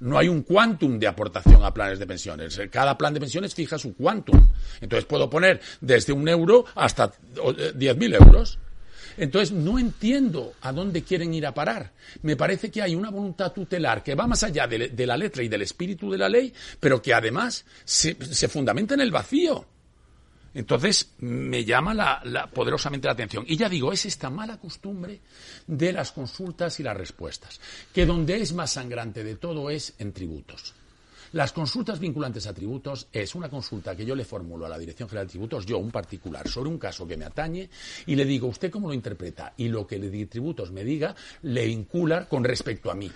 No 0.00 0.18
hay 0.18 0.28
un 0.28 0.42
quantum 0.42 0.98
de 0.98 1.06
aportación 1.06 1.64
a 1.64 1.72
planes 1.72 1.98
de 1.98 2.06
pensiones. 2.06 2.60
Cada 2.70 2.98
plan 2.98 3.14
de 3.14 3.20
pensiones 3.20 3.54
fija 3.54 3.78
su 3.78 3.94
quantum. 3.94 4.48
Entonces 4.80 5.06
puedo 5.06 5.30
poner 5.30 5.60
desde 5.80 6.12
un 6.12 6.28
euro 6.28 6.64
hasta 6.74 7.12
10.000 7.12 8.14
euros. 8.14 8.58
Entonces 9.16 9.52
no 9.52 9.78
entiendo 9.78 10.54
a 10.60 10.72
dónde 10.72 11.04
quieren 11.04 11.32
ir 11.32 11.46
a 11.46 11.54
parar. 11.54 11.92
Me 12.22 12.36
parece 12.36 12.70
que 12.70 12.82
hay 12.82 12.94
una 12.96 13.10
voluntad 13.10 13.52
tutelar 13.52 14.02
que 14.02 14.16
va 14.16 14.26
más 14.26 14.42
allá 14.42 14.66
de, 14.66 15.06
la 15.06 15.16
letra 15.16 15.42
y 15.42 15.48
del 15.48 15.62
espíritu 15.62 16.10
de 16.10 16.18
la 16.18 16.28
ley, 16.28 16.52
pero 16.80 17.00
que 17.00 17.14
además 17.14 17.64
se 17.84 18.48
fundamenta 18.48 18.94
en 18.94 19.00
el 19.00 19.12
vacío. 19.12 19.64
Entonces 20.54 21.14
me 21.18 21.64
llama 21.64 21.92
la, 21.94 22.46
poderosamente 22.46 23.08
la 23.08 23.12
atención. 23.12 23.44
Y 23.46 23.56
ya 23.56 23.68
digo, 23.68 23.92
es 23.92 24.06
esta 24.06 24.30
mala 24.30 24.58
costumbre 24.58 25.20
de 25.66 25.92
las 25.92 26.12
consultas 26.12 26.78
y 26.78 26.84
las 26.84 26.96
respuestas, 26.96 27.60
que 27.92 28.06
donde 28.06 28.40
es 28.40 28.52
más 28.52 28.72
sangrante 28.72 29.24
de 29.24 29.36
todo 29.36 29.68
es 29.68 29.94
en 29.98 30.12
tributos. 30.12 30.74
Las 31.34 31.52
consultas 31.52 31.98
vinculantes 31.98 32.46
a 32.46 32.54
tributos 32.54 33.08
es 33.12 33.34
una 33.34 33.48
consulta 33.48 33.96
que 33.96 34.06
yo 34.06 34.14
le 34.14 34.24
formulo 34.24 34.66
a 34.66 34.68
la 34.68 34.78
Dirección 34.78 35.08
General 35.08 35.26
de 35.26 35.32
Tributos, 35.32 35.66
yo, 35.66 35.78
un 35.78 35.90
particular, 35.90 36.46
sobre 36.46 36.70
un 36.70 36.78
caso 36.78 37.08
que 37.08 37.16
me 37.16 37.24
atañe, 37.24 37.68
y 38.06 38.14
le 38.14 38.24
digo, 38.24 38.46
¿usted 38.46 38.70
cómo 38.70 38.86
lo 38.86 38.94
interpreta? 38.94 39.52
Y 39.56 39.66
lo 39.66 39.84
que 39.84 39.98
le 39.98 40.10
di 40.10 40.26
tributos 40.26 40.70
me 40.70 40.84
diga, 40.84 41.12
le 41.42 41.66
vincula 41.66 42.26
con 42.28 42.44
respecto 42.44 42.88
a 42.88 42.94
mí. 42.94 43.10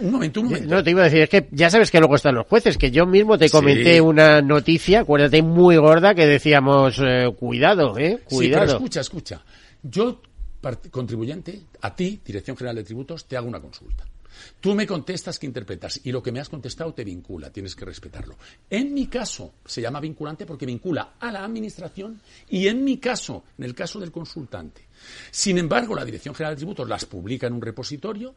Un 0.00 0.10
momento, 0.10 0.40
un 0.40 0.46
momento. 0.46 0.74
No, 0.74 0.82
te 0.82 0.90
iba 0.92 1.02
a 1.02 1.04
decir, 1.04 1.20
es 1.20 1.28
que 1.28 1.48
ya 1.50 1.68
sabes 1.68 1.90
que 1.90 1.98
luego 1.98 2.14
están 2.16 2.34
los 2.34 2.46
jueces, 2.46 2.78
que 2.78 2.90
yo 2.90 3.04
mismo 3.04 3.36
te 3.36 3.50
comenté 3.50 3.96
Sí. 3.96 4.00
una 4.00 4.40
noticia, 4.40 5.00
acuérdate, 5.00 5.42
muy 5.42 5.76
gorda, 5.76 6.14
que 6.14 6.24
decíamos, 6.26 6.98
eh, 7.04 7.30
cuidado, 7.38 7.98
eh, 7.98 8.20
Sí, 8.26 8.36
cuidado. 8.36 8.64
pero 8.64 8.76
escucha, 8.78 9.00
escucha. 9.02 9.44
Yo, 9.82 10.22
contribuyente, 10.90 11.60
a 11.82 11.94
ti, 11.94 12.22
Dirección 12.24 12.56
General 12.56 12.76
de 12.76 12.84
Tributos, 12.84 13.26
te 13.26 13.36
hago 13.36 13.48
una 13.48 13.60
consulta. 13.60 14.06
Tú 14.60 14.74
me 14.74 14.86
contestas 14.86 15.38
que 15.38 15.46
interpretas 15.46 16.00
y 16.04 16.12
lo 16.12 16.22
que 16.22 16.32
me 16.32 16.40
has 16.40 16.48
contestado 16.48 16.92
te 16.94 17.04
vincula, 17.04 17.50
tienes 17.50 17.74
que 17.74 17.84
respetarlo. 17.84 18.36
En 18.68 18.92
mi 18.92 19.06
caso 19.06 19.54
se 19.64 19.80
llama 19.80 20.00
vinculante 20.00 20.46
porque 20.46 20.66
vincula 20.66 21.14
a 21.18 21.30
la 21.30 21.44
administración 21.44 22.20
y 22.48 22.66
en 22.66 22.84
mi 22.84 22.98
caso, 22.98 23.44
en 23.58 23.64
el 23.64 23.74
caso 23.74 24.00
del 24.00 24.12
consultante. 24.12 24.88
Sin 25.30 25.58
embargo, 25.58 25.94
la 25.94 26.04
Dirección 26.04 26.34
General 26.34 26.54
de 26.54 26.58
Tributos 26.58 26.88
las 26.88 27.06
publica 27.06 27.46
en 27.46 27.54
un 27.54 27.62
repositorio 27.62 28.34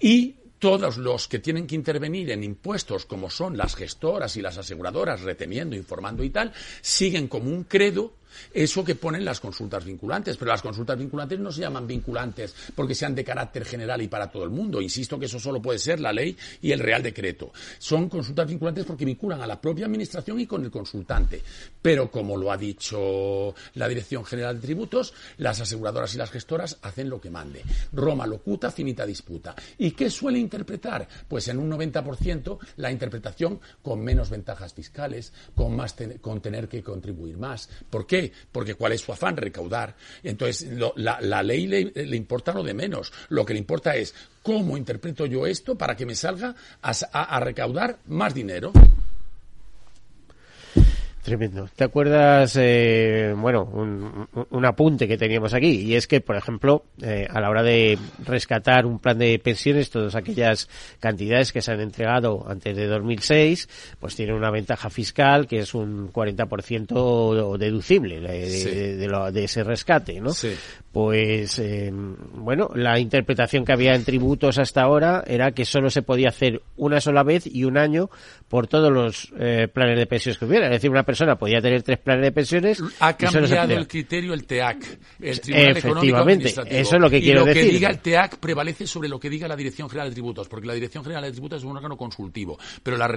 y 0.00 0.34
todos 0.58 0.96
los 0.98 1.28
que 1.28 1.38
tienen 1.38 1.66
que 1.66 1.76
intervenir 1.76 2.30
en 2.30 2.42
impuestos, 2.42 3.06
como 3.06 3.30
son 3.30 3.56
las 3.56 3.76
gestoras 3.76 4.36
y 4.36 4.42
las 4.42 4.58
aseguradoras, 4.58 5.22
reteniendo, 5.22 5.76
informando 5.76 6.24
y 6.24 6.30
tal, 6.30 6.52
siguen 6.80 7.28
como 7.28 7.50
un 7.50 7.64
credo 7.64 8.14
eso 8.52 8.84
que 8.84 8.94
ponen 8.94 9.24
las 9.24 9.40
consultas 9.40 9.84
vinculantes. 9.84 10.36
Pero 10.36 10.50
las 10.50 10.62
consultas 10.62 10.98
vinculantes 10.98 11.38
no 11.38 11.52
se 11.52 11.62
llaman 11.62 11.86
vinculantes 11.86 12.54
porque 12.74 12.94
sean 12.94 13.14
de 13.14 13.24
carácter 13.24 13.64
general 13.64 14.02
y 14.02 14.08
para 14.08 14.30
todo 14.30 14.44
el 14.44 14.50
mundo. 14.50 14.80
Insisto 14.80 15.18
que 15.18 15.26
eso 15.26 15.38
solo 15.38 15.60
puede 15.60 15.78
ser 15.78 16.00
la 16.00 16.12
ley 16.12 16.36
y 16.62 16.72
el 16.72 16.80
Real 16.80 17.02
Decreto. 17.02 17.52
Son 17.78 18.08
consultas 18.08 18.48
vinculantes 18.48 18.84
porque 18.84 19.04
vinculan 19.04 19.40
a 19.42 19.46
la 19.46 19.60
propia 19.60 19.86
Administración 19.86 20.40
y 20.40 20.46
con 20.46 20.64
el 20.64 20.70
consultante. 20.70 21.42
Pero 21.80 22.10
como 22.10 22.36
lo 22.36 22.52
ha 22.52 22.56
dicho 22.56 23.54
la 23.74 23.88
Dirección 23.88 24.24
General 24.24 24.56
de 24.56 24.66
Tributos, 24.66 25.14
las 25.38 25.60
aseguradoras 25.60 26.14
y 26.14 26.18
las 26.18 26.30
gestoras 26.30 26.78
hacen 26.82 27.08
lo 27.08 27.20
que 27.20 27.30
mande. 27.30 27.62
Roma 27.92 28.26
locuta, 28.26 28.70
finita 28.70 29.06
disputa. 29.06 29.54
¿Y 29.78 29.92
qué 29.92 30.10
suele 30.10 30.38
interpretar? 30.38 31.08
Pues 31.28 31.48
en 31.48 31.58
un 31.58 31.70
90% 31.70 32.58
la 32.76 32.90
interpretación 32.90 33.60
con 33.82 34.00
menos 34.00 34.30
ventajas 34.30 34.74
fiscales, 34.74 35.32
con, 35.54 35.76
más 35.76 35.96
con 36.20 36.40
tener 36.40 36.68
que 36.68 36.82
contribuir 36.82 37.36
más. 37.36 37.68
¿Por 37.90 38.06
qué? 38.06 38.17
Porque 38.52 38.74
¿cuál 38.74 38.92
es 38.92 39.00
su 39.00 39.12
afán? 39.12 39.36
Recaudar. 39.36 39.94
Entonces, 40.22 40.68
la, 40.96 41.42
ley 41.42 41.66
le, 41.66 42.16
importa 42.16 42.52
lo 42.52 42.62
de 42.62 42.74
menos. 42.74 43.12
Lo 43.28 43.44
que 43.44 43.54
le 43.54 43.58
importa 43.58 43.96
es 43.96 44.14
cómo 44.42 44.76
interpreto 44.76 45.26
yo 45.26 45.46
esto 45.46 45.76
para 45.76 45.96
que 45.96 46.06
me 46.06 46.14
salga 46.14 46.54
a 46.82 47.40
recaudar 47.40 47.98
más 48.06 48.34
dinero. 48.34 48.72
Tremendo. 51.28 51.68
¿Te 51.76 51.84
acuerdas, 51.84 52.56
eh, 52.58 53.34
bueno, 53.36 53.64
un, 53.64 54.26
un- 54.34 54.46
un 54.50 54.64
apunte 54.64 55.06
que 55.06 55.18
teníamos 55.18 55.52
aquí? 55.52 55.82
Y 55.82 55.94
es 55.94 56.06
que, 56.06 56.20
por 56.22 56.36
ejemplo, 56.36 56.84
eh, 57.02 57.26
a 57.28 57.38
la 57.40 57.50
hora 57.50 57.62
de 57.62 57.98
rescatar 58.24 58.86
un 58.86 58.98
plan 58.98 59.18
de 59.18 59.38
pensiones, 59.38 59.90
todas 59.90 60.14
aquellas 60.14 60.68
cantidades 61.00 61.52
que 61.52 61.60
se 61.60 61.70
han 61.72 61.80
entregado 61.80 62.46
antes 62.48 62.74
de 62.74 62.86
2006, 62.86 63.68
pues 64.00 64.16
tienen 64.16 64.36
una 64.36 64.50
ventaja 64.50 64.88
fiscal 64.88 65.46
que 65.46 65.58
es 65.58 65.74
un 65.74 66.10
40% 66.12 67.58
deducible 67.58 68.20
de, 68.20 68.48
Sí. 68.48 68.70
de- 68.70 68.96
de 68.96 69.06
lo- 69.08 69.30
de 69.30 69.44
ese 69.44 69.62
rescate, 69.64 70.20
¿no? 70.20 70.30
Sí. 70.30 70.54
Pues, 70.92 71.58
eh, 71.58 71.90
bueno, 71.92 72.70
la 72.74 72.98
interpretación 72.98 73.64
que 73.64 73.72
había 73.72 73.94
en 73.94 74.04
tributos 74.04 74.58
hasta 74.58 74.82
ahora 74.82 75.22
era 75.26 75.52
que 75.52 75.64
solo 75.64 75.90
se 75.90 76.02
podía 76.02 76.28
hacer 76.30 76.62
una 76.76 77.00
sola 77.00 77.22
vez 77.22 77.46
y 77.46 77.64
un 77.64 77.76
año 77.76 78.08
por 78.48 78.66
todos 78.66 78.90
los 78.90 79.32
eh, 79.38 79.68
planes 79.72 79.98
de 79.98 80.06
pensiones 80.06 80.38
que 80.38 80.46
hubiera. 80.46 80.66
Es 80.66 80.72
decir, 80.72 80.90
una 80.90 81.02
persona 81.02 81.17
podía 81.36 81.60
tener 81.60 81.82
tres 81.82 81.98
planes 81.98 82.24
de 82.24 82.32
pensiones. 82.32 82.82
Ha 83.00 83.10
y 83.10 83.14
cambiado 83.14 83.72
el 83.74 83.86
criterio 83.88 84.34
el 84.34 84.44
TEAC, 84.46 84.98
el 85.20 85.40
Tribunal 85.40 85.76
Económico 85.76 85.98
Efectivamente, 85.98 86.30
Administrativo. 86.48 86.76
eso 86.80 86.96
es 86.96 87.02
lo 87.02 87.10
que 87.10 87.18
y 87.18 87.22
quiero 87.22 87.40
lo 87.46 87.52
que 87.52 87.62
diga 87.64 87.90
el 87.90 87.98
TEAC 87.98 88.36
prevalece 88.38 88.86
sobre 88.86 89.08
lo 89.08 89.18
que 89.20 89.30
diga 89.30 89.48
la 89.48 89.56
Dirección 89.56 89.88
General 89.88 90.08
de 90.08 90.14
Tributos, 90.14 90.48
porque 90.48 90.66
la 90.66 90.74
Dirección 90.74 91.02
General 91.04 91.22
de 91.24 91.32
Tributos 91.32 91.58
es 91.58 91.64
un 91.64 91.76
órgano 91.76 91.96
consultivo, 91.96 92.58
pero 92.82 92.96
las, 92.96 93.10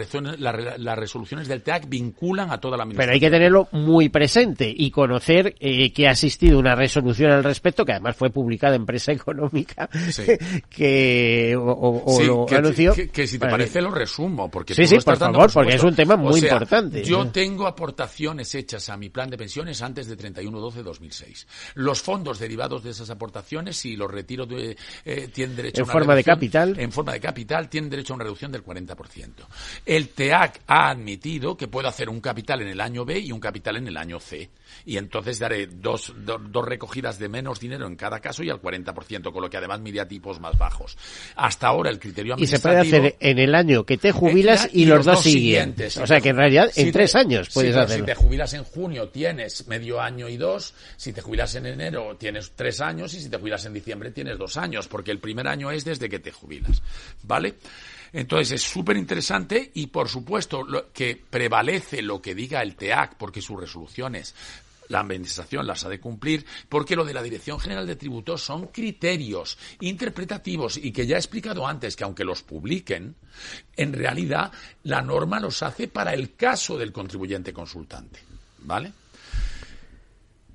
resoluciones 0.97 1.47
del 1.47 1.61
TEAC 1.63 1.87
vinculan 1.87 2.51
a 2.51 2.59
toda 2.59 2.77
la 2.77 2.85
Pero 2.85 3.11
hay 3.11 3.19
que 3.19 3.29
tenerlo 3.29 3.67
muy 3.71 4.09
presente 4.09 4.71
y 4.75 4.91
conocer 4.91 5.55
eh, 5.59 5.91
que 5.93 6.07
ha 6.07 6.11
existido 6.11 6.59
una 6.59 6.75
resolución 6.75 7.31
al 7.31 7.43
respecto, 7.43 7.85
que 7.85 7.91
además 7.93 8.15
fue 8.15 8.29
publicada 8.29 8.75
en 8.75 8.85
prensa 8.85 9.11
económica, 9.13 9.89
Sí. 10.09 10.23
que 10.69 11.55
o, 11.57 11.61
o- 11.63 12.03
o 12.05 12.17
Sí, 12.19 12.25
lo 12.25 12.45
que, 12.45 12.55
anunció. 12.55 12.93
que- 12.93 13.09
que 13.09 13.27
si 13.27 13.37
te 13.37 13.45
Vale. 13.45 13.51
parece 13.51 13.81
lo 13.81 13.91
resumo, 13.91 14.49
porque 14.49 14.73
Sí, 14.73 14.85
sí, 14.85 14.97
por 15.03 15.17
favor, 15.17 15.51
porque 15.53 15.75
es 15.75 15.83
un 15.83 15.95
tema 15.95 16.15
O 16.15 16.17
muy 16.17 16.39
sea, 16.39 16.49
importante. 16.53 17.03
Yo 17.03 17.27
tengo 17.27 17.67
aportaciones 17.91 18.55
hechas 18.55 18.89
a 18.89 18.95
mi 18.97 19.09
plan 19.09 19.29
de 19.29 19.37
pensiones 19.37 19.81
antes 19.81 20.07
de 20.07 20.17
31-12-2006. 20.17 21.45
Los 21.75 22.01
fondos 22.01 22.39
derivados 22.39 22.83
de 22.83 22.91
esas 22.91 23.09
aportaciones, 23.09 23.75
si 23.77 23.95
los 23.97 24.09
retiro, 24.09 24.45
de, 24.45 24.77
eh, 25.05 25.29
tienen 25.33 25.55
derecho 25.57 25.81
En 25.81 25.83
a 25.83 25.85
una 25.85 25.93
forma 25.93 26.15
de 26.15 26.23
capital. 26.23 26.79
En 26.79 26.91
forma 26.91 27.11
de 27.13 27.19
capital, 27.19 27.69
tienen 27.69 27.89
derecho 27.89 28.13
a 28.13 28.15
una 28.15 28.23
reducción 28.23 28.51
del 28.51 28.63
40%. 28.63 29.45
El 29.85 30.09
TEAC 30.09 30.61
ha 30.67 30.89
admitido 30.89 31.57
que 31.57 31.67
puedo 31.67 31.87
hacer 31.89 32.07
un 32.09 32.21
capital 32.21 32.61
en 32.61 32.69
el 32.69 32.79
año 32.79 33.03
B 33.03 33.19
y 33.19 33.31
un 33.31 33.39
capital 33.39 33.75
en 33.77 33.87
el 33.87 33.97
año 33.97 34.19
C. 34.19 34.49
Y 34.85 34.97
entonces 34.97 35.37
daré 35.39 35.67
dos, 35.67 36.13
do- 36.17 36.39
dos 36.39 36.65
recogidas 36.65 37.19
de 37.19 37.27
menos 37.27 37.59
dinero 37.59 37.87
en 37.87 37.95
cada 37.97 38.19
caso 38.21 38.41
y 38.43 38.49
al 38.49 38.61
40%, 38.61 39.31
con 39.33 39.41
lo 39.41 39.49
que 39.49 39.57
además 39.57 39.81
miré 39.81 39.99
a 39.99 40.07
tipos 40.07 40.39
más 40.39 40.57
bajos. 40.57 40.97
Hasta 41.35 41.67
ahora 41.67 41.89
el 41.89 41.99
criterio 41.99 42.35
Y 42.37 42.47
se 42.47 42.59
puede 42.59 42.77
administrativo... 42.77 43.15
hacer 43.17 43.29
en 43.31 43.39
el 43.39 43.53
año 43.55 43.83
que 43.83 43.97
te 43.97 44.11
jubilas 44.13 44.65
Eh, 44.65 44.69
y, 44.73 44.85
los, 44.85 45.05
dos 45.05 45.21
siguientes. 45.21 45.93
Si 45.93 45.99
O 45.99 46.07
sea 46.07 46.21
que 46.21 46.29
en 46.29 46.37
realidad 46.37 46.71
en 46.75 46.91
tres 46.91 47.15
años 47.15 47.47
sí, 47.49 47.70
puedes 47.71 47.75
pero 47.75 47.85
hacerlo. 47.85 48.05
Si 48.05 48.11
te 48.11 48.15
jubilas 48.15 48.53
en 48.53 48.63
junio 48.63 49.09
tienes 49.09 49.67
medio 49.67 50.01
año 50.01 50.29
y 50.29 50.37
dos, 50.37 50.73
si 50.97 51.13
te 51.13 51.21
jubilas 51.21 51.55
en 51.55 51.65
enero 51.65 52.15
tienes 52.17 52.51
tres 52.55 52.81
años 52.81 53.13
y 53.13 53.21
si 53.21 53.29
te 53.29 53.37
jubilas 53.37 53.65
en 53.65 53.73
diciembre 53.73 54.11
tienes 54.11 54.37
dos 54.37 54.57
años, 54.57 54.87
porque 54.87 55.11
el 55.11 55.19
primer 55.19 55.47
año 55.47 55.71
es 55.71 55.85
desde 55.85 56.09
que 56.09 56.19
te 56.19 56.31
jubilas, 56.31 56.81
¿vale? 57.23 57.55
Entonces 58.13 58.51
es 58.51 58.61
súper 58.61 58.97
interesante 58.97 59.71
y 59.73 59.87
por 59.87 60.09
supuesto 60.09 60.63
lo, 60.63 60.91
que 60.91 61.21
prevalece 61.29 62.01
lo 62.01 62.21
que 62.21 62.35
diga 62.35 62.61
el 62.61 62.75
TEAC, 62.75 63.15
porque 63.15 63.41
sus 63.41 63.59
resoluciones 63.59 64.35
la 64.91 64.99
administración 64.99 65.65
las 65.65 65.83
ha 65.85 65.89
de 65.89 65.99
cumplir, 65.99 66.45
porque 66.69 66.95
lo 66.95 67.05
de 67.05 67.13
la 67.13 67.23
Dirección 67.23 67.59
General 67.59 67.87
de 67.87 67.95
Tributos 67.95 68.43
son 68.43 68.67
criterios 68.67 69.57
interpretativos 69.79 70.77
y 70.77 70.91
que 70.91 71.07
ya 71.07 71.15
he 71.15 71.19
explicado 71.19 71.65
antes 71.65 71.95
que 71.95 72.03
aunque 72.03 72.25
los 72.25 72.43
publiquen, 72.43 73.15
en 73.75 73.93
realidad 73.93 74.51
la 74.83 75.01
norma 75.01 75.39
los 75.39 75.63
hace 75.63 75.87
para 75.87 76.13
el 76.13 76.35
caso 76.35 76.77
del 76.77 76.91
contribuyente 76.91 77.53
consultante. 77.53 78.19
¿Vale? 78.63 78.93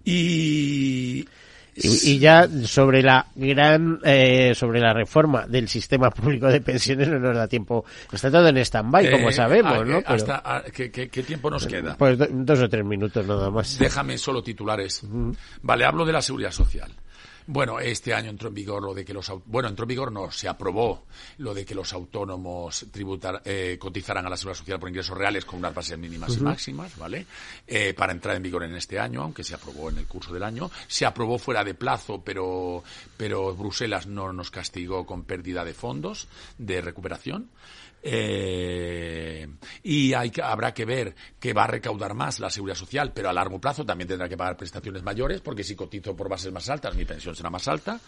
Y 0.05 1.27
Y, 1.77 2.13
y 2.13 2.19
ya 2.19 2.49
sobre 2.65 3.03
la 3.03 3.27
gran, 3.35 4.01
eh, 4.03 4.55
sobre 4.55 4.81
la 4.81 4.95
reforma 4.95 5.47
del 5.47 5.69
sistema 5.69 6.11
público 6.11 6.47
de 6.47 6.61
pensiones 6.63 7.09
no 7.09 7.19
nos 7.19 7.37
da 7.37 7.47
tiempo. 7.47 7.85
Está 8.11 8.31
todo 8.31 8.49
en 8.49 8.57
stand-by, 8.59 9.11
como 9.11 9.29
Eh, 9.29 9.33
sabemos, 9.33 9.73
a- 9.79 9.85
¿no? 9.85 9.99
eh, 9.99 10.03
Pero- 10.07 10.15
hasta, 10.17 10.43
a- 10.45 10.63
¿qué, 10.63 10.91
qué- 10.91 11.09
qué 11.09 11.23
tiempo 11.23 11.51
nos 11.51 11.67
queda? 11.67 11.97
Pues 11.99 12.17
do- 12.17 12.29
dos 12.31 12.61
o 12.63 12.69
tres 12.69 12.85
minutos 12.85 13.27
nada 13.27 13.51
más. 13.51 13.79
Déjame 13.79 14.17
solo 14.17 14.43
titulares. 14.43 15.03
Vale, 15.63 15.85
hablo 15.85 16.05
de 16.07 16.13
la 16.13 16.23
seguridad 16.23 16.51
social. 16.51 16.91
Bueno, 17.49 17.79
este 17.79 18.13
año 18.13 18.31
entró 18.31 18.49
en 18.49 18.55
vigor 18.55 18.83
lo 18.83 18.93
de 18.93 19.05
que 19.05 19.15
los 19.15 19.31
bueno 19.47 19.69
entró 19.69 19.85
en 19.85 19.89
vigor 19.89 20.11
no 20.11 20.31
se 20.33 20.49
aprobó 20.49 21.05
lo 21.39 21.55
de 21.55 21.65
que 21.65 21.75
los 21.75 21.93
autónomos 21.93 22.87
tributar 22.91 23.41
eh, 23.45 23.77
cotizaran 23.79 24.27
a 24.27 24.31
la 24.31 24.37
seguridad 24.37 24.59
social 24.59 24.81
por 24.81 24.89
ingresos 24.89 25.17
reales 25.17 25.45
con 25.45 25.61
unas 25.61 25.75
bases 25.75 25.97
mínimas 25.99 26.37
y 26.37 26.41
máximas, 26.41 26.97
¿vale? 26.99 27.27
Eh, 27.67 27.95
para 27.95 28.13
entrar 28.13 28.37
en 28.37 28.43
vigor 28.43 28.65
en 28.65 28.75
este 28.75 28.99
año, 28.99 29.23
aunque 29.23 29.45
se 29.45 29.55
aprobó 29.55 29.91
en 29.91 29.99
el 29.99 30.07
curso 30.07 30.33
del 30.33 30.43
año, 30.43 30.71
se 30.89 31.07
aprobó 31.07 31.39
fuera 31.39 31.63
de 31.63 31.75
plazo, 31.75 32.23
pero 32.25 32.83
pero 33.17 33.55
Bruselas 33.55 34.07
no 34.07 34.33
nos 34.33 34.51
castigó 34.51 35.07
con 35.07 35.23
pérdida 35.23 35.65
de 35.65 35.75
fondos 35.75 36.27
de 36.59 36.81
recuperación. 36.81 37.51
Eh, 38.03 39.49
y 39.83 40.15
hay 40.15 40.33
habrá 40.43 40.73
que 40.73 40.85
ver 40.85 41.15
que 41.41 41.53
va 41.53 41.65
a 41.65 41.67
recaudar 41.67 42.15
más 42.15 42.39
la 42.41 42.51
seguridad 42.51 42.77
social, 42.77 43.13
pero 43.13 43.29
a 43.29 43.33
largo 43.33 43.61
plazo 43.61 43.85
también 43.85 44.09
tendrá 44.09 44.29
que 44.29 44.37
pagar 44.37 44.57
prestaciones 44.57 45.03
mayores, 45.03 45.41
porque 45.41 45.65
si 45.65 45.75
cotizo 45.75 46.15
por 46.15 46.29
bases 46.29 46.53
más 46.53 46.69
altas, 46.69 46.95
mi 46.95 47.05
pensión 47.05 47.35
será 47.35 47.51
más 47.51 47.67
alta. 47.69 48.01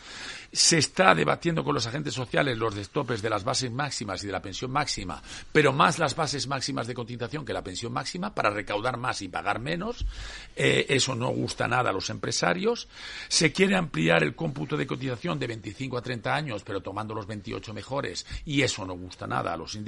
Se 0.52 0.78
está 0.78 1.14
debatiendo 1.14 1.64
con 1.64 1.74
los 1.74 1.86
agentes 1.86 2.14
sociales 2.14 2.56
los 2.56 2.74
destopes 2.74 3.22
de 3.22 3.30
las 3.30 3.44
bases 3.44 3.70
máximas 3.70 4.22
y 4.22 4.26
de 4.26 4.32
la 4.32 4.42
pensión 4.42 4.70
máxima, 4.70 5.22
pero 5.52 5.72
más 5.72 5.98
las 5.98 6.14
bases 6.14 6.46
máximas 6.46 6.86
de 6.86 6.94
cotización 6.94 7.44
que 7.44 7.52
la 7.52 7.62
pensión 7.62 7.92
máxima 7.92 8.34
para 8.34 8.50
recaudar 8.50 8.96
más 8.96 9.22
y 9.22 9.28
pagar 9.28 9.58
menos. 9.58 10.06
Eh, 10.56 10.86
eso 10.88 11.14
no 11.14 11.28
gusta 11.28 11.66
nada 11.68 11.90
a 11.90 11.92
los 11.92 12.10
empresarios. 12.10 12.88
Se 13.28 13.52
quiere 13.52 13.76
ampliar 13.76 14.22
el 14.22 14.34
cómputo 14.34 14.76
de 14.76 14.86
cotización 14.86 15.38
de 15.38 15.46
25 15.48 15.98
a 15.98 16.02
30 16.02 16.34
años, 16.34 16.62
pero 16.64 16.80
tomando 16.80 17.14
los 17.14 17.26
28 17.26 17.74
mejores, 17.74 18.26
y 18.44 18.62
eso 18.62 18.84
no 18.84 18.94
gusta 18.94 19.26
nada 19.26 19.52
a 19.52 19.56
los 19.56 19.72
sindicatos. 19.72 19.87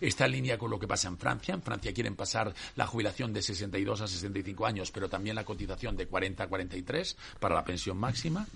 Está 0.00 0.26
en 0.26 0.32
línea 0.32 0.58
con 0.58 0.70
lo 0.70 0.78
que 0.78 0.88
pasa 0.88 1.08
en 1.08 1.18
Francia. 1.18 1.54
En 1.54 1.62
Francia 1.62 1.92
quieren 1.92 2.16
pasar 2.16 2.52
la 2.76 2.86
jubilación 2.86 3.32
de 3.32 3.42
62 3.42 4.00
a 4.00 4.08
65 4.08 4.66
años, 4.66 4.90
pero 4.90 5.08
también 5.08 5.36
la 5.36 5.44
cotización 5.44 5.96
de 5.96 6.06
40 6.06 6.44
a 6.44 6.48
43 6.48 7.16
para 7.38 7.54
la 7.54 7.64
pensión 7.64 7.96
máxima. 7.96 8.46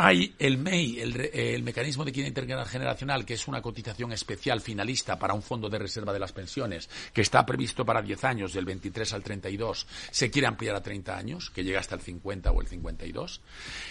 Hay 0.00 0.32
el 0.38 0.58
MEI, 0.58 1.00
el, 1.00 1.30
el 1.34 1.64
mecanismo 1.64 2.04
de 2.04 2.10
equidad 2.10 2.28
intergeneracional, 2.28 3.24
que 3.24 3.34
es 3.34 3.48
una 3.48 3.60
cotización 3.60 4.12
especial 4.12 4.60
finalista 4.60 5.18
para 5.18 5.34
un 5.34 5.42
fondo 5.42 5.68
de 5.68 5.76
reserva 5.76 6.12
de 6.12 6.20
las 6.20 6.30
pensiones, 6.30 6.88
que 7.12 7.22
está 7.22 7.44
previsto 7.44 7.84
para 7.84 8.00
10 8.00 8.22
años, 8.22 8.52
del 8.52 8.64
23 8.64 9.12
al 9.12 9.24
32. 9.24 9.88
Se 10.12 10.30
quiere 10.30 10.46
ampliar 10.46 10.76
a 10.76 10.84
30 10.84 11.18
años, 11.18 11.50
que 11.50 11.64
llega 11.64 11.80
hasta 11.80 11.96
el 11.96 12.00
50 12.00 12.52
o 12.52 12.60
el 12.60 12.68
52. 12.68 13.40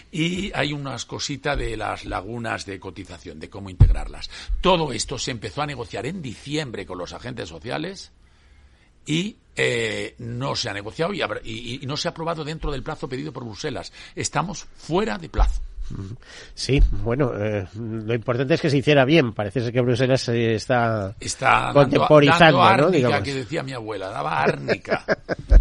Y 0.10 0.50
hay 0.54 0.72
unas 0.72 1.04
cositas 1.04 1.58
de 1.58 1.76
las 1.76 2.06
lagunas 2.06 2.66
de 2.66 2.80
cotización, 2.80 3.38
de 3.38 3.50
cómo 3.50 3.70
integrarlas. 3.70 4.30
Todo 4.62 4.94
esto 4.94 5.20
se 5.20 5.32
empezó 5.32 5.64
a 5.64 5.68
negociar 5.68 6.06
en 6.06 6.22
diciembre 6.22 6.86
con 6.86 7.00
los 7.00 7.12
agentes 7.12 7.50
sociales 7.50 8.14
y 9.06 9.36
eh, 9.58 10.16
no 10.20 10.56
se 10.56 10.70
ha 10.70 10.74
negociado 10.74 11.14
y, 11.14 11.22
y, 11.84 11.86
no 11.86 11.98
se 11.98 12.08
ha 12.08 12.12
aprobado 12.12 12.46
dentro 12.46 12.72
del 12.72 12.82
plazo 12.84 13.10
pedido 13.10 13.34
por 13.34 13.44
Bruselas. 13.44 13.92
Estamos 14.16 14.64
fuera 14.78 15.18
de 15.18 15.28
plazo. 15.28 15.67
Sí, 16.54 16.82
bueno, 17.04 17.32
eh, 17.38 17.66
lo 17.76 18.14
importante 18.14 18.56
es 18.56 18.62
que 18.62 18.70
se 18.70 18.78
hiciera 18.78 19.06
bien. 19.06 19.34
Parece 19.34 19.62
ser 19.62 19.74
que 19.74 19.82
Bruselas 19.82 20.22
se 20.22 20.56
está, 20.56 21.14
está 21.20 21.72
contemporizando, 21.74 22.60
dando, 22.60 22.90
¿no? 22.90 23.24
que 23.24 23.34
decía 23.34 23.64
mi 23.64 23.74
abuela, 23.74 24.10
daba 24.10 24.42
árnica. 24.42 25.04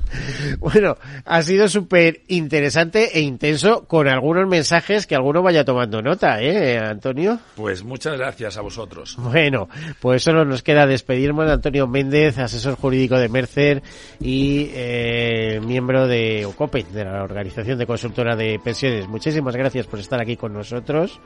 bueno, 0.58 0.96
ha 1.24 1.42
sido 1.42 1.68
súper 1.68 2.22
interesante 2.28 3.18
e 3.18 3.20
intenso 3.20 3.84
con 3.86 4.08
algunos 4.08 4.48
mensajes 4.48 5.06
que 5.06 5.14
alguno 5.14 5.42
vaya 5.42 5.64
tomando 5.64 6.02
nota, 6.02 6.40
¿eh, 6.42 6.78
Antonio? 6.78 7.38
Pues 7.54 7.84
muchas 7.84 8.16
gracias 8.16 8.56
a 8.56 8.62
vosotros. 8.62 9.16
Bueno, 9.18 9.68
pues 10.00 10.22
solo 10.22 10.44
nos 10.44 10.62
queda 10.62 10.86
despedirnos 10.86 11.46
de 11.46 11.52
Antonio 11.52 11.86
Méndez, 11.86 12.38
asesor 12.38 12.76
jurídico 12.76 13.18
de 13.18 13.28
Mercer 13.28 13.82
y 14.20 14.70
eh, 14.72 15.60
miembro 15.64 16.06
de 16.06 16.46
OCOPE, 16.46 16.86
de 16.92 17.04
la 17.04 17.22
Organización 17.22 17.78
de 17.78 17.86
Consultora 17.86 18.36
de 18.36 18.58
Pensiones. 18.62 19.08
Muchísimas 19.08 19.54
gracias 19.56 19.86
por 19.86 19.98
estar 19.98 20.15
aquí 20.20 20.36
con 20.36 20.52
nosotros 20.52 21.20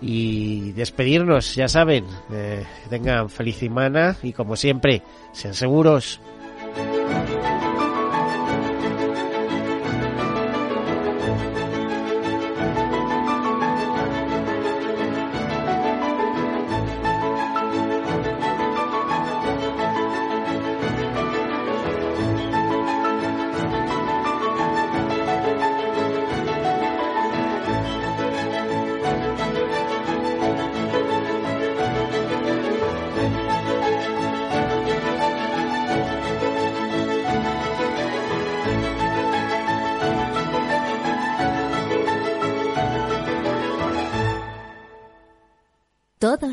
y 0.00 0.72
despedirnos, 0.72 1.54
ya 1.54 1.68
saben, 1.68 2.06
eh, 2.32 2.64
tengan 2.88 3.28
feliz 3.28 3.56
semana 3.56 4.16
y 4.22 4.32
como 4.32 4.56
siempre, 4.56 5.02
sean 5.32 5.54
seguros. 5.54 6.20